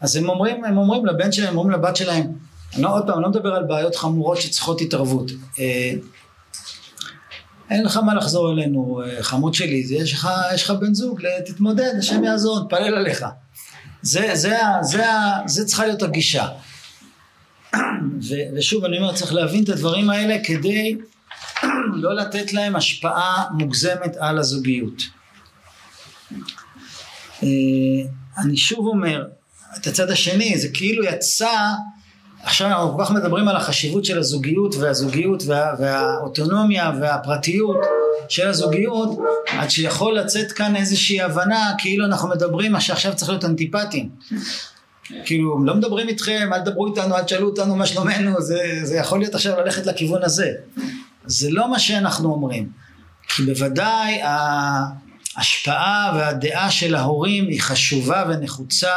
אז 0.00 0.16
הם 0.16 0.28
אומרים, 0.28 0.64
הם 0.64 0.78
אומרים 0.78 1.06
לבן 1.06 1.32
שלהם, 1.32 1.48
הם 1.48 1.58
אומרים 1.58 1.80
לבת 1.80 1.96
שלהם, 1.96 2.32
אני 2.74 2.82
לא, 2.82 2.94
עוד 2.94 3.06
פעם, 3.06 3.14
אני 3.14 3.22
לא 3.22 3.28
מדבר 3.28 3.54
על 3.54 3.64
בעיות 3.64 3.96
חמורות 3.96 4.40
שצריכות 4.40 4.80
התערבות. 4.80 5.30
אה, 5.58 5.92
אין 7.70 7.84
לך 7.84 7.96
מה 7.96 8.14
לחזור 8.14 8.52
אלינו, 8.52 9.02
אה, 9.04 9.22
חמוד 9.22 9.54
שלי, 9.54 9.86
זה, 9.86 9.94
יש, 9.94 10.12
לך, 10.12 10.28
יש 10.54 10.64
לך 10.64 10.70
בן 10.70 10.94
זוג, 10.94 11.20
תתמודד, 11.46 11.92
השם 11.98 12.24
יעזור, 12.24 12.68
תפלל 12.68 12.94
עליך. 12.94 13.24
זה, 14.02 14.20
זה, 14.20 14.34
זה, 14.34 14.56
זה, 14.82 15.04
זה 15.46 15.64
צריכה 15.64 15.86
להיות 15.86 16.02
הגישה. 16.02 16.48
ו, 18.28 18.34
ושוב 18.56 18.84
אני 18.84 18.98
אומר, 18.98 19.12
צריך 19.12 19.34
להבין 19.34 19.64
את 19.64 19.68
הדברים 19.68 20.10
האלה 20.10 20.36
כדי 20.44 20.96
לא 22.02 22.16
לתת 22.16 22.52
להם 22.52 22.76
השפעה 22.76 23.44
מוגזמת 23.50 24.16
על 24.18 24.38
הזוגיות. 24.38 25.02
אה, 27.42 27.48
אני 28.38 28.56
שוב 28.56 28.86
אומר, 28.86 29.24
את 29.80 29.86
הצד 29.86 30.10
השני, 30.10 30.58
זה 30.58 30.68
כאילו 30.68 31.04
יצא, 31.04 31.56
עכשיו 32.42 32.68
אנחנו 32.68 32.96
כל 32.96 33.04
כך 33.04 33.10
מדברים 33.10 33.48
על 33.48 33.56
החשיבות 33.56 34.04
של 34.04 34.18
הזוגיות 34.18 34.74
והזוגיות 34.74 35.42
וה, 35.46 35.74
והאוטונומיה 35.78 36.92
והפרטיות 37.00 37.76
של 38.28 38.48
הזוגיות, 38.48 39.18
עד 39.46 39.70
שיכול 39.70 40.18
לצאת 40.18 40.52
כאן 40.52 40.76
איזושהי 40.76 41.20
הבנה 41.20 41.72
כאילו 41.78 42.04
אנחנו 42.04 42.28
מדברים 42.28 42.72
מה 42.72 42.80
שעכשיו 42.80 43.14
צריך 43.16 43.30
להיות 43.30 43.44
אנטיפטים. 43.44 44.08
כאילו, 45.24 45.64
לא 45.64 45.74
מדברים 45.74 46.08
איתכם, 46.08 46.50
אל 46.52 46.60
תדברו 46.60 46.86
איתנו, 46.86 47.16
אל 47.16 47.22
תשאלו 47.22 47.48
אותנו 47.48 47.76
מה 47.76 47.86
שלומנו, 47.86 48.40
זה, 48.40 48.80
זה 48.82 48.96
יכול 48.96 49.18
להיות 49.18 49.34
עכשיו 49.34 49.60
ללכת 49.60 49.86
לכיוון 49.86 50.22
הזה. 50.22 50.52
זה 51.26 51.50
לא 51.50 51.70
מה 51.70 51.78
שאנחנו 51.78 52.32
אומרים. 52.32 52.68
כי 53.28 53.42
בוודאי 53.42 54.20
ההשפעה 55.36 56.12
והדעה 56.16 56.70
של 56.70 56.94
ההורים 56.94 57.48
היא 57.48 57.60
חשובה 57.60 58.24
ונחוצה. 58.28 58.94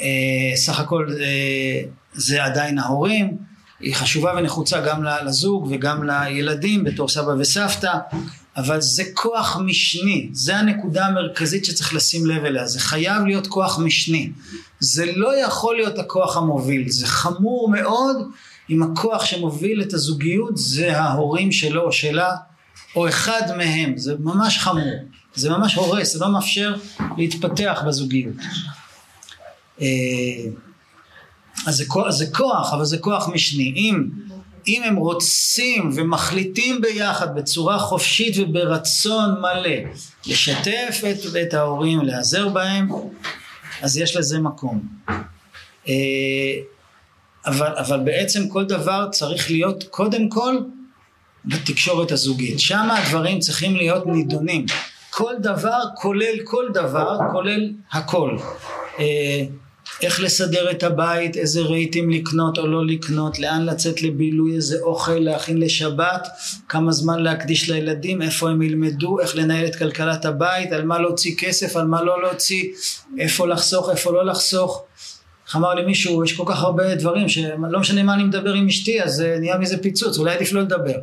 אה, 0.00 0.56
סך 0.56 0.80
הכל 0.80 1.06
אה, 1.20 1.82
זה 2.12 2.44
עדיין 2.44 2.78
ההורים, 2.78 3.36
היא 3.80 3.94
חשובה 3.94 4.32
ונחוצה 4.38 4.80
גם 4.80 5.04
לזוג 5.04 5.68
וגם 5.70 6.02
לילדים 6.02 6.84
בתור 6.84 7.08
סבא 7.08 7.32
וסבתא, 7.38 7.92
אבל 8.56 8.80
זה 8.80 9.02
כוח 9.14 9.56
משני, 9.64 10.28
זה 10.32 10.56
הנקודה 10.56 11.06
המרכזית 11.06 11.64
שצריך 11.64 11.94
לשים 11.94 12.26
לב 12.26 12.44
אליה, 12.44 12.66
זה 12.66 12.80
חייב 12.80 13.24
להיות 13.24 13.46
כוח 13.46 13.78
משני, 13.78 14.30
זה 14.80 15.12
לא 15.16 15.44
יכול 15.46 15.76
להיות 15.76 15.98
הכוח 15.98 16.36
המוביל, 16.36 16.90
זה 16.90 17.06
חמור 17.06 17.68
מאוד 17.70 18.16
אם 18.70 18.82
הכוח 18.82 19.24
שמוביל 19.24 19.82
את 19.82 19.92
הזוגיות 19.92 20.56
זה 20.56 21.00
ההורים 21.00 21.52
שלו 21.52 21.82
או 21.82 21.92
שלה 21.92 22.36
או 22.96 23.08
אחד 23.08 23.42
מהם, 23.56 23.96
זה 23.96 24.14
ממש 24.20 24.58
חמור, 24.58 24.94
זה 25.34 25.50
ממש 25.50 25.74
הורס, 25.74 26.12
זה 26.12 26.18
לא 26.18 26.32
מאפשר 26.32 26.74
להתפתח 27.16 27.82
בזוגיות. 27.86 28.34
אה, 29.80 29.86
אז 31.66 31.76
זה, 31.76 31.84
כוח, 31.88 32.10
זה 32.10 32.26
כוח, 32.32 32.72
אבל 32.72 32.84
זה 32.84 32.98
כוח 32.98 33.28
משני. 33.28 33.72
אם, 33.76 34.08
אם 34.66 34.82
הם 34.82 34.96
רוצים 34.96 35.90
ומחליטים 35.94 36.80
ביחד 36.80 37.34
בצורה 37.34 37.78
חופשית 37.78 38.34
וברצון 38.38 39.40
מלא 39.40 39.90
לשתף 40.26 41.00
את, 41.10 41.36
את 41.42 41.54
ההורים, 41.54 42.00
להיעזר 42.00 42.48
בהם, 42.48 42.88
אז 43.82 43.96
יש 43.96 44.16
לזה 44.16 44.38
מקום. 44.38 44.88
אה, 45.88 45.94
אבל, 47.46 47.74
אבל 47.78 48.00
בעצם 48.00 48.48
כל 48.48 48.64
דבר 48.64 49.08
צריך 49.10 49.50
להיות 49.50 49.84
קודם 49.84 50.28
כל 50.28 50.58
בתקשורת 51.44 52.12
הזוגית. 52.12 52.60
שם 52.60 52.88
הדברים 52.90 53.38
צריכים 53.38 53.76
להיות 53.76 54.06
נידונים. 54.06 54.66
כל 55.10 55.34
דבר 55.38 55.80
כולל 55.96 56.34
כל 56.44 56.64
דבר, 56.74 57.18
כולל 57.32 57.70
הכל. 57.92 58.36
אה, 58.98 59.44
איך 60.02 60.20
לסדר 60.20 60.70
את 60.70 60.82
הבית, 60.82 61.36
איזה 61.36 61.60
רהיטים 61.60 62.10
לקנות 62.10 62.58
או 62.58 62.66
לא 62.66 62.86
לקנות, 62.86 63.38
לאן 63.38 63.66
לצאת 63.66 64.02
לבילוי, 64.02 64.54
איזה 64.56 64.78
אוכל 64.80 65.14
להכין 65.18 65.58
לשבת, 65.58 66.28
כמה 66.68 66.92
זמן 66.92 67.22
להקדיש 67.22 67.70
לילדים, 67.70 68.22
איפה 68.22 68.50
הם 68.50 68.62
ילמדו, 68.62 69.20
איך 69.20 69.36
לנהל 69.36 69.66
את 69.66 69.76
כלכלת 69.76 70.24
הבית, 70.24 70.72
על 70.72 70.84
מה 70.84 70.98
להוציא 70.98 71.34
כסף, 71.38 71.76
על 71.76 71.86
מה 71.86 72.02
לא 72.02 72.22
להוציא, 72.22 72.64
איפה 73.18 73.46
לחסוך, 73.46 73.90
איפה 73.90 74.12
לא 74.12 74.26
לחסוך. 74.26 74.84
איך 75.46 75.56
אמר 75.56 75.74
לי 75.74 75.84
מישהו, 75.84 76.24
יש 76.24 76.32
כל 76.32 76.44
כך 76.46 76.62
הרבה 76.62 76.94
דברים 76.94 77.28
שלא 77.28 77.80
משנה 77.80 78.02
מה 78.02 78.14
אני 78.14 78.24
מדבר 78.24 78.52
עם 78.52 78.66
אשתי, 78.66 79.02
אז 79.02 79.20
אה, 79.20 79.38
נהיה 79.38 79.58
מזה 79.58 79.82
פיצוץ, 79.82 80.18
אולי 80.18 80.34
עדיף 80.34 80.52
לא 80.52 80.60
לדבר. 80.60 80.98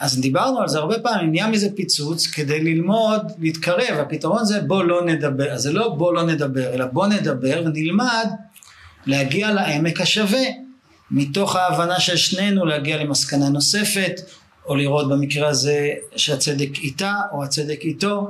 אז 0.00 0.20
דיברנו 0.20 0.60
על 0.60 0.68
זה 0.68 0.78
הרבה 0.78 0.98
פעמים, 0.98 1.30
נהיה 1.30 1.46
מזה 1.46 1.68
פיצוץ 1.76 2.26
כדי 2.26 2.64
ללמוד, 2.64 3.22
להתקרב, 3.38 3.98
הפתרון 3.98 4.44
זה 4.44 4.60
בוא 4.60 4.84
לא 4.84 5.04
נדבר, 5.04 5.52
אז 5.52 5.62
זה 5.62 5.72
לא 5.72 5.88
בוא 5.88 6.14
לא 6.14 6.22
נדבר, 6.22 6.74
אלא 6.74 6.84
בוא 6.84 7.06
נדבר 7.06 7.62
ונלמד 7.66 8.26
להגיע 9.06 9.52
לעמק 9.52 10.00
השווה, 10.00 10.44
מתוך 11.10 11.56
ההבנה 11.56 12.00
של 12.00 12.16
שנינו 12.16 12.64
להגיע 12.64 12.96
למסקנה 12.96 13.48
נוספת, 13.48 14.20
או 14.66 14.74
לראות 14.74 15.08
במקרה 15.08 15.48
הזה 15.48 15.90
שהצדק 16.16 16.78
איתה 16.78 17.14
או 17.32 17.44
הצדק 17.44 17.80
איתו. 17.80 18.28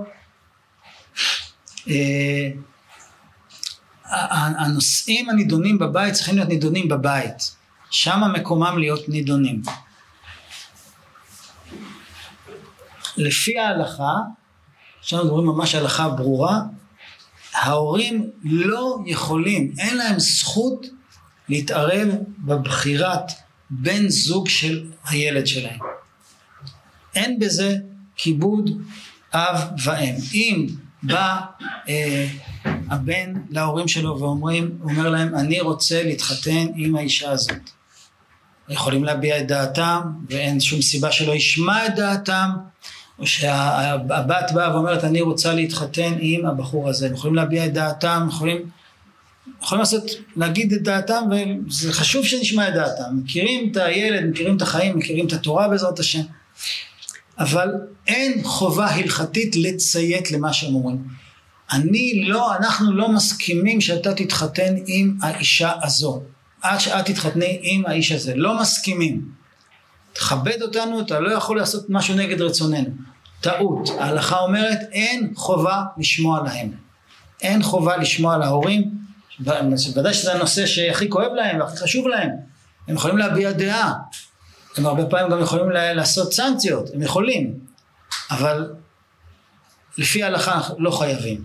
אה, 1.88 2.48
הנושאים 4.58 5.30
הנידונים 5.30 5.78
בבית 5.78 6.14
צריכים 6.14 6.36
להיות 6.36 6.48
נידונים 6.48 6.88
בבית, 6.88 7.56
שם 7.90 8.22
מקומם 8.34 8.78
להיות 8.78 9.08
נידונים. 9.08 9.62
לפי 13.16 13.58
ההלכה, 13.58 14.12
עכשיו 14.98 15.18
אנחנו 15.18 15.36
מדברים 15.36 15.56
ממש 15.56 15.74
הלכה 15.74 16.08
ברורה, 16.08 16.60
ההורים 17.54 18.30
לא 18.44 18.98
יכולים, 19.06 19.72
אין 19.78 19.96
להם 19.96 20.18
זכות 20.18 20.86
להתערב 21.48 22.08
בבחירת 22.38 23.32
בן 23.70 24.08
זוג 24.08 24.48
של 24.48 24.90
הילד 25.08 25.46
שלהם. 25.46 25.78
אין 27.14 27.38
בזה 27.38 27.76
כיבוד 28.16 28.70
אב 29.34 29.60
ואם. 29.84 30.14
אם 30.34 30.66
בא 31.02 31.40
אה, 31.88 32.28
הבן 32.64 33.32
להורים 33.50 33.88
שלו 33.88 34.20
ואומרים, 34.20 34.78
אומר 34.82 35.08
להם, 35.08 35.34
אני 35.34 35.60
רוצה 35.60 36.02
להתחתן 36.02 36.66
עם 36.76 36.96
האישה 36.96 37.30
הזאת. 37.30 37.70
יכולים 38.68 39.04
להביע 39.04 39.38
את 39.38 39.46
דעתם, 39.46 40.00
ואין 40.30 40.60
שום 40.60 40.82
סיבה 40.82 41.12
שלא 41.12 41.32
ישמע 41.32 41.86
את 41.86 41.94
דעתם, 41.96 42.50
או 43.18 43.26
שהבת 43.26 44.50
באה 44.54 44.74
ואומרת, 44.74 45.04
אני 45.04 45.20
רוצה 45.20 45.54
להתחתן 45.54 46.14
עם 46.20 46.46
הבחור 46.46 46.88
הזה. 46.88 47.06
הם 47.06 47.14
יכולים 47.14 47.34
להביע 47.34 47.66
את 47.66 47.72
דעתם, 47.72 48.26
יכולים, 48.28 48.70
יכולים 49.62 49.80
לעשות, 49.80 50.10
להגיד 50.36 50.72
את 50.72 50.82
דעתם, 50.82 51.22
וזה 51.66 51.92
חשוב 51.92 52.26
שנשמע 52.26 52.68
את 52.68 52.74
דעתם. 52.74 53.16
מכירים 53.22 53.70
את 53.70 53.76
הילד, 53.76 54.30
מכירים 54.30 54.56
את 54.56 54.62
החיים, 54.62 54.98
מכירים 54.98 55.26
את 55.26 55.32
התורה 55.32 55.68
בעזרת 55.68 55.98
השם. 55.98 56.22
אבל 57.38 57.68
אין 58.06 58.40
חובה 58.44 58.86
הלכתית 58.86 59.56
לציית 59.56 60.30
למה 60.30 60.52
שהם 60.52 60.74
אומרים. 60.74 61.02
אני 61.72 62.24
לא, 62.24 62.56
אנחנו 62.56 62.92
לא 62.92 63.08
מסכימים 63.08 63.80
שאתה 63.80 64.14
תתחתן 64.14 64.74
עם 64.86 65.16
האישה 65.22 65.72
הזו. 65.82 66.22
עד 66.62 66.80
שאת 66.80 67.06
תתחתני 67.06 67.58
עם 67.62 67.86
האיש 67.86 68.12
הזה. 68.12 68.32
לא 68.36 68.60
מסכימים. 68.60 69.35
תכבד 70.18 70.62
אותנו, 70.62 71.00
אתה 71.00 71.20
לא 71.20 71.32
יכול 71.32 71.56
לעשות 71.56 71.86
משהו 71.88 72.14
נגד 72.14 72.40
רצוננו. 72.40 72.90
טעות. 73.40 73.88
ההלכה 73.98 74.38
אומרת 74.38 74.78
אין 74.92 75.32
חובה 75.36 75.82
לשמוע 75.98 76.42
להם. 76.42 76.70
אין 77.42 77.62
חובה 77.62 77.96
לשמוע 77.96 78.36
להורים, 78.38 78.90
ודאי 79.94 80.14
שזה 80.14 80.34
הנושא 80.34 80.66
שהכי 80.66 81.08
כואב 81.10 81.32
להם 81.32 81.60
והכי 81.60 81.76
חשוב 81.76 82.08
להם. 82.08 82.30
הם 82.88 82.94
יכולים 82.94 83.18
להביע 83.18 83.52
דעה. 83.52 83.92
הם 84.76 84.86
הרבה 84.86 85.06
פעמים 85.06 85.30
גם 85.30 85.42
יכולים 85.42 85.70
לעשות 85.70 86.32
סנקציות, 86.32 86.90
הם 86.94 87.02
יכולים. 87.02 87.54
אבל 88.30 88.74
לפי 89.98 90.22
ההלכה 90.22 90.60
לא 90.78 90.90
חייבים. 90.90 91.44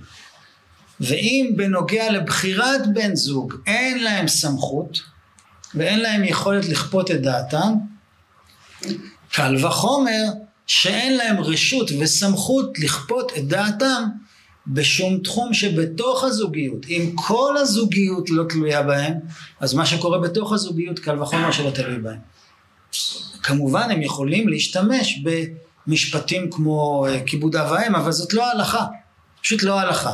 ואם 1.00 1.54
בנוגע 1.56 2.12
לבחירת 2.12 2.94
בן 2.94 3.16
זוג 3.16 3.54
אין 3.68 4.04
להם 4.04 4.28
סמכות 4.28 5.00
ואין 5.76 6.00
להם 6.00 6.24
יכולת 6.24 6.66
לכפות 6.66 7.12
את 7.12 7.22
דעתם, 7.22 7.74
קל 9.32 9.66
וחומר 9.66 10.26
שאין 10.68 11.18
להם 11.18 11.40
רשות 11.40 11.90
וסמכות 12.00 12.80
לכפות 12.80 13.32
את 13.38 13.48
דעתם 13.48 14.04
בשום 14.68 15.18
תחום 15.18 15.54
שבתוך 15.54 16.24
הזוגיות. 16.24 16.86
אם 16.90 17.12
כל 17.16 17.58
הזוגיות 17.58 18.30
לא 18.30 18.44
תלויה 18.50 18.84
בהם, 18.84 19.14
אז 19.60 19.74
מה 19.74 19.86
שקורה 19.86 20.20
בתוך 20.20 20.54
הזוגיות 20.54 21.00
קל 21.00 21.22
וחומר 21.22 21.52
שלא 21.52 21.70
תלוי 21.70 21.98
בהם. 22.00 22.20
כמובן 23.44 23.92
הם 23.92 24.02
יכולים 24.02 24.50
להשתמש 24.50 25.20
במשפטים 25.88 26.50
כמו 26.52 27.06
אה, 27.08 27.24
כיבוד 27.26 27.56
אב 27.56 27.72
ואם, 27.72 27.96
אבל 27.96 28.12
זאת 28.12 28.34
לא 28.34 28.48
ההלכה, 28.48 28.86
פשוט 29.42 29.64
לא 29.64 29.80
ההלכה. 29.80 30.14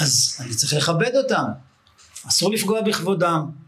אז 0.00 0.36
אני 0.40 0.54
צריך 0.54 0.72
לכבד 0.72 1.16
אותם, 1.16 1.44
אסור 2.28 2.52
לפגוע 2.52 2.82
בכבודם. 2.82 3.63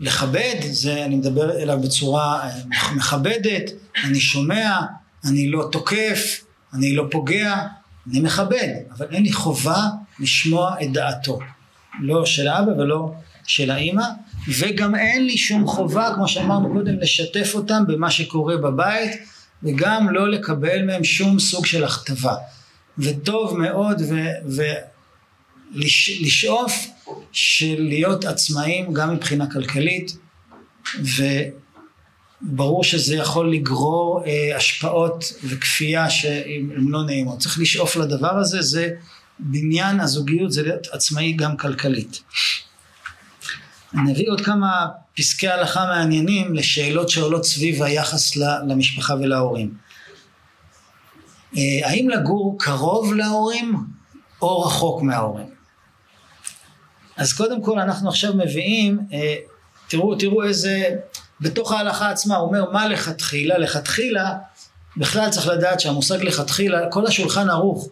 לכבד, 0.00 0.54
זה 0.70 1.04
אני 1.04 1.16
מדבר 1.16 1.62
אליו 1.62 1.78
בצורה 1.80 2.42
אה, 2.42 2.50
מכבדת, 2.94 3.70
אני 4.04 4.20
שומע, 4.20 4.80
אני 5.24 5.48
לא 5.48 5.68
תוקף, 5.72 6.44
אני 6.74 6.96
לא 6.96 7.04
פוגע, 7.10 7.66
אני 8.10 8.20
מכבד, 8.20 8.68
אבל 8.96 9.06
אין 9.10 9.22
לי 9.22 9.32
חובה 9.32 9.88
לשמוע 10.20 10.74
את 10.82 10.92
דעתו. 10.92 11.38
לא 12.00 12.26
של 12.26 12.48
האבא 12.48 12.70
ולא 12.70 13.12
של 13.46 13.70
האימא, 13.70 14.04
וגם 14.58 14.94
אין 14.94 15.26
לי 15.26 15.38
שום 15.38 15.66
חובה, 15.66 16.12
כמו 16.14 16.28
שאמרנו 16.28 16.72
קודם, 16.72 16.98
לשתף 17.00 17.54
אותם 17.54 17.84
במה 17.86 18.10
שקורה 18.10 18.56
בבית, 18.56 19.12
וגם 19.62 20.10
לא 20.10 20.30
לקבל 20.30 20.82
מהם 20.82 21.04
שום 21.04 21.38
סוג 21.38 21.66
של 21.66 21.84
הכתבה. 21.84 22.34
וטוב 22.98 23.58
מאוד 23.58 24.02
ולשאוף 25.74 26.86
של 27.32 27.76
להיות 27.78 28.24
עצמאים 28.24 28.92
גם 28.92 29.14
מבחינה 29.14 29.50
כלכלית 29.50 30.16
וברור 32.42 32.84
שזה 32.84 33.16
יכול 33.16 33.52
לגרור 33.52 34.22
אה, 34.26 34.56
השפעות 34.56 35.24
וכפייה 35.44 36.10
שהן 36.10 36.70
לא 36.88 37.04
נעימות. 37.04 37.38
צריך 37.38 37.58
לשאוף 37.58 37.96
לדבר 37.96 38.38
הזה, 38.38 38.62
זה 38.62 38.88
בניין 39.38 40.00
הזוגיות 40.00 40.52
זה 40.52 40.62
להיות 40.62 40.86
עצמאי 40.92 41.32
גם 41.32 41.56
כלכלית. 41.56 42.22
אני 43.94 44.12
אביא 44.12 44.30
עוד 44.30 44.40
כמה 44.40 44.88
פסקי 45.16 45.48
הלכה 45.48 45.86
מעניינים 45.86 46.54
לשאלות 46.54 47.08
שעולות 47.08 47.44
סביב 47.44 47.82
היחס 47.82 48.36
למשפחה 48.68 49.14
ולהורים. 49.14 49.74
אה, 51.56 51.88
האם 51.88 52.08
לגור 52.08 52.56
קרוב 52.58 53.14
להורים 53.14 53.76
או 54.42 54.60
רחוק 54.60 55.02
מההורים? 55.02 55.61
אז 57.22 57.32
קודם 57.32 57.62
כל 57.62 57.78
אנחנו 57.78 58.08
עכשיו 58.08 58.34
מביאים, 58.34 58.98
אה, 59.12 59.34
תראו, 59.88 60.14
תראו 60.14 60.44
איזה, 60.44 60.88
בתוך 61.40 61.72
ההלכה 61.72 62.10
עצמה 62.10 62.36
הוא 62.36 62.48
אומר 62.48 62.70
מה 62.70 62.88
לכתחילה, 62.88 63.58
לכתחילה 63.58 64.34
בכלל 64.96 65.30
צריך 65.30 65.46
לדעת 65.46 65.80
שהמושג 65.80 66.22
לכתחילה, 66.22 66.90
כל 66.90 67.06
השולחן 67.06 67.50
ערוך, 67.50 67.88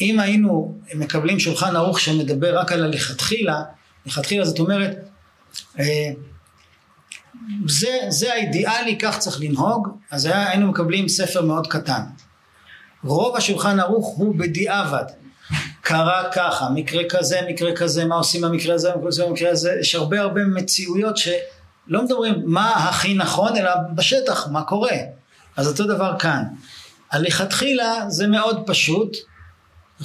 אם 0.00 0.20
היינו 0.20 0.78
מקבלים 0.94 1.38
שולחן 1.38 1.76
ערוך 1.76 2.00
שמדבר 2.00 2.58
רק 2.58 2.72
על 2.72 2.84
הלכתחילה, 2.84 3.62
לכתחילה 4.06 4.44
זאת 4.44 4.58
אומרת, 4.58 4.96
אה, 5.78 6.10
זה, 7.66 7.98
זה 8.08 8.32
האידיאלי, 8.32 8.98
כך 8.98 9.18
צריך 9.18 9.40
לנהוג, 9.40 9.88
אז 10.10 10.26
היה, 10.26 10.50
היינו 10.50 10.66
מקבלים 10.66 11.08
ספר 11.08 11.42
מאוד 11.42 11.66
קטן. 11.66 12.02
רוב 13.04 13.36
השולחן 13.36 13.80
ערוך 13.80 14.06
הוא 14.16 14.34
בדיעבד. 14.38 15.21
קרה 15.82 16.24
ככה, 16.32 16.68
מקרה 16.74 17.02
כזה, 17.08 17.40
מקרה 17.48 17.76
כזה, 17.76 18.04
מה 18.04 18.14
עושים 18.14 18.40
במקרה 18.40 18.74
הזה, 18.74 18.88
מה 18.88 19.02
עושים 19.02 19.28
במקרה 19.28 19.50
הזה, 19.50 19.76
יש 19.80 19.94
הרבה 19.94 20.20
הרבה 20.20 20.40
מציאויות 20.44 21.16
שלא 21.16 22.02
מדברים 22.04 22.42
מה 22.44 22.70
הכי 22.70 23.14
נכון, 23.14 23.56
אלא 23.56 23.70
בשטח, 23.94 24.48
מה 24.48 24.62
קורה. 24.62 24.96
אז 25.56 25.68
אותו 25.68 25.84
דבר 25.84 26.18
כאן. 26.18 26.44
הלכתחילה 27.10 28.04
זה 28.08 28.26
מאוד 28.26 28.62
פשוט, 28.66 29.16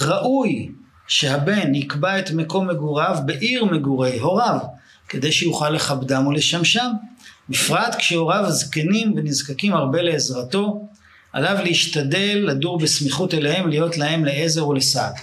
ראוי 0.01 0.71
שהבן 1.07 1.75
יקבע 1.75 2.19
את 2.19 2.31
מקום 2.31 2.67
מגוריו 2.67 3.17
בעיר 3.25 3.65
מגורי 3.65 4.19
הוריו, 4.19 4.59
כדי 5.09 5.31
שיוכל 5.31 5.69
לכבדם 5.69 6.27
ולשמשם, 6.27 6.91
בפרט 7.49 7.95
כשהוריו 7.95 8.51
זקנים 8.51 9.13
ונזקקים 9.15 9.73
הרבה 9.73 10.01
לעזרתו, 10.01 10.87
עליו 11.33 11.57
להשתדל 11.63 12.43
לדור 12.47 12.79
בסמיכות 12.79 13.33
אליהם, 13.33 13.69
להיות 13.69 13.97
להם 13.97 14.25
לעזר 14.25 14.67
ולסעד. 14.67 15.13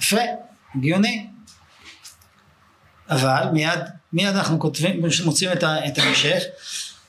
יפה, 0.00 0.20
הגיוני. 0.74 1.26
אבל 3.10 3.44
מיד, 3.52 3.80
מיד 4.12 4.36
אנחנו 4.36 4.58
כותבים, 4.58 5.02
מוצאים 5.24 5.52
את, 5.52 5.98
ההמשך, 5.98 6.42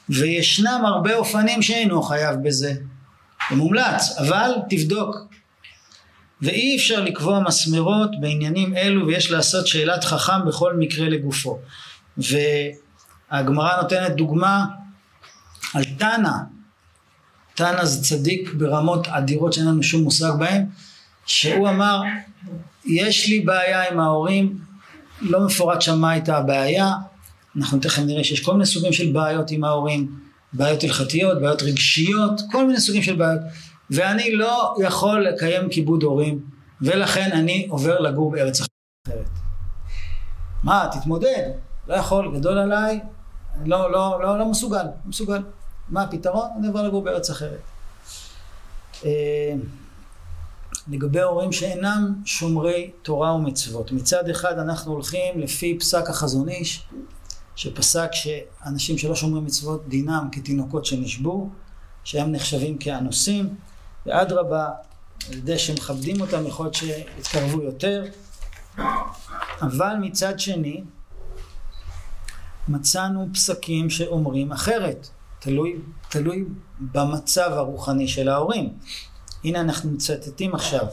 וישנם 0.09 0.81
הרבה 0.85 1.15
אופנים 1.15 1.61
שאינו 1.61 2.01
חייב 2.01 2.35
בזה. 2.43 2.73
זה 3.49 3.55
מומלץ, 3.55 4.17
אבל 4.19 4.51
תבדוק. 4.69 5.15
ואי 6.41 6.75
אפשר 6.75 7.01
לקבוע 7.01 7.39
מסמרות 7.39 8.11
בעניינים 8.21 8.77
אלו 8.77 9.07
ויש 9.07 9.31
לעשות 9.31 9.67
שאלת 9.67 10.03
חכם 10.03 10.45
בכל 10.47 10.73
מקרה 10.77 11.09
לגופו. 11.09 11.59
והגמרא 12.17 13.81
נותנת 13.81 14.11
דוגמה 14.15 14.65
על 15.73 15.83
תנא 15.83 16.31
תנא 17.59 17.85
זה 17.85 18.03
צדיק 18.03 18.53
ברמות 18.53 19.07
אדירות 19.07 19.53
שאין 19.53 19.67
לנו 19.67 19.83
שום 19.83 20.01
מושג 20.01 20.31
בהן, 20.39 20.65
שהוא 21.25 21.69
אמר, 21.69 22.01
יש 22.85 23.27
לי 23.27 23.39
בעיה 23.39 23.89
עם 23.89 23.99
ההורים, 23.99 24.57
לא 25.21 25.45
מפורט 25.45 25.81
שם 25.81 25.99
מה 25.99 26.11
הייתה 26.11 26.37
הבעיה, 26.37 26.93
אנחנו 27.57 27.79
תכף 27.79 28.01
נראה 28.01 28.23
שיש 28.23 28.39
כל 28.39 28.53
מיני 28.53 28.65
סוגים 28.65 28.93
של 28.93 29.11
בעיות 29.11 29.51
עם 29.51 29.63
ההורים, 29.63 30.19
בעיות 30.53 30.83
הלכתיות, 30.83 31.41
בעיות 31.41 31.61
רגשיות, 31.61 32.41
כל 32.51 32.67
מיני 32.67 32.79
סוגים 32.79 33.01
של 33.01 33.15
בעיות, 33.15 33.41
ואני 33.89 34.35
לא 34.35 34.75
יכול 34.83 35.27
לקיים 35.27 35.69
כיבוד 35.69 36.03
הורים, 36.03 36.39
ולכן 36.81 37.29
אני 37.33 37.67
עובר 37.69 37.99
לגור 37.99 38.31
בארץ 38.31 38.61
אחרת. 38.61 39.29
מה, 40.63 40.87
תתמודד, 40.91 41.51
לא 41.87 41.93
יכול, 41.93 42.37
גדול 42.37 42.57
עליי, 42.57 42.99
לא, 43.65 43.91
לא, 43.91 44.19
לא, 44.21 44.39
לא 44.39 44.45
מסוגל, 44.45 44.85
מסוגל. 45.05 45.41
מה 45.89 46.01
הפתרון? 46.01 46.49
אני 46.59 46.67
עובר 46.67 46.83
לגור 46.83 47.03
בארץ 47.03 47.29
אחרת. 47.29 47.61
לגבי 50.87 51.21
הורים 51.21 51.51
שאינם 51.51 52.13
שומרי 52.25 52.91
תורה 53.01 53.33
ומצוות. 53.33 53.91
מצד 53.91 54.29
אחד 54.29 54.59
אנחנו 54.59 54.91
הולכים 54.91 55.39
לפי 55.39 55.77
פסק 55.79 56.09
החזון 56.09 56.49
איש, 56.49 56.83
שפסק 57.55 58.09
שאנשים 58.13 58.97
שלא 58.97 59.15
שומרים 59.15 59.45
מצוות 59.45 59.87
דינם 59.87 60.27
כתינוקות 60.31 60.85
שנשבו, 60.85 61.49
שהם 62.03 62.31
נחשבים 62.31 62.77
כאנוסים, 62.77 63.55
ואדרבה, 64.05 64.69
על 65.29 65.37
ידי 65.37 65.59
שמכבדים 65.59 66.21
אותם 66.21 66.47
יכול 66.47 66.65
להיות 66.65 66.75
שיתקרבו 66.75 67.61
יותר, 67.61 68.03
אבל 69.61 69.95
מצד 70.01 70.39
שני, 70.39 70.83
מצאנו 72.67 73.27
פסקים 73.33 73.89
שאומרים 73.89 74.51
אחרת, 74.51 75.09
תלוי, 75.39 75.75
תלוי 76.09 76.45
במצב 76.79 77.49
הרוחני 77.53 78.07
של 78.07 78.29
ההורים. 78.29 78.73
הנה 79.43 79.61
אנחנו 79.61 79.91
מצטטים 79.91 80.55
עכשיו 80.55 80.85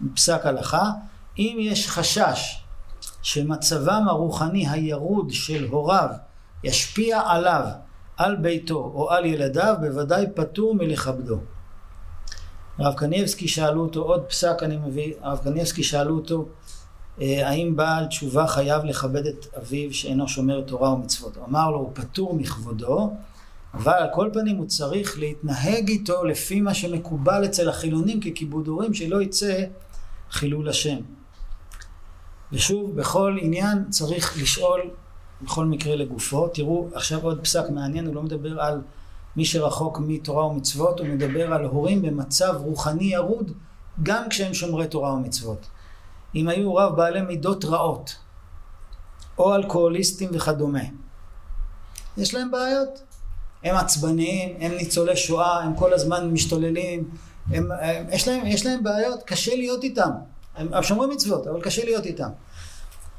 מפסק 0.00 0.40
הלכה, 0.46 0.90
אם 1.38 1.56
יש 1.60 1.88
חשש 1.88 2.62
שמצבם 3.22 4.04
הרוחני 4.08 4.68
הירוד 4.68 5.30
של 5.30 5.66
הוריו 5.70 6.08
ישפיע 6.64 7.20
עליו, 7.26 7.66
על 8.16 8.36
ביתו 8.36 8.92
או 8.94 9.10
על 9.10 9.24
ילדיו, 9.24 9.74
בוודאי 9.80 10.26
פטור 10.34 10.74
מלכבדו. 10.74 11.38
הרב 12.78 12.94
קניבסקי 12.94 13.48
שאלו 13.48 13.82
אותו, 13.82 14.02
עוד 14.02 14.24
פסק 14.24 14.62
אני 14.62 14.76
מביא, 14.76 15.14
הרב 15.20 15.38
קניבסקי 15.44 15.82
שאלו 15.82 16.16
אותו, 16.16 16.46
אה, 17.20 17.48
האם 17.48 17.76
בעל 17.76 18.06
תשובה 18.06 18.46
חייב 18.46 18.84
לכבד 18.84 19.26
את 19.26 19.46
אביו 19.58 19.94
שאינו 19.94 20.28
שומר 20.28 20.60
תורה 20.60 20.92
ומצוות? 20.92 21.38
אמר 21.48 21.70
לו, 21.70 21.78
הוא 21.78 21.90
פטור 21.94 22.34
מכבודו, 22.34 23.12
אבל 23.74 23.92
על 23.92 24.08
כל 24.14 24.30
פנים 24.32 24.56
הוא 24.56 24.66
צריך 24.66 25.18
להתנהג 25.18 25.88
איתו 25.88 26.24
לפי 26.24 26.60
מה 26.60 26.74
שמקובל 26.74 27.44
אצל 27.44 27.68
החילונים 27.68 28.20
ככיבוד 28.20 28.66
הורים, 28.66 28.94
שלא 28.94 29.22
יצא 29.22 29.64
חילול 30.30 30.68
השם. 30.68 30.96
ושוב, 32.52 32.96
בכל 32.96 33.38
עניין 33.40 33.84
צריך 33.90 34.42
לשאול 34.42 34.80
בכל 35.42 35.66
מקרה 35.66 35.96
לגופו. 35.96 36.48
תראו, 36.48 36.88
עכשיו 36.94 37.22
עוד 37.22 37.40
פסק 37.44 37.70
מעניין, 37.70 38.06
הוא 38.06 38.14
לא 38.14 38.22
מדבר 38.22 38.60
על 38.60 38.80
מי 39.36 39.44
שרחוק 39.44 39.98
מתורה 39.98 40.46
ומצוות, 40.46 41.00
הוא 41.00 41.08
מדבר 41.08 41.52
על 41.52 41.64
הורים 41.64 42.02
במצב 42.02 42.54
רוחני 42.58 43.04
ירוד, 43.04 43.52
גם 44.02 44.28
כשהם 44.30 44.54
שומרי 44.54 44.86
תורה 44.86 45.12
ומצוות. 45.12 45.66
אם 46.34 46.48
היו 46.48 46.66
הוריו 46.66 46.92
בעלי 46.96 47.22
מידות 47.22 47.64
רעות, 47.64 48.16
או 49.38 49.54
אלכוהוליסטים 49.54 50.30
וכדומה, 50.32 50.82
יש 52.16 52.34
להם 52.34 52.50
בעיות. 52.50 53.13
הם 53.64 53.76
עצבניים, 53.76 54.56
הם 54.60 54.72
ניצולי 54.72 55.16
שואה, 55.16 55.60
הם 55.60 55.76
כל 55.76 55.92
הזמן 55.92 56.30
משתוללים, 56.30 57.10
הם, 57.50 57.72
הם, 57.80 58.06
יש, 58.12 58.28
להם, 58.28 58.46
יש 58.46 58.66
להם 58.66 58.82
בעיות, 58.82 59.22
קשה 59.22 59.56
להיות 59.56 59.84
איתם. 59.84 60.10
הם 60.56 60.82
שומרים 60.82 61.10
מצוות, 61.10 61.46
אבל 61.46 61.60
קשה 61.60 61.84
להיות 61.84 62.06
איתם. 62.06 62.28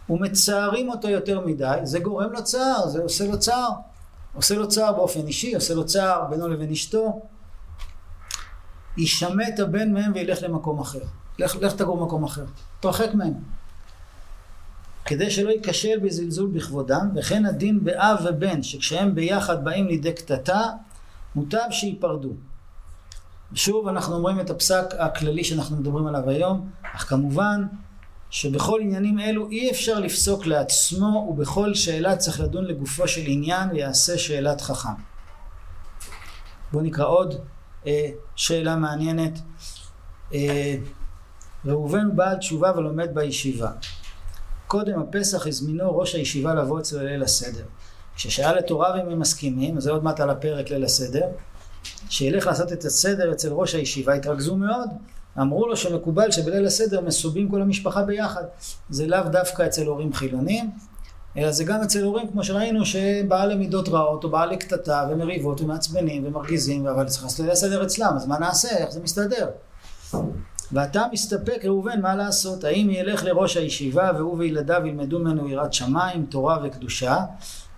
ומצערים 0.10 0.90
אותו 0.90 1.10
יותר 1.10 1.46
מדי, 1.46 1.78
זה 1.84 2.00
גורם 2.00 2.32
לו 2.32 2.44
צער, 2.44 2.88
זה 2.88 3.02
עושה 3.02 3.28
לו 3.28 3.40
צער. 3.40 3.70
עושה 4.34 4.56
לו 4.56 4.68
צער 4.68 4.94
באופן 4.94 5.28
אישי, 5.28 5.56
עושה 5.56 5.74
לו 5.74 5.86
צער 5.86 6.24
בינו 6.30 6.48
לבין 6.48 6.72
אשתו. 6.72 7.22
יישמט 8.98 9.60
הבן 9.60 9.94
מהם 9.94 10.12
וילך 10.16 10.44
למקום 10.44 10.80
אחר. 10.80 11.00
לך, 11.40 11.56
לך 11.56 11.74
תגור 11.74 11.98
במקום 11.98 12.24
אחר. 12.24 12.46
תרחק 12.80 13.14
מהם. 13.14 13.34
כדי 15.06 15.32
שלא 15.32 15.50
ייכשל 15.50 16.00
בזלזול 16.04 16.50
בכבודם, 16.50 17.10
וכן 17.16 17.46
הדין 17.46 17.84
באב 17.84 18.18
ובן, 18.26 18.64
שכשהם 18.64 19.16
ביחד 19.16 19.64
באים 19.64 19.88
לידי 19.88 20.14
קטטה, 20.14 20.70
מוטב 21.36 21.68
שייפרדו. 21.72 22.34
שוב 23.54 23.88
אנחנו 23.88 24.16
אומרים 24.16 24.40
את 24.40 24.50
הפסק 24.50 24.86
הכללי 25.00 25.44
שאנחנו 25.44 25.78
מדברים 25.78 26.08
עליו 26.08 26.30
היום, 26.30 26.70
אך 26.96 27.10
כמובן 27.10 27.68
שבכל 28.30 28.80
עניינים 28.82 29.20
אלו 29.20 29.50
אי 29.50 29.72
אפשר 29.72 30.00
לפסוק 30.00 30.46
לעצמו 30.46 31.28
ובכל 31.30 31.74
שאלה 31.74 32.18
צריך 32.18 32.40
לדון 32.40 32.66
לגופו 32.66 33.08
של 33.08 33.22
עניין 33.26 33.70
ויעשה 33.72 34.18
שאלת 34.18 34.62
חכם. 34.62 34.90
בואו 36.72 36.84
נקרא 36.84 37.06
עוד 37.06 37.36
אה, 37.88 38.10
שאלה 38.36 38.76
מעניינת. 38.76 39.40
אה, 40.34 40.76
ראובן 41.66 42.16
בעל 42.16 42.38
תשובה 42.38 42.72
ולומד 42.78 43.10
בישיבה. 43.14 43.72
קודם 44.68 45.00
הפסח 45.00 45.48
הזמינו 45.48 45.98
ראש 45.98 46.16
הישיבה 46.16 46.54
לבוא 46.54 46.80
אצלו 46.80 47.00
לליל 47.00 47.24
הסדר. 47.24 47.64
כששאל 48.16 48.60
את 48.60 48.70
הוריו 48.70 48.96
אם 48.96 49.10
הם 49.10 49.20
מסכימים, 49.20 49.80
זה 49.80 49.92
עוד 49.92 50.04
מעט 50.04 50.20
על 50.20 50.30
הפרק 50.30 50.70
ליל 50.70 50.84
הסדר, 50.84 51.28
שילך 52.10 52.48
לעשות 52.48 52.74
את 52.74 52.86
הסדר 52.86 53.32
אצל 53.32 53.50
ראש 53.52 53.76
הישיבה, 53.76 54.14
התרכזו 54.14 54.56
מאוד, 54.56 54.90
אמרו 55.42 55.68
לו 55.68 55.78
שמקובל 55.78 56.32
שבליל 56.32 56.66
הסדר 56.66 57.02
מסובים 57.02 57.50
כל 57.50 57.62
המשפחה 57.62 58.04
ביחד. 58.04 58.44
זה 58.90 59.08
לאו 59.08 59.24
דווקא 59.32 59.66
אצל 59.66 59.86
הורים 59.86 60.14
חילונים, 60.14 60.72
אלא 61.38 61.52
זה 61.52 61.64
גם 61.64 61.82
אצל 61.82 62.04
הורים, 62.04 62.28
כמו 62.28 62.44
שראינו, 62.44 62.86
שבעל 62.86 63.54
למידות 63.54 63.90
רעות, 63.90 64.24
או 64.24 64.30
בעל 64.30 64.50
לקטטה, 64.50 65.08
ומריבות, 65.12 65.62
ומעצבנים, 65.62 66.28
ומרגיזים, 66.28 66.88
אבל 66.88 67.06
צריך 67.06 67.24
לעשות 67.24 67.40
ליל 67.40 67.52
הסדר 67.52 67.84
אצלם, 67.84 68.14
אז 68.16 68.28
מה 68.28 68.40
נעשה? 68.40 68.70
איך 68.78 68.90
זה 68.90 69.00
מסתדר? 69.04 69.48
ואתה 70.72 71.04
מסתפק, 71.12 71.66
ראובן, 71.66 72.02
מה 72.02 72.16
לעשות? 72.16 72.64
האם 72.64 72.90
ילך 72.90 73.24
לראש 73.24 73.58
הישיבה 73.58 74.12
והוא 74.18 74.38
וילדיו 74.38 74.82
ילמדו 74.86 75.20
ממנו 75.20 75.50
יראת 75.50 75.74
שמיים, 75.74 76.26
תורה 76.26 76.60
וקדושה, 76.64 77.18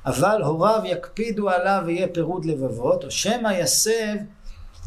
אבל 0.06 0.42
הוריו 0.44 0.82
יקפידו 0.86 1.50
עליו 1.50 1.84
ויהיה 1.86 2.08
פירוד 2.08 2.46
לבבות, 2.46 3.04
או 3.04 3.12
שמא 3.12 3.50
יסב 3.50 4.16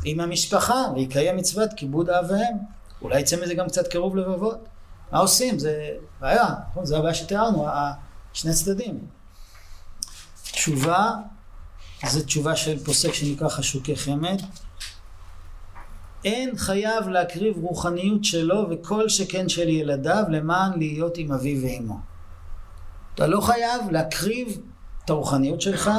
עם 0.04 0.20
המשפחה 0.20 0.84
ויקיים 0.94 1.36
מצוות 1.36 1.70
כיבוד 1.76 2.10
אב 2.10 2.30
ואם. 2.30 2.56
אולי 3.02 3.20
יצא 3.20 3.36
מזה 3.42 3.54
גם 3.54 3.66
קצת 3.66 3.88
קירוב 3.88 4.16
לבבות. 4.16 4.68
מה 5.12 5.18
עושים? 5.18 5.58
זה 5.58 5.88
בעיה, 6.20 6.46
נכון? 6.70 6.86
זה 6.86 6.98
הבעיה 6.98 7.14
שתיארנו, 7.14 7.66
שני 8.32 8.52
צדדים. 8.52 8.98
תשובה, 10.42 11.10
זו 12.06 12.22
תשובה 12.22 12.56
של 12.56 12.84
פוסק 12.84 13.12
שנקרא 13.12 13.48
חשוקי 13.48 13.96
חמד. 13.96 14.42
אין 16.24 16.56
חייב 16.56 17.08
להקריב 17.08 17.56
רוחניות 17.62 18.24
שלו 18.24 18.66
וכל 18.70 19.08
שכן 19.08 19.48
של 19.48 19.68
ילדיו 19.68 20.24
למען 20.28 20.78
להיות 20.78 21.18
עם 21.18 21.32
אביו 21.32 21.62
ואמו. 21.62 21.98
אתה 23.14 23.26
לא 23.26 23.40
חייב 23.40 23.90
להקריב 23.90 24.60
את 25.04 25.10
הרוחניות 25.10 25.60
שלך 25.60 25.90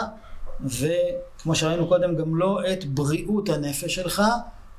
וכמו 0.66 1.56
שראינו 1.56 1.88
קודם 1.88 2.16
גם 2.16 2.36
לא 2.36 2.60
את 2.74 2.86
בריאות 2.86 3.50
הנפש 3.50 3.96
שלך 3.96 4.22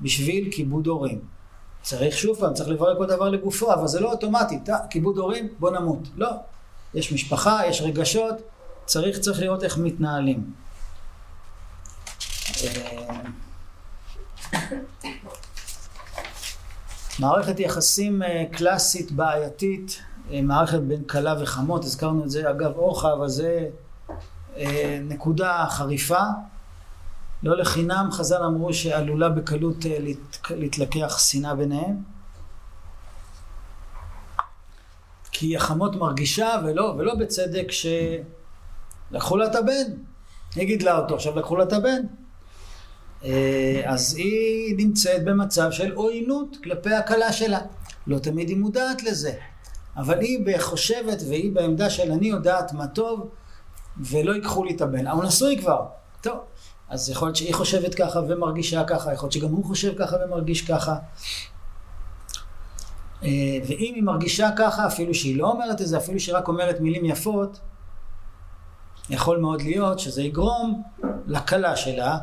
בשביל 0.00 0.48
כיבוד 0.50 0.86
הורים. 0.86 1.20
צריך 1.82 2.18
שוב 2.18 2.38
פעם, 2.38 2.54
צריך 2.54 2.68
לברר 2.68 2.98
כל 2.98 3.06
דבר 3.06 3.28
לגופו, 3.28 3.72
אבל 3.74 3.86
זה 3.86 4.00
לא 4.00 4.12
אוטומטי, 4.12 4.58
כיבוד 4.90 5.18
הורים, 5.18 5.48
בוא 5.58 5.70
נמות. 5.70 6.08
לא. 6.16 6.30
יש 6.94 7.12
משפחה, 7.12 7.60
יש 7.66 7.82
רגשות, 7.82 8.34
צריך, 8.86 9.18
צריך 9.18 9.40
לראות 9.40 9.64
איך 9.64 9.78
מתנהלים. 9.78 10.52
אה, 14.54 14.60
מערכת 17.18 17.60
יחסים 17.60 18.22
אה, 18.22 18.44
קלאסית 18.52 19.12
בעייתית, 19.12 20.02
אה, 20.30 20.42
מערכת 20.42 20.78
בין 20.80 21.04
כלה 21.04 21.34
וחמות, 21.42 21.84
הזכרנו 21.84 22.24
את 22.24 22.30
זה 22.30 22.50
אגב 22.50 22.76
אורחה, 22.76 23.12
אבל 23.12 23.28
זה 23.28 23.68
אה, 24.56 25.00
נקודה 25.02 25.66
חריפה. 25.70 26.22
לא 27.42 27.58
לחינם 27.58 28.08
חז"ל 28.12 28.42
אמרו 28.42 28.74
שעלולה 28.74 29.28
בקלות 29.28 29.76
להתלקח 30.50 31.18
שנאה 31.18 31.54
ביניהם. 31.54 31.96
כי 35.32 35.56
החמות 35.56 35.96
מרגישה, 35.96 36.54
ולא, 36.64 36.94
ולא 36.98 37.14
בצדק, 37.14 37.66
שלקחו 39.10 39.36
לה 39.36 39.46
את 39.46 39.54
הבן. 39.54 39.92
היא 40.54 40.66
גידלה 40.66 40.98
אותו, 40.98 41.14
עכשיו 41.14 41.38
לקחו 41.38 41.56
לה 41.56 41.64
את 41.64 41.72
הבן. 41.72 42.02
אה, 43.24 43.82
אז 43.86 44.14
היא 44.14 44.74
נמצאת 44.76 45.24
במצב 45.24 45.70
של 45.70 45.92
עוינות 45.92 46.56
כלפי 46.64 46.94
הכלה 46.94 47.32
שלה. 47.32 47.60
לא 48.06 48.18
תמיד 48.18 48.48
היא 48.48 48.56
מודעת 48.56 49.02
לזה, 49.02 49.32
אבל 49.96 50.20
היא 50.20 50.58
חושבת 50.58 51.22
והיא 51.28 51.52
בעמדה 51.52 51.90
של 51.90 52.12
אני 52.12 52.26
יודעת 52.26 52.72
מה 52.72 52.86
טוב 52.86 53.28
ולא 53.96 54.32
ייקחו 54.32 54.64
לי 54.64 54.74
את 54.76 54.80
הבן. 54.80 55.06
הוא 55.06 55.24
נשוי 55.24 55.58
כבר, 55.58 55.86
טוב. 56.20 56.38
אז 56.88 57.10
יכול 57.10 57.28
להיות 57.28 57.36
שהיא 57.36 57.54
חושבת 57.54 57.94
ככה 57.94 58.20
ומרגישה 58.28 58.84
ככה, 58.84 59.12
יכול 59.12 59.26
להיות 59.26 59.32
שגם 59.32 59.50
הוא 59.50 59.64
חושב 59.64 59.94
ככה 59.98 60.16
ומרגיש 60.24 60.62
ככה. 60.62 60.96
אה, 63.22 63.28
ואם 63.66 63.92
היא 63.94 64.02
מרגישה 64.02 64.50
ככה, 64.56 64.86
אפילו 64.86 65.14
שהיא 65.14 65.38
לא 65.38 65.50
אומרת 65.50 65.80
את 65.80 65.86
זה, 65.86 65.96
אפילו 65.96 66.20
שהיא 66.20 66.36
רק 66.36 66.48
אומרת 66.48 66.80
מילים 66.80 67.04
יפות, 67.04 67.60
יכול 69.10 69.38
מאוד 69.38 69.62
להיות 69.62 69.98
שזה 69.98 70.22
יגרום 70.22 70.82
לכלה 71.26 71.76
שלה 71.76 72.18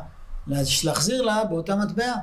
להחזיר 0.46 1.22
לה 1.22 1.44
באותה 1.44 1.76
מטבע. 1.76 2.14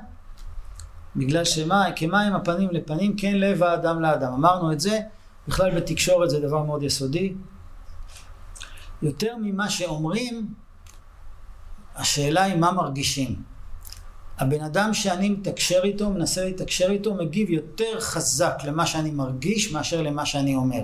בגלל 1.15 1.45
שמה, 1.45 1.85
כמים 1.95 2.35
הפנים 2.35 2.69
לפנים, 2.71 3.15
כן 3.17 3.35
לב 3.35 3.63
האדם 3.63 4.01
לאדם. 4.01 4.33
אמרנו 4.33 4.71
את 4.71 4.79
זה, 4.79 4.99
בכלל 5.47 5.75
בתקשורת 5.75 6.29
זה 6.29 6.39
דבר 6.39 6.63
מאוד 6.63 6.83
יסודי. 6.83 7.33
יותר 9.01 9.35
ממה 9.41 9.69
שאומרים, 9.69 10.53
השאלה 11.95 12.43
היא 12.43 12.55
מה 12.55 12.71
מרגישים. 12.71 13.35
הבן 14.39 14.61
אדם 14.61 14.93
שאני 14.93 15.29
מתקשר 15.29 15.81
איתו, 15.83 16.09
מנסה 16.09 16.45
להתקשר 16.45 16.91
איתו, 16.91 17.15
מגיב 17.15 17.49
יותר 17.49 17.99
חזק 17.99 18.57
למה 18.63 18.85
שאני 18.85 19.11
מרגיש 19.11 19.71
מאשר 19.71 20.01
למה 20.01 20.25
שאני 20.25 20.55
אומר. 20.55 20.83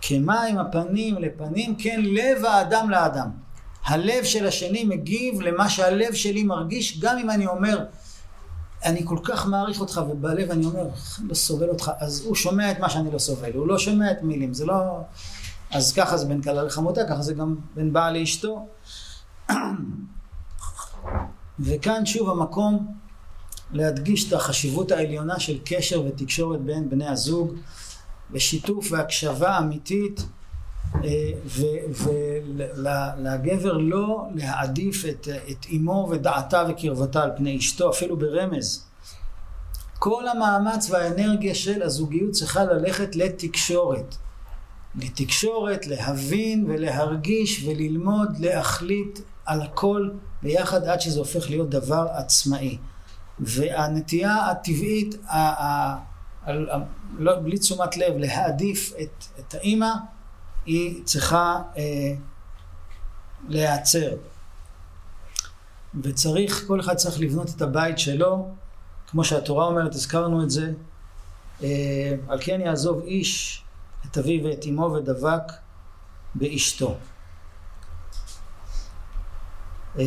כמים 0.00 0.58
הפנים 0.58 1.18
לפנים, 1.18 1.76
כן 1.78 2.00
לב 2.04 2.44
האדם 2.44 2.90
לאדם. 2.90 3.30
הלב 3.84 4.24
של 4.24 4.46
השני 4.46 4.84
מגיב 4.84 5.40
למה 5.40 5.68
שהלב 5.68 6.14
שלי 6.14 6.42
מרגיש, 6.42 7.00
גם 7.00 7.18
אם 7.18 7.30
אני 7.30 7.46
אומר, 7.46 7.84
אני 8.84 9.02
כל 9.04 9.18
כך 9.22 9.46
מעריך 9.46 9.80
אותך, 9.80 10.00
ובלב 10.10 10.50
אני 10.50 10.66
אומר, 10.66 10.88
לא 11.28 11.34
סובל 11.34 11.68
אותך, 11.68 11.90
אז 11.98 12.22
הוא 12.24 12.34
שומע 12.34 12.70
את 12.70 12.78
מה 12.80 12.90
שאני 12.90 13.10
לא 13.12 13.18
סובל, 13.18 13.52
הוא 13.54 13.68
לא 13.68 13.78
שומע 13.78 14.10
את 14.10 14.22
מילים, 14.22 14.54
זה 14.54 14.66
לא... 14.66 15.00
אז 15.70 15.92
ככה 15.92 16.16
זה 16.16 16.26
בין 16.26 16.42
כלה 16.42 16.62
לחמותה, 16.62 17.00
ככה 17.08 17.22
זה 17.22 17.34
גם 17.34 17.56
בין 17.74 17.92
בעל 17.92 18.18
לאשתו. 18.18 18.68
וכאן 21.60 22.06
שוב 22.06 22.30
המקום 22.30 22.94
להדגיש 23.72 24.28
את 24.28 24.32
החשיבות 24.32 24.92
העליונה 24.92 25.40
של 25.40 25.58
קשר 25.64 26.02
ותקשורת 26.06 26.60
בין 26.60 26.90
בני 26.90 27.08
הזוג, 27.08 27.54
ושיתוף 28.30 28.92
והקשבה 28.92 29.58
אמיתית, 29.58 30.26
ולגבר 32.36 33.72
לא 33.72 34.26
להעדיף 34.34 35.04
את, 35.04 35.28
את 35.50 35.66
אמו 35.76 36.08
ודעתה 36.10 36.64
וקרבתה 36.68 37.22
על 37.22 37.30
פני 37.36 37.58
אשתו, 37.58 37.90
אפילו 37.90 38.16
ברמז. 38.16 38.84
כל 39.98 40.28
המאמץ 40.28 40.90
והאנרגיה 40.90 41.54
של 41.54 41.82
הזוגיות 41.82 42.30
צריכה 42.30 42.64
ללכת 42.64 43.16
לתקשורת. 43.16 44.16
לתקשורת, 44.94 45.86
להבין 45.86 46.64
ולהרגיש 46.68 47.64
וללמוד 47.64 48.38
להחליט 48.38 49.18
על 49.46 49.62
הכל 49.62 50.10
ביחד 50.42 50.84
עד 50.84 51.00
שזה 51.00 51.18
הופך 51.18 51.50
להיות 51.50 51.70
דבר 51.70 52.06
עצמאי. 52.12 52.78
והנטייה 53.40 54.50
הטבעית, 54.50 55.14
ה- 55.26 55.38
ה- 55.38 55.96
ה- 56.46 56.78
לא, 57.18 57.34
בלי 57.40 57.58
תשומת 57.58 57.96
לב, 57.96 58.16
להעדיף 58.16 58.92
את, 59.02 59.24
את 59.38 59.54
האימא, 59.54 59.90
היא 60.66 61.04
צריכה 61.04 61.62
אה, 61.76 62.14
להיעצר. 63.48 64.16
וצריך, 66.02 66.64
כל 66.66 66.80
אחד 66.80 66.94
צריך 66.94 67.20
לבנות 67.20 67.50
את 67.56 67.62
הבית 67.62 67.98
שלו, 67.98 68.48
כמו 69.06 69.24
שהתורה 69.24 69.66
אומרת, 69.66 69.94
הזכרנו 69.94 70.42
את 70.42 70.50
זה, 70.50 70.72
אה, 71.62 72.14
על 72.28 72.38
כן 72.40 72.60
יעזוב 72.60 73.02
איש 73.02 73.62
את 74.06 74.18
אביו 74.18 74.44
ואת 74.44 74.64
אמו 74.68 74.82
ודבק 74.82 75.42
באשתו. 76.34 76.96
אה, 79.98 80.04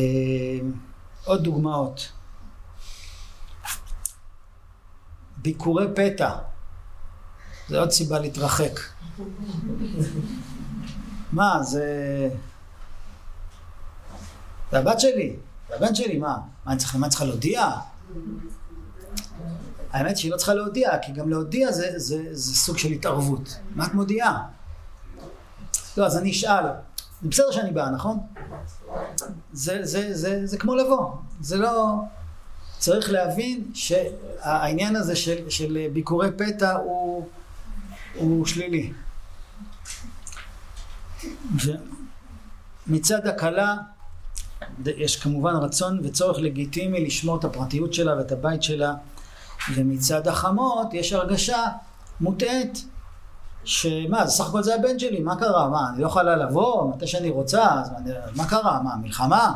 עוד 1.24 1.44
דוגמאות. 1.44 2.12
ביקורי 5.36 5.86
פתע, 5.94 6.30
זה 7.68 7.78
עוד 7.78 7.90
סיבה 7.90 8.18
להתרחק. 8.18 8.80
מה, 11.32 11.62
זה... 11.62 12.28
זה 14.70 14.78
הבת 14.78 15.00
שלי, 15.00 15.36
זה 15.68 15.74
הבן 15.76 15.94
שלי, 15.94 16.18
מה? 16.18 16.38
מה 16.66 16.72
אני 16.72 16.78
צריכה, 16.78 16.98
מה 16.98 17.08
צריכה 17.08 17.24
להודיע? 17.24 17.70
האמת 19.92 20.16
שהיא 20.16 20.32
לא 20.32 20.36
צריכה 20.36 20.54
להודיע, 20.54 20.98
כי 20.98 21.12
גם 21.12 21.30
להודיע 21.30 21.72
זה, 21.72 21.92
זה, 21.96 22.24
זה 22.30 22.54
סוג 22.54 22.78
של 22.78 22.88
התערבות. 22.88 23.56
מה 23.74 23.86
את 23.86 23.94
מודיעה? 23.94 24.46
לא, 25.96 26.06
אז 26.06 26.16
אני 26.16 26.30
אשאל. 26.30 26.64
זה 27.22 27.28
בסדר 27.28 27.50
שאני 27.50 27.70
באה, 27.70 27.90
נכון? 27.90 28.18
זה, 29.52 29.78
זה, 29.82 30.16
זה, 30.16 30.46
זה 30.46 30.58
כמו 30.58 30.74
לבוא. 30.74 31.10
זה 31.40 31.56
לא... 31.56 31.94
צריך 32.78 33.10
להבין 33.10 33.70
שהעניין 33.74 34.96
הזה 34.96 35.16
של, 35.16 35.50
של 35.50 35.88
ביקורי 35.92 36.28
פתע 36.32 36.72
הוא, 36.72 37.28
הוא 38.14 38.46
שלילי. 38.46 38.92
ומצד 42.86 43.26
הכלה 43.26 43.76
יש 44.86 45.16
כמובן 45.16 45.54
רצון 45.54 46.00
וצורך 46.02 46.38
לגיטימי 46.38 47.06
לשמור 47.06 47.38
את 47.38 47.44
הפרטיות 47.44 47.94
שלה 47.94 48.16
ואת 48.16 48.32
הבית 48.32 48.62
שלה 48.62 48.94
ומצד 49.74 50.28
החמות 50.28 50.94
יש 50.94 51.12
הרגשה 51.12 51.66
מוטעית 52.20 52.84
שמה, 53.64 54.26
זה 54.26 54.30
סך 54.30 54.48
הכל 54.48 54.62
זה 54.62 54.74
הבן 54.74 54.98
שלי, 54.98 55.20
מה 55.20 55.36
קרה? 55.36 55.68
מה, 55.68 55.90
אני 55.92 56.02
לא 56.02 56.06
יכולה 56.06 56.36
לבוא 56.36 56.90
מתי 56.90 57.06
שאני 57.06 57.30
רוצה, 57.30 57.72
אז 57.80 57.90
מה, 57.90 57.98
מה 58.34 58.48
קרה? 58.48 58.82
מה, 58.82 58.96
מלחמה? 58.96 59.52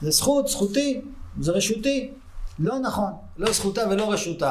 זה 0.00 0.10
זכות, 0.10 0.48
זכותי, 0.48 1.00
זה 1.40 1.52
רשותי. 1.52 2.10
לא 2.58 2.78
נכון, 2.78 3.12
לא 3.38 3.52
זכותה 3.52 3.82
ולא 3.90 4.12
רשותה. 4.12 4.50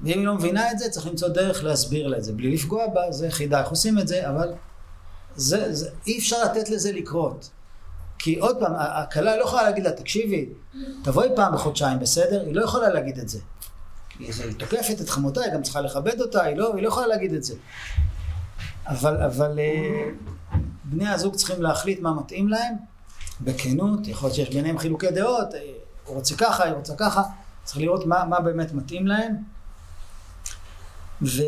ואם 0.00 0.18
היא 0.18 0.26
לא 0.26 0.34
מבינה 0.34 0.70
את 0.70 0.78
זה, 0.78 0.88
צריך 0.90 1.06
למצוא 1.06 1.28
דרך 1.28 1.64
להסביר 1.64 2.06
לה 2.06 2.18
את 2.18 2.24
זה, 2.24 2.32
בלי 2.32 2.54
לפגוע 2.54 2.86
בה, 2.86 3.12
זה 3.12 3.30
חידה, 3.30 3.60
איך 3.60 3.68
עושים 3.68 3.98
את 3.98 4.08
זה, 4.08 4.28
אבל 4.28 4.52
זה, 5.36 5.74
זה, 5.74 5.90
אי 6.06 6.18
אפשר 6.18 6.36
לתת 6.44 6.68
לזה 6.68 6.92
לקרות. 6.92 7.50
כי 8.18 8.38
עוד 8.38 8.56
פעם, 8.60 8.72
הכלה 8.76 9.36
לא 9.36 9.42
יכולה 9.42 9.62
להגיד 9.62 9.84
לה, 9.84 9.92
תקשיבי, 9.92 10.48
תבואי 11.02 11.28
פעם 11.36 11.54
בחודשיים, 11.54 11.98
בסדר? 11.98 12.42
היא 12.46 12.54
לא 12.54 12.64
יכולה 12.64 12.88
להגיד 12.88 13.18
את 13.18 13.28
זה. 13.28 13.38
היא 14.18 14.32
תוקפת 14.58 15.00
את 15.00 15.08
חמותה, 15.08 15.40
היא 15.40 15.52
גם 15.52 15.62
צריכה 15.62 15.80
לכבד 15.80 16.20
אותה, 16.20 16.42
היא 16.42 16.56
לא, 16.56 16.74
היא 16.74 16.82
לא 16.82 16.88
יכולה 16.88 17.06
להגיד 17.06 17.32
את 17.32 17.44
זה. 17.44 17.54
אבל, 18.86 19.22
אבל 19.22 19.58
אה, 19.58 20.10
בני 20.84 21.08
הזוג 21.08 21.34
צריכים 21.34 21.62
להחליט 21.62 22.00
מה 22.00 22.14
מתאים 22.14 22.48
להם, 22.48 22.74
בכנות, 23.40 24.08
יכול 24.08 24.26
להיות 24.26 24.34
שיש 24.34 24.50
ביניהם 24.50 24.78
חילוקי 24.78 25.10
דעות, 25.10 25.54
אה, 25.54 25.60
הוא 26.04 26.16
רוצה 26.16 26.36
ככה, 26.36 26.64
היא 26.64 26.72
רוצה 26.72 26.94
ככה, 26.96 27.22
צריך 27.64 27.78
לראות 27.78 28.06
מה, 28.06 28.24
מה 28.24 28.40
באמת 28.40 28.72
מתאים 28.72 29.06
להם. 29.06 29.36
ו... 31.22 31.42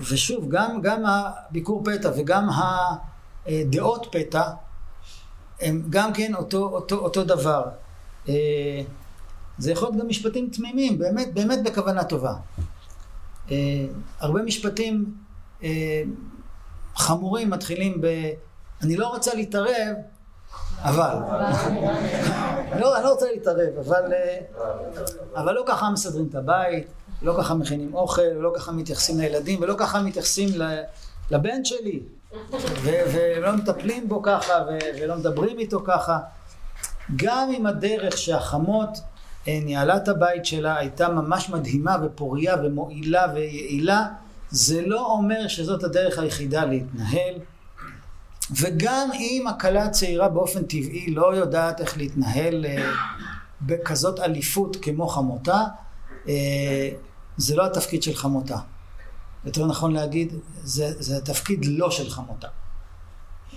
ושוב, 0.00 0.48
גם, 0.48 0.80
גם 0.82 1.02
הביקור 1.06 1.84
פתע 1.84 2.10
וגם 2.16 2.48
הדעות 3.46 4.06
פתע 4.12 4.50
הם 5.60 5.82
גם 5.90 6.12
כן 6.12 6.34
אותו, 6.34 6.68
אותו, 6.72 6.96
אותו 6.96 7.24
דבר. 7.24 7.64
אה, 8.28 8.34
זה 9.58 9.72
יכול 9.72 9.88
להיות 9.88 10.02
גם 10.02 10.08
משפטים 10.08 10.50
תמימים, 10.52 10.98
באמת, 10.98 11.34
באמת 11.34 11.62
בכוונה 11.64 12.04
טובה. 12.04 12.34
אה, 13.50 13.56
הרבה 14.18 14.42
משפטים 14.42 15.14
אה, 15.62 16.02
חמורים 16.96 17.50
מתחילים 17.50 18.00
ב... 18.00 18.06
אני 18.82 18.96
לא 18.96 19.08
רוצה 19.08 19.34
להתערב, 19.34 19.96
אבל. 20.82 21.14
לא, 22.80 22.96
אני 22.96 23.04
לא 23.04 23.12
רוצה 23.12 23.26
להתערב, 23.32 23.78
אבל, 23.86 24.12
אבל 25.34 25.52
לא 25.52 25.64
ככה 25.66 25.90
מסדרים 25.90 26.26
את 26.30 26.34
הבית, 26.34 26.86
לא 27.22 27.34
ככה 27.38 27.54
מכינים 27.54 27.94
אוכל, 27.94 28.22
לא 28.22 28.52
ככה 28.56 28.72
מתייחסים 28.72 29.20
לילדים, 29.20 29.62
ולא 29.62 29.74
ככה 29.78 30.02
מתייחסים 30.02 30.48
לבן 31.30 31.64
שלי, 31.64 32.00
ולא 32.84 33.52
מטפלים 33.52 34.08
בו 34.08 34.22
ככה, 34.22 34.52
ולא 35.00 35.16
מדברים 35.16 35.58
איתו 35.58 35.80
ככה. 35.84 36.18
גם 37.16 37.50
אם 37.58 37.66
הדרך 37.66 38.18
שהחמות 38.18 38.98
אה, 39.48 39.58
ניהלה 39.64 39.96
את 39.96 40.08
הבית 40.08 40.46
שלה 40.46 40.76
הייתה 40.76 41.08
ממש 41.08 41.50
מדהימה 41.50 41.96
ופוריה 42.04 42.54
ומועילה 42.64 43.26
ויעילה, 43.34 44.06
זה 44.50 44.82
לא 44.86 45.06
אומר 45.06 45.48
שזאת 45.48 45.84
הדרך 45.84 46.18
היחידה 46.18 46.64
להתנהל. 46.64 47.34
וגם 48.50 49.08
אם 49.14 49.44
הכלה 49.48 49.84
הצעירה 49.84 50.28
באופן 50.28 50.62
טבעי 50.62 51.14
לא 51.14 51.36
יודעת 51.36 51.80
איך 51.80 51.96
להתנהל 51.96 52.66
אה, 52.66 52.90
בכזאת 53.62 54.20
אליפות 54.20 54.76
כמו 54.82 55.08
חמותה, 55.08 55.64
זה 57.36 57.56
לא 57.56 57.66
התפקיד 57.66 58.02
של 58.02 58.14
חמותה. 58.14 58.56
יותר 59.44 59.66
נכון 59.66 59.92
להגיד, 59.92 60.34
זה, 60.64 61.02
זה 61.02 61.16
התפקיד 61.16 61.64
לא 61.64 61.90
של 61.90 62.10
חמותה. 62.10 62.48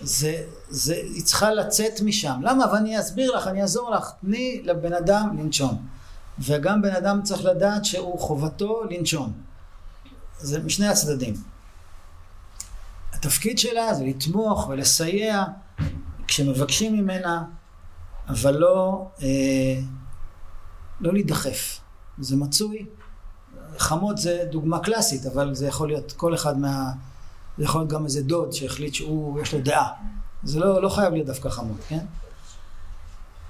זה, 0.02 0.44
זה, 0.70 0.96
היא 0.96 1.24
צריכה 1.24 1.52
לצאת 1.52 2.02
משם. 2.02 2.40
למה? 2.44 2.74
ואני 2.74 3.00
אסביר 3.00 3.36
לך, 3.36 3.48
אני 3.48 3.62
אעזור 3.62 3.92
לך. 3.92 4.12
תני 4.22 4.62
לבן 4.64 4.94
אדם 4.94 5.38
לנשום. 5.40 5.88
וגם 6.40 6.82
בן 6.82 6.96
אדם 6.96 7.24
צריך 7.24 7.46
לדעת 7.46 7.86
שהוא 7.86 8.20
חובתו 8.20 8.84
לנשום. 8.90 9.34
זה 10.40 10.60
משני 10.60 10.88
הצדדים. 10.88 11.34
התפקיד 13.14 13.60
שלה 13.60 13.94
זה 13.94 14.04
לתמוך 14.04 14.68
ולסייע 14.70 15.44
כשמבקשים 16.28 16.94
ממנה, 16.94 17.44
אבל 18.28 18.58
לא, 18.58 19.08
אה, 19.22 19.80
לא 21.00 21.14
להידחף. 21.14 21.79
זה 22.20 22.36
מצוי. 22.36 22.86
חמות 23.78 24.18
זה 24.18 24.44
דוגמה 24.52 24.80
קלאסית, 24.80 25.26
אבל 25.26 25.56
זה 25.56 25.68
יכול 25.68 25.88
להיות 25.88 26.12
כל 26.12 26.34
אחד 26.36 26.60
מה... 26.60 26.92
זה 27.58 27.64
יכול 27.64 27.82
להיות 27.82 27.92
גם 27.92 28.06
איזה 28.06 28.24
דוד 28.24 28.54
שהחליט 28.54 28.94
שהוא, 28.94 29.40
יש 29.40 29.54
לו 29.54 29.60
דעה. 29.62 29.90
זה 30.44 30.60
לא, 30.60 30.82
לא 30.82 30.90
חייב 30.90 31.14
להיות 31.14 31.28
דווקא 31.28 31.50
חמות, 31.50 31.78
כן? 31.88 32.06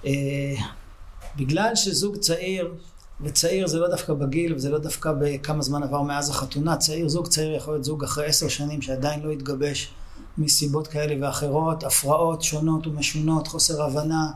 אה, 0.06 0.56
בגלל 1.36 1.76
שזוג 1.76 2.18
צעיר, 2.18 2.74
וצעיר 3.22 3.68
זה 3.68 3.80
לא 3.80 3.88
דווקא 3.88 4.14
בגיל, 4.14 4.56
וזה 4.56 4.70
לא 4.70 4.80
דווקא 4.80 5.12
בכמה 5.20 5.62
זמן 5.62 5.84
עבר 5.84 6.02
מאז 6.02 6.30
החתונה, 6.30 6.78
צעיר, 6.78 7.10
זוג 7.10 7.28
צעיר 7.28 7.56
יכול 7.56 7.74
להיות 7.74 7.84
זוג 7.84 8.04
אחרי 8.04 8.26
עשר 8.26 8.48
שנים 8.48 8.82
שעדיין 8.82 9.20
לא 9.20 9.32
התגבש 9.32 9.92
מסיבות 10.38 10.88
כאלה 10.88 11.28
ואחרות, 11.28 11.84
הפרעות 11.84 12.42
שונות 12.42 12.88
ומשונות, 12.88 13.48
חוסר 13.48 13.84
הבנה, 13.84 14.32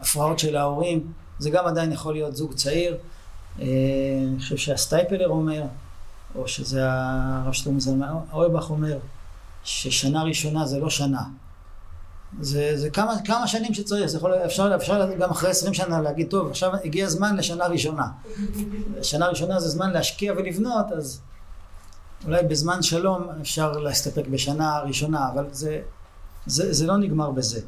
הפרעות 0.00 0.38
של 0.38 0.56
ההורים, 0.56 1.12
זה 1.38 1.50
גם 1.50 1.66
עדיין 1.66 1.92
יכול 1.92 2.14
להיות 2.14 2.36
זוג 2.36 2.54
צעיר. 2.54 2.96
אה, 3.60 3.66
אני 4.28 4.38
חושב 4.38 4.56
שהסטייפלר 4.56 5.28
אומר, 5.28 5.62
או 6.34 6.48
שזה 6.48 6.80
הרב 6.84 7.52
שלמה 7.52 8.12
אויבך 8.32 8.70
אומר, 8.70 8.98
ששנה 9.64 10.22
ראשונה 10.22 10.66
זה 10.66 10.78
לא 10.78 10.90
שנה. 10.90 11.22
זה, 12.40 12.72
זה 12.74 12.90
כמה, 12.90 13.14
כמה 13.24 13.46
שנים 13.46 13.74
שצריך, 13.74 14.06
זה 14.06 14.18
יכול, 14.18 14.34
אפשר, 14.34 14.76
אפשר 14.76 15.14
גם 15.14 15.30
אחרי 15.30 15.50
עשרים 15.50 15.74
שנה 15.74 16.00
להגיד, 16.00 16.30
טוב, 16.30 16.50
עכשיו 16.50 16.72
הגיע 16.84 17.06
הזמן 17.06 17.36
לשנה 17.36 17.66
ראשונה. 17.66 18.06
שנה 19.02 19.26
ראשונה 19.26 19.60
זה 19.60 19.68
זמן 19.68 19.92
להשקיע 19.92 20.32
ולבנות, 20.32 20.86
אז 20.96 21.20
אולי 22.24 22.42
בזמן 22.42 22.82
שלום 22.82 23.28
אפשר 23.40 23.72
להסתפק 23.72 24.26
בשנה 24.26 24.78
ראשונה, 24.78 25.28
אבל 25.34 25.46
זה, 25.52 25.80
זה, 26.46 26.72
זה 26.72 26.86
לא 26.86 26.96
נגמר 26.96 27.30
בזה. 27.30 27.60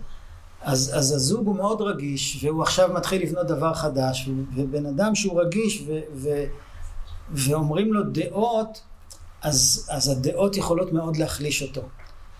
אז, 0.64 0.90
אז 0.94 1.12
הזוג 1.12 1.46
הוא 1.46 1.56
מאוד 1.56 1.80
רגיש, 1.80 2.44
והוא 2.44 2.62
עכשיו 2.62 2.90
מתחיל 2.94 3.22
לבנות 3.22 3.46
דבר 3.46 3.74
חדש, 3.74 4.28
ובן 4.54 4.86
אדם 4.86 5.14
שהוא 5.14 5.40
רגיש 5.40 5.84
ו, 5.86 6.00
ו, 6.14 6.44
ואומרים 7.30 7.92
לו 7.92 8.02
דעות, 8.12 8.82
אז, 9.42 9.88
אז 9.90 10.08
הדעות 10.08 10.56
יכולות 10.56 10.92
מאוד 10.92 11.16
להחליש 11.16 11.62
אותו. 11.62 11.80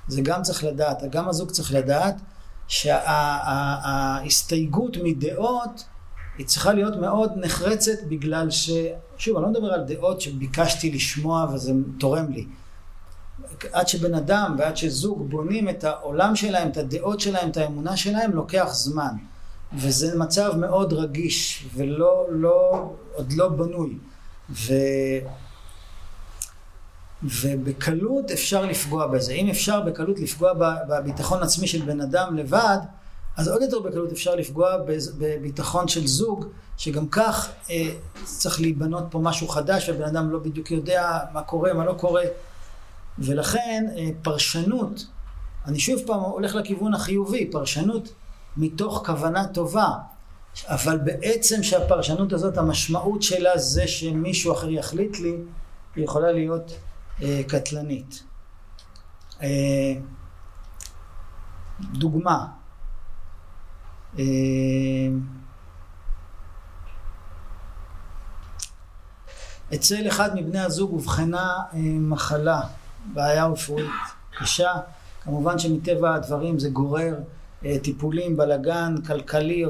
זה 0.09 0.21
גם 0.21 0.43
צריך 0.43 0.65
לדעת, 0.65 1.03
גם 1.11 1.29
הזוג 1.29 1.51
צריך 1.51 1.75
לדעת 1.75 2.21
שההסתייגות 2.69 4.97
מדעות 5.03 5.85
היא 6.39 6.47
צריכה 6.47 6.73
להיות 6.73 6.97
מאוד 6.97 7.33
נחרצת 7.37 8.03
בגלל 8.09 8.51
ש... 8.51 8.71
שוב, 9.19 9.37
אני 9.37 9.45
לא 9.45 9.51
מדבר 9.51 9.73
על 9.73 9.85
דעות 9.85 10.21
שביקשתי 10.21 10.91
לשמוע 10.91 11.47
וזה 11.55 11.73
תורם 11.99 12.33
לי. 12.33 12.47
עד 13.73 13.89
שבן 13.89 14.15
אדם 14.15 14.57
ועד 14.59 14.77
שזוג 14.77 15.31
בונים 15.31 15.69
את 15.69 15.85
העולם 15.85 16.37
שלהם, 16.37 16.69
את 16.69 16.77
הדעות 16.77 17.21
שלהם, 17.21 17.51
את 17.51 17.57
האמונה 17.57 17.97
שלהם, 17.97 18.33
לוקח 18.33 18.69
זמן. 18.71 19.13
וזה 19.77 20.19
מצב 20.19 20.57
מאוד 20.57 20.93
רגיש 20.93 21.67
ולא, 21.75 22.27
לא, 22.31 22.91
עוד 23.15 23.33
לא 23.33 23.49
בנוי. 23.49 23.99
ו... 24.51 24.73
ובקלות 27.23 28.31
אפשר 28.31 28.67
לפגוע 28.67 29.07
בזה. 29.07 29.33
אם 29.33 29.49
אפשר 29.49 29.81
בקלות 29.81 30.19
לפגוע 30.19 30.53
בביטחון 30.89 31.43
עצמי 31.43 31.67
של 31.67 31.83
בן 31.83 32.01
אדם 32.01 32.37
לבד, 32.37 32.79
אז 33.37 33.49
עוד 33.49 33.63
יותר 33.63 33.81
בקלות 33.81 34.13
אפשר 34.13 34.35
לפגוע 34.35 34.77
בביטחון 35.19 35.89
של 35.89 36.07
זוג, 36.07 36.47
שגם 36.77 37.09
כך 37.09 37.49
אה, 37.71 37.91
צריך 38.25 38.61
להיבנות 38.61 39.05
פה 39.11 39.19
משהו 39.19 39.49
חדש, 39.49 39.89
ובן 39.89 40.05
אדם 40.05 40.31
לא 40.31 40.39
בדיוק 40.39 40.71
יודע 40.71 41.19
מה 41.33 41.43
קורה, 41.43 41.73
מה 41.73 41.85
לא 41.85 41.93
קורה. 41.93 42.23
ולכן 43.19 43.87
אה, 43.97 44.09
פרשנות, 44.23 45.07
אני 45.67 45.79
שוב 45.79 46.01
פעם 46.07 46.21
הולך 46.21 46.55
לכיוון 46.55 46.95
החיובי, 46.95 47.51
פרשנות 47.51 48.13
מתוך 48.57 49.03
כוונה 49.07 49.47
טובה, 49.47 49.91
אבל 50.67 50.99
בעצם 50.99 51.63
שהפרשנות 51.63 52.33
הזאת, 52.33 52.59
המשמעות 52.59 53.23
שלה 53.23 53.59
זה 53.59 53.89
שמישהו 53.89 54.53
אחר 54.53 54.71
יחליט 54.71 55.19
לי, 55.19 55.37
היא 55.97 56.05
יכולה 56.05 56.33
להיות 56.33 56.73
אה, 57.23 57.41
קטלנית. 57.49 58.23
אה, 59.43 59.95
דוגמה, 61.81 62.47
אה, 64.19 64.25
אצל 69.75 70.09
אחד 70.09 70.31
מבני 70.35 70.61
הזוג 70.61 70.93
אובחנה 70.93 71.55
מחלה, 72.01 72.61
בעיה 73.13 73.47
רפואית 73.47 73.91
קשה, 74.39 74.73
כמובן 75.21 75.59
שמטבע 75.59 76.15
הדברים 76.15 76.59
זה 76.59 76.69
גורר 76.69 77.15
טיפולים, 77.83 78.37
בלגן, 78.37 78.95
כלכלי, 79.07 79.65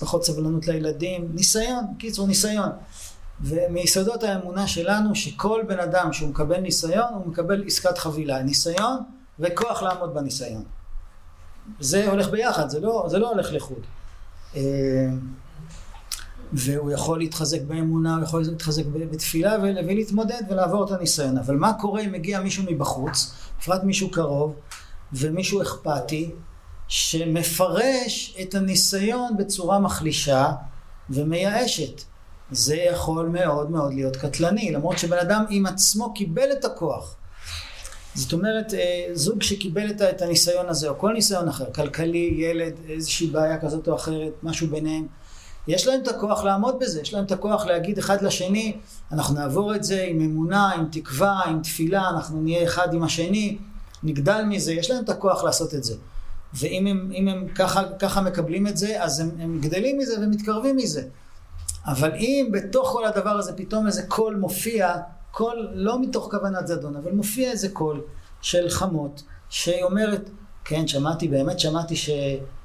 פחות 0.00 0.24
סבלנות 0.24 0.68
לילדים, 0.68 1.28
ניסיון, 1.34 1.84
קיצור 1.98 2.26
ניסיון. 2.26 2.70
ומיסודות 3.40 4.22
האמונה 4.22 4.66
שלנו 4.66 5.14
שכל 5.14 5.62
בן 5.68 5.78
אדם 5.78 6.12
שהוא 6.12 6.28
מקבל 6.30 6.60
ניסיון 6.60 7.14
הוא 7.14 7.26
מקבל 7.26 7.64
עסקת 7.66 7.98
חבילה, 7.98 8.42
ניסיון 8.42 9.00
וכוח 9.40 9.82
לעמוד 9.82 10.14
בניסיון. 10.14 10.64
זה 11.80 12.10
הולך 12.10 12.28
ביחד, 12.28 12.68
זה 12.68 12.80
לא, 12.80 13.06
זה 13.08 13.18
לא 13.18 13.30
הולך 13.30 13.52
לחוד. 13.52 13.82
והוא 16.52 16.90
יכול 16.90 17.18
להתחזק 17.18 17.60
באמונה, 17.62 18.16
הוא 18.16 18.24
יכול 18.24 18.42
להתחזק 18.50 18.82
בתפילה 19.10 19.56
ולהתמודד 19.60 20.42
ולעבור 20.50 20.84
את 20.84 20.90
הניסיון. 20.90 21.38
אבל 21.38 21.56
מה 21.56 21.72
קורה 21.72 22.00
אם 22.00 22.12
מגיע 22.12 22.40
מישהו 22.40 22.64
מבחוץ, 22.70 23.34
בפרט 23.60 23.84
מישהו 23.84 24.10
קרוב, 24.10 24.54
ומישהו 25.12 25.62
אכפתי, 25.62 26.30
שמפרש 26.88 28.36
את 28.42 28.54
הניסיון 28.54 29.36
בצורה 29.36 29.78
מחלישה 29.78 30.52
ומייאשת. 31.10 32.02
זה 32.50 32.76
יכול 32.76 33.26
מאוד 33.26 33.70
מאוד 33.70 33.94
להיות 33.94 34.16
קטלני, 34.16 34.70
למרות 34.72 34.98
שבן 34.98 35.18
אדם 35.18 35.44
עם 35.50 35.66
עצמו 35.66 36.14
קיבל 36.14 36.52
את 36.52 36.64
הכוח. 36.64 37.16
זאת 38.14 38.32
אומרת, 38.32 38.74
אה, 38.74 39.06
זוג 39.12 39.42
שקיבל 39.42 39.90
את 39.90 40.22
הניסיון 40.22 40.68
הזה, 40.68 40.88
או 40.88 40.98
כל 40.98 41.12
ניסיון 41.12 41.48
אחר, 41.48 41.72
כלכלי, 41.72 42.34
ילד, 42.36 42.72
איזושהי 42.88 43.26
בעיה 43.26 43.60
כזאת 43.60 43.88
או 43.88 43.94
אחרת, 43.94 44.32
משהו 44.42 44.66
ביניהם, 44.66 45.06
יש 45.68 45.86
להם 45.86 46.00
את 46.02 46.08
הכוח 46.08 46.44
לעמוד 46.44 46.78
בזה, 46.78 47.00
יש 47.00 47.14
להם 47.14 47.24
את 47.24 47.32
הכוח 47.32 47.66
להגיד 47.66 47.98
אחד 47.98 48.22
לשני, 48.22 48.76
אנחנו 49.12 49.34
נעבור 49.34 49.74
את 49.74 49.84
זה 49.84 50.06
עם 50.08 50.20
אמונה, 50.20 50.70
עם 50.70 50.86
תקווה, 50.92 51.40
עם 51.46 51.62
תפילה, 51.62 52.08
אנחנו 52.08 52.42
נהיה 52.42 52.64
אחד 52.64 52.94
עם 52.94 53.02
השני, 53.02 53.58
נגדל 54.02 54.44
מזה, 54.48 54.72
יש 54.72 54.90
להם 54.90 55.04
את 55.04 55.08
הכוח 55.08 55.44
לעשות 55.44 55.74
את 55.74 55.84
זה. 55.84 55.94
ואם 56.54 56.86
הם, 56.86 57.12
הם 57.28 57.48
ככה, 57.48 57.82
ככה 57.98 58.20
מקבלים 58.20 58.66
את 58.66 58.76
זה, 58.76 59.02
אז 59.02 59.20
הם, 59.20 59.30
הם 59.38 59.58
גדלים 59.60 59.98
מזה 59.98 60.14
ומתקרבים 60.20 60.76
מזה. 60.76 61.02
אבל 61.86 62.14
אם 62.14 62.48
בתוך 62.52 62.88
כל 62.88 63.04
הדבר 63.04 63.30
הזה 63.30 63.52
פתאום 63.52 63.86
איזה 63.86 64.02
קול 64.02 64.36
מופיע, 64.36 64.94
קול 65.30 65.68
לא 65.74 66.00
מתוך 66.02 66.28
כוונת 66.30 66.66
זדון, 66.66 66.96
אבל 66.96 67.12
מופיע 67.12 67.50
איזה 67.50 67.68
קול 67.68 68.00
של 68.40 68.68
חמות, 68.68 69.22
שהיא 69.48 69.82
אומרת, 69.82 70.30
כן, 70.64 70.88
שמעתי, 70.88 71.28
באמת 71.28 71.60
שמעתי 71.60 71.96
ש, 71.96 72.10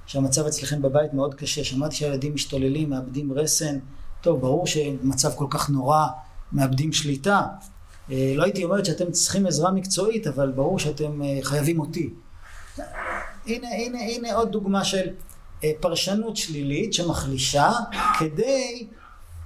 שהמצב 0.08 0.46
אצלכם 0.46 0.82
בבית 0.82 1.14
מאוד 1.14 1.36
קשה, 1.36 1.64
שמעתי 1.64 1.96
שהילדים 1.96 2.34
משתוללים, 2.34 2.90
מאבדים 2.90 3.34
רסן, 3.34 3.80
טוב, 4.22 4.42
ברור 4.42 4.68
שמצב 4.68 5.32
כל 5.36 5.48
כך 5.50 5.70
נורא, 5.70 6.08
מאבדים 6.52 6.94
שליטה. 6.94 7.42
אה, 8.12 8.34
לא 8.36 8.44
הייתי 8.44 8.64
אומרת 8.64 8.86
שאתם 8.86 9.12
צריכים 9.12 9.48
עזרה 9.48 9.72
מקצועית, 9.72 10.28
אבל 10.28 10.52
ברור 10.52 10.80
שאתם 10.80 11.22
אה, 11.22 11.40
חייבים 11.42 11.80
אותי. 11.80 12.14
הנה, 13.46 13.68
הנה, 13.68 14.00
הנה 14.02 14.36
עוד 14.36 14.52
דוגמה 14.52 14.86
של 14.86 15.08
אה, 15.64 15.72
פרשנות 15.80 16.38
שלילית 16.38 16.94
שמחלישה 16.94 17.72
כדי 18.20 18.88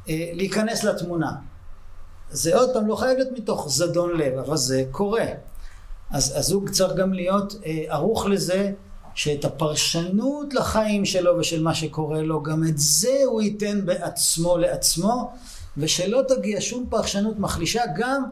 להיכנס 0.08 0.84
לתמונה. 0.84 1.32
זה 2.30 2.56
עוד 2.56 2.70
פעם 2.74 2.88
לא 2.88 2.96
חייב 2.96 3.18
להיות 3.18 3.32
מתוך 3.32 3.70
זדון 3.70 4.18
לב, 4.18 4.38
אבל 4.38 4.58
זה 4.58 4.84
קורה. 4.92 5.26
אז 6.10 6.34
הזוג 6.38 6.70
צריך 6.70 6.94
גם 6.94 7.14
להיות 7.14 7.56
ערוך 7.88 8.26
לזה 8.26 8.72
שאת 9.16 9.46
הפרשנות 9.46 10.54
לחיים 10.54 11.06
שלו 11.06 11.38
ושל 11.38 11.64
מה 11.64 11.74
שקורה 11.74 12.22
לו, 12.22 12.44
גם 12.44 12.64
את 12.64 12.78
זה 12.78 13.22
הוא 13.26 13.42
ייתן 13.42 13.86
בעצמו 13.86 14.58
לעצמו, 14.58 15.32
ושלא 15.78 16.22
תגיע 16.28 16.58
שום 16.62 16.86
פרשנות 16.90 17.40
מחלישה 17.40 17.82
גם 17.98 18.24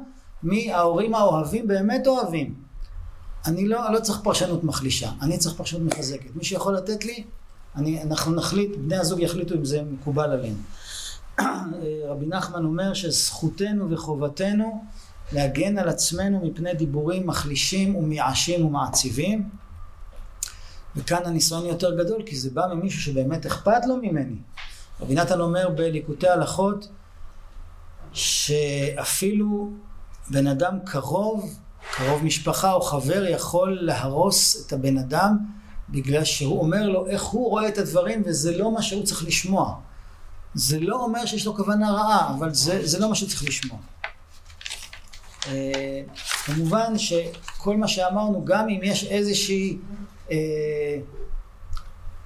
מההורים 0.43 1.15
האוהבים 1.15 1.67
באמת 1.67 2.07
אוהבים. 2.07 2.53
אני 3.45 3.67
לא, 3.67 3.91
לא 3.91 3.99
צריך 3.99 4.19
פרשנות 4.23 4.63
מחלישה, 4.63 5.11
אני 5.21 5.37
צריך 5.37 5.55
פרשנות 5.55 5.81
מחזקת. 5.81 6.35
מי 6.35 6.43
שיכול 6.43 6.75
לתת 6.75 7.05
לי, 7.05 7.23
אני, 7.75 8.03
אנחנו 8.03 8.35
נחליט, 8.35 8.75
בני 8.75 8.97
הזוג 8.97 9.19
יחליטו 9.19 9.55
אם 9.55 9.65
זה 9.65 9.81
מקובל 9.81 10.31
עליהם. 10.31 10.55
רבי 12.09 12.25
נחמן 12.25 12.65
אומר 12.65 12.93
שזכותנו 12.93 13.89
וחובתנו 13.89 14.83
להגן 15.33 15.77
על 15.77 15.89
עצמנו 15.89 16.45
מפני 16.45 16.73
דיבורים 16.73 17.27
מחלישים 17.27 17.95
ומייאשים 17.95 18.65
ומעציבים 18.65 19.49
וכאן 20.99 21.25
הניסיון 21.25 21.65
יותר 21.65 21.95
גדול 21.95 22.23
כי 22.25 22.35
זה 22.35 22.49
בא 22.53 22.67
ממישהו 22.73 23.01
שבאמת 23.01 23.45
אכפת 23.45 23.85
לו 23.87 23.97
ממני. 23.97 24.35
רבי 25.01 25.15
נתן 25.15 25.39
אומר 25.39 25.69
בליקוטי 25.69 26.27
הלכות 26.27 26.87
שאפילו 28.13 29.69
בן 30.29 30.47
אדם 30.47 30.79
קרוב, 30.85 31.59
קרוב 31.91 32.23
משפחה 32.23 32.73
או 32.73 32.81
חבר 32.81 33.25
יכול 33.25 33.79
להרוס 33.81 34.67
את 34.67 34.73
הבן 34.73 34.97
אדם 34.97 35.37
בגלל 35.89 36.23
שהוא 36.23 36.59
אומר 36.59 36.89
לו 36.89 37.07
איך 37.07 37.23
הוא 37.23 37.49
רואה 37.49 37.67
את 37.67 37.77
הדברים 37.77 38.23
וזה 38.25 38.57
לא 38.57 38.73
מה 38.73 38.81
שהוא 38.81 39.03
צריך 39.03 39.23
לשמוע. 39.23 39.75
זה 40.53 40.79
לא 40.79 41.03
אומר 41.03 41.25
שיש 41.25 41.45
לו 41.45 41.55
כוונה 41.55 41.91
רעה, 41.91 42.35
אבל 42.37 42.53
זה, 42.53 42.87
זה 42.87 42.99
לא 42.99 43.09
מה 43.09 43.15
שצריך 43.15 43.43
לשמוע. 43.43 43.79
אה, 45.47 46.01
כמובן 46.45 46.97
שכל 46.97 47.77
מה 47.77 47.87
שאמרנו, 47.87 48.45
גם 48.45 48.69
אם 48.69 48.79
יש 48.83 49.03
איזושהי, 49.03 49.77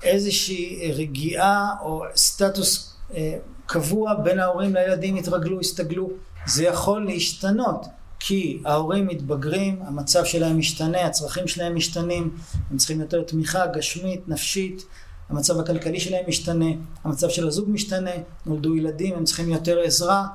איזושהי 0.03 0.91
רגיעה 0.91 1.69
או 1.81 2.03
סטטוס 2.15 2.95
אה, 3.15 3.37
קבוע 3.65 4.13
בין 4.13 4.39
ההורים 4.39 4.73
לילדים, 4.73 5.15
התרגלו, 5.15 5.59
הסתגלו, 5.59 6.09
זה 6.45 6.63
יכול 6.63 7.05
להשתנות. 7.05 7.85
כי 8.25 8.61
ההורים 8.65 9.07
מתבגרים, 9.07 9.79
המצב 9.81 10.25
שלהם 10.25 10.57
משתנה, 10.57 11.05
הצרכים 11.05 11.47
שלהם 11.47 11.75
משתנים, 11.75 12.35
הם 12.71 12.77
צריכים 12.77 13.01
יותר 13.01 13.23
תמיכה 13.23 13.67
גשמית, 13.67 14.27
נפשית, 14.27 14.85
המצב 15.29 15.59
הכלכלי 15.59 15.99
שלהם 15.99 16.25
משתנה, 16.27 16.65
המצב 17.03 17.29
של 17.29 17.47
הזוג 17.47 17.69
משתנה, 17.69 18.11
נולדו 18.45 18.75
ילדים, 18.75 19.15
הם 19.15 19.23
צריכים 19.23 19.49
יותר 19.49 19.79
עזרה. 19.79 20.27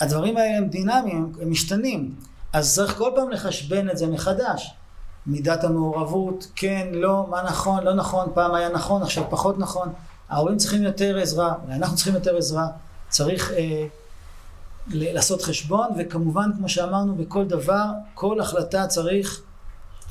הדברים 0.00 0.36
האלה 0.36 0.58
הם 0.58 0.68
דינמיים, 0.68 1.32
הם 1.40 1.50
משתנים. 1.50 2.14
אז 2.52 2.74
צריך 2.74 2.96
כל 2.96 3.10
פעם 3.16 3.30
לחשבן 3.30 3.90
את 3.90 3.98
זה 3.98 4.06
מחדש. 4.06 4.74
מידת 5.26 5.64
המעורבות, 5.64 6.46
כן, 6.56 6.88
לא, 6.92 7.26
מה 7.30 7.42
נכון, 7.42 7.84
לא 7.84 7.94
נכון, 7.94 8.30
פעם 8.34 8.54
היה 8.54 8.68
נכון, 8.68 9.02
עכשיו 9.02 9.24
פחות 9.30 9.58
נכון. 9.58 9.92
ההורים 10.28 10.56
צריכים 10.56 10.82
יותר 10.82 11.18
עזרה, 11.18 11.54
אנחנו 11.68 11.96
צריכים 11.96 12.14
יותר 12.14 12.36
עזרה, 12.36 12.66
צריך 13.08 13.52
אה, 13.52 13.86
לעשות 14.86 15.42
חשבון, 15.42 15.88
וכמובן, 15.98 16.50
כמו 16.58 16.68
שאמרנו, 16.68 17.14
בכל 17.14 17.44
דבר, 17.44 17.84
כל 18.14 18.40
החלטה 18.40 18.86
צריך 18.86 19.42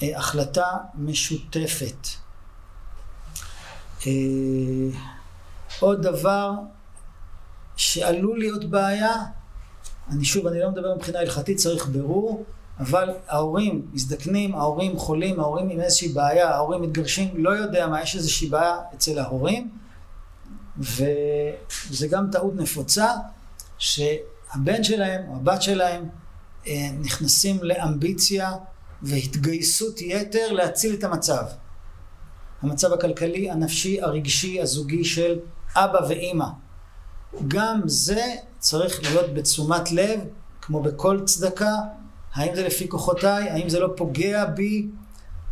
אה, 0.03 0.17
החלטה 0.17 0.67
משותפת. 0.95 2.07
אה, 4.07 4.11
עוד 5.79 6.01
דבר 6.01 6.51
שעלול 7.75 8.39
להיות 8.39 8.65
בעיה, 8.65 9.13
אני 10.11 10.25
שוב, 10.25 10.47
אני 10.47 10.59
לא 10.59 10.69
מדבר 10.71 10.95
מבחינה 10.95 11.19
הלכתית, 11.19 11.57
צריך 11.57 11.87
ברור, 11.87 12.43
אבל 12.81 13.09
ההורים 13.27 13.87
מזדקנים, 13.93 14.55
ההורים 14.55 14.97
חולים, 14.97 15.39
ההורים 15.39 15.69
עם 15.69 15.81
איזושהי 15.81 16.07
בעיה, 16.07 16.49
ההורים 16.49 16.81
מתגרשים, 16.81 17.29
לא 17.33 17.49
יודע 17.49 17.87
מה, 17.87 18.01
יש 18.01 18.15
איזושהי 18.15 18.49
בעיה 18.49 18.75
אצל 18.95 19.19
ההורים, 19.19 19.69
וזה 20.77 22.07
גם 22.07 22.31
טעות 22.31 22.55
נפוצה, 22.55 23.07
שהבן 23.77 24.83
שלהם 24.83 25.21
או 25.29 25.35
הבת 25.35 25.61
שלהם 25.61 26.09
אה, 26.67 26.89
נכנסים 26.99 27.59
לאמביציה 27.61 28.51
והתגייסות 29.01 30.01
יתר 30.01 30.51
להציל 30.51 30.93
את 30.93 31.03
המצב. 31.03 31.43
המצב 32.61 32.93
הכלכלי, 32.93 33.51
הנפשי, 33.51 34.01
הרגשי, 34.01 34.61
הזוגי 34.61 35.05
של 35.05 35.39
אבא 35.75 35.99
ואימא. 36.09 36.47
גם 37.47 37.81
זה 37.85 38.25
צריך 38.59 39.03
להיות 39.03 39.33
בתשומת 39.33 39.91
לב, 39.91 40.19
כמו 40.61 40.81
בכל 40.81 41.19
צדקה, 41.25 41.75
האם 42.33 42.55
זה 42.55 42.63
לפי 42.63 42.89
כוחותיי, 42.89 43.49
האם 43.49 43.69
זה 43.69 43.79
לא 43.79 43.93
פוגע 43.95 44.45
בי, 44.45 44.87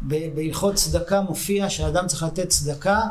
בהלכות 0.02 0.76
צדקה 0.76 1.22
מופיע 1.22 1.70
שאדם 1.70 2.08
צריך 2.08 2.24
לתת 2.24 2.50
צדקה 2.50 3.02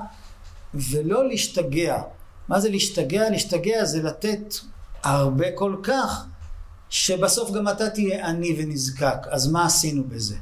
ולא 0.74 1.28
להשתגע. 1.28 2.02
מה 2.48 2.60
זה 2.60 2.70
להשתגע? 2.70 3.30
להשתגע 3.30 3.84
זה 3.84 4.02
לתת 4.02 4.54
הרבה 5.02 5.46
כל 5.54 5.76
כך, 5.82 6.24
שבסוף 6.90 7.50
גם 7.50 7.68
אתה 7.68 7.90
תהיה 7.90 8.28
עני 8.28 8.56
ונזקק. 8.58 9.18
אז 9.30 9.48
מה 9.48 9.66
עשינו 9.66 10.04
בזה? 10.08 10.36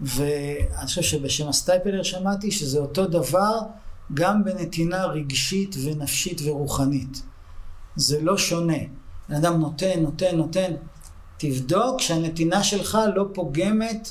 ואני 0.00 0.86
חושב 0.86 1.02
שבשם 1.02 1.48
הסטייפלר 1.48 2.02
שמעתי 2.02 2.50
שזה 2.50 2.78
אותו 2.78 3.06
דבר 3.06 3.58
גם 4.14 4.44
בנתינה 4.44 5.04
רגשית 5.04 5.76
ונפשית 5.84 6.40
ורוחנית. 6.44 7.22
זה 7.96 8.20
לא 8.20 8.38
שונה. 8.38 8.78
אדם 9.32 9.60
נותן, 9.60 10.00
נותן, 10.00 10.36
נותן. 10.36 10.72
תבדוק 11.40 12.00
שהנתינה 12.00 12.62
שלך 12.62 12.98
לא 13.14 13.24
פוגמת 13.34 14.10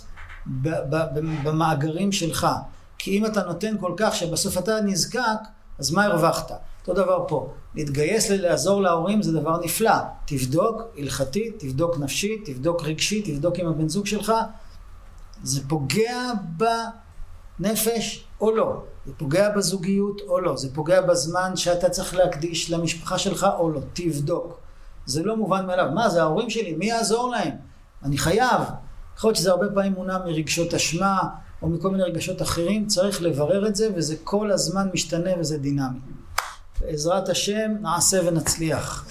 במאגרים 1.44 2.12
שלך. 2.12 2.48
כי 2.98 3.18
אם 3.18 3.26
אתה 3.26 3.44
נותן 3.44 3.76
כל 3.80 3.94
כך 3.98 4.16
שבסוף 4.16 4.58
אתה 4.58 4.82
נזקק, 4.82 5.40
אז 5.80 5.92
מה 5.92 6.06
הרווחת? 6.06 6.52
אותו 6.82 6.94
דבר 6.94 7.26
פה. 7.28 7.54
להתגייס 7.76 8.30
לעזור 8.30 8.82
להורים 8.82 9.22
זה 9.22 9.32
דבר 9.32 9.60
נפלא. 9.64 9.92
תבדוק 10.26 10.82
הלכתית, 10.98 11.56
תבדוק 11.60 12.00
נפשית, 12.00 12.46
תבדוק 12.46 12.84
רגשית, 12.84 13.26
תבדוק 13.26 13.56
עם 13.60 13.68
הבן 13.68 13.90
זוג 13.90 14.06
שלך. 14.06 14.34
זה 15.44 15.62
פוגע 15.68 16.32
בנפש 17.60 18.24
או 18.42 18.52
לא? 18.52 18.84
זה 19.06 19.12
פוגע 19.18 19.50
בזוגיות 19.50 20.22
או 20.28 20.40
לא? 20.40 20.58
זה 20.58 20.74
פוגע 20.74 21.02
בזמן 21.02 21.56
שאתה 21.56 21.90
צריך 21.90 22.16
להקדיש 22.16 22.72
למשפחה 22.72 23.18
שלך 23.18 23.48
או 23.60 23.70
לא? 23.70 23.82
תבדוק. 23.94 24.59
זה 25.10 25.24
לא 25.24 25.38
מובן 25.38 25.66
מאליו. 25.66 25.88
מה, 25.94 26.10
זה 26.10 26.22
ההורים 26.22 26.50
שלי, 26.50 26.76
מי 26.76 26.86
יעזור 26.86 27.32
להם? 27.32 27.54
אני 28.04 28.18
חייב. 28.18 28.62
יכול 29.18 29.28
להיות 29.28 29.38
שזה 29.38 29.52
הרבה 29.52 29.66
פעמים 29.74 29.94
מונע 29.94 30.18
מרגשות 30.18 30.74
אשמה 30.74 31.20
או 31.62 31.70
מכל 31.70 31.92
מיני 31.92 32.04
רגשות 32.04 32.42
אחרים, 32.42 32.88
צריך 32.88 33.22
לברר 33.22 33.68
את 33.68 33.76
זה 33.76 33.90
וזה 33.96 34.16
כל 34.24 34.52
הזמן 34.52 34.90
משתנה 34.94 35.30
וזה 35.40 35.58
דינמי. 35.58 36.00
בעזרת 36.82 37.30
השם 37.30 37.72
נעשה 37.82 38.20
ונצליח. 38.26 39.06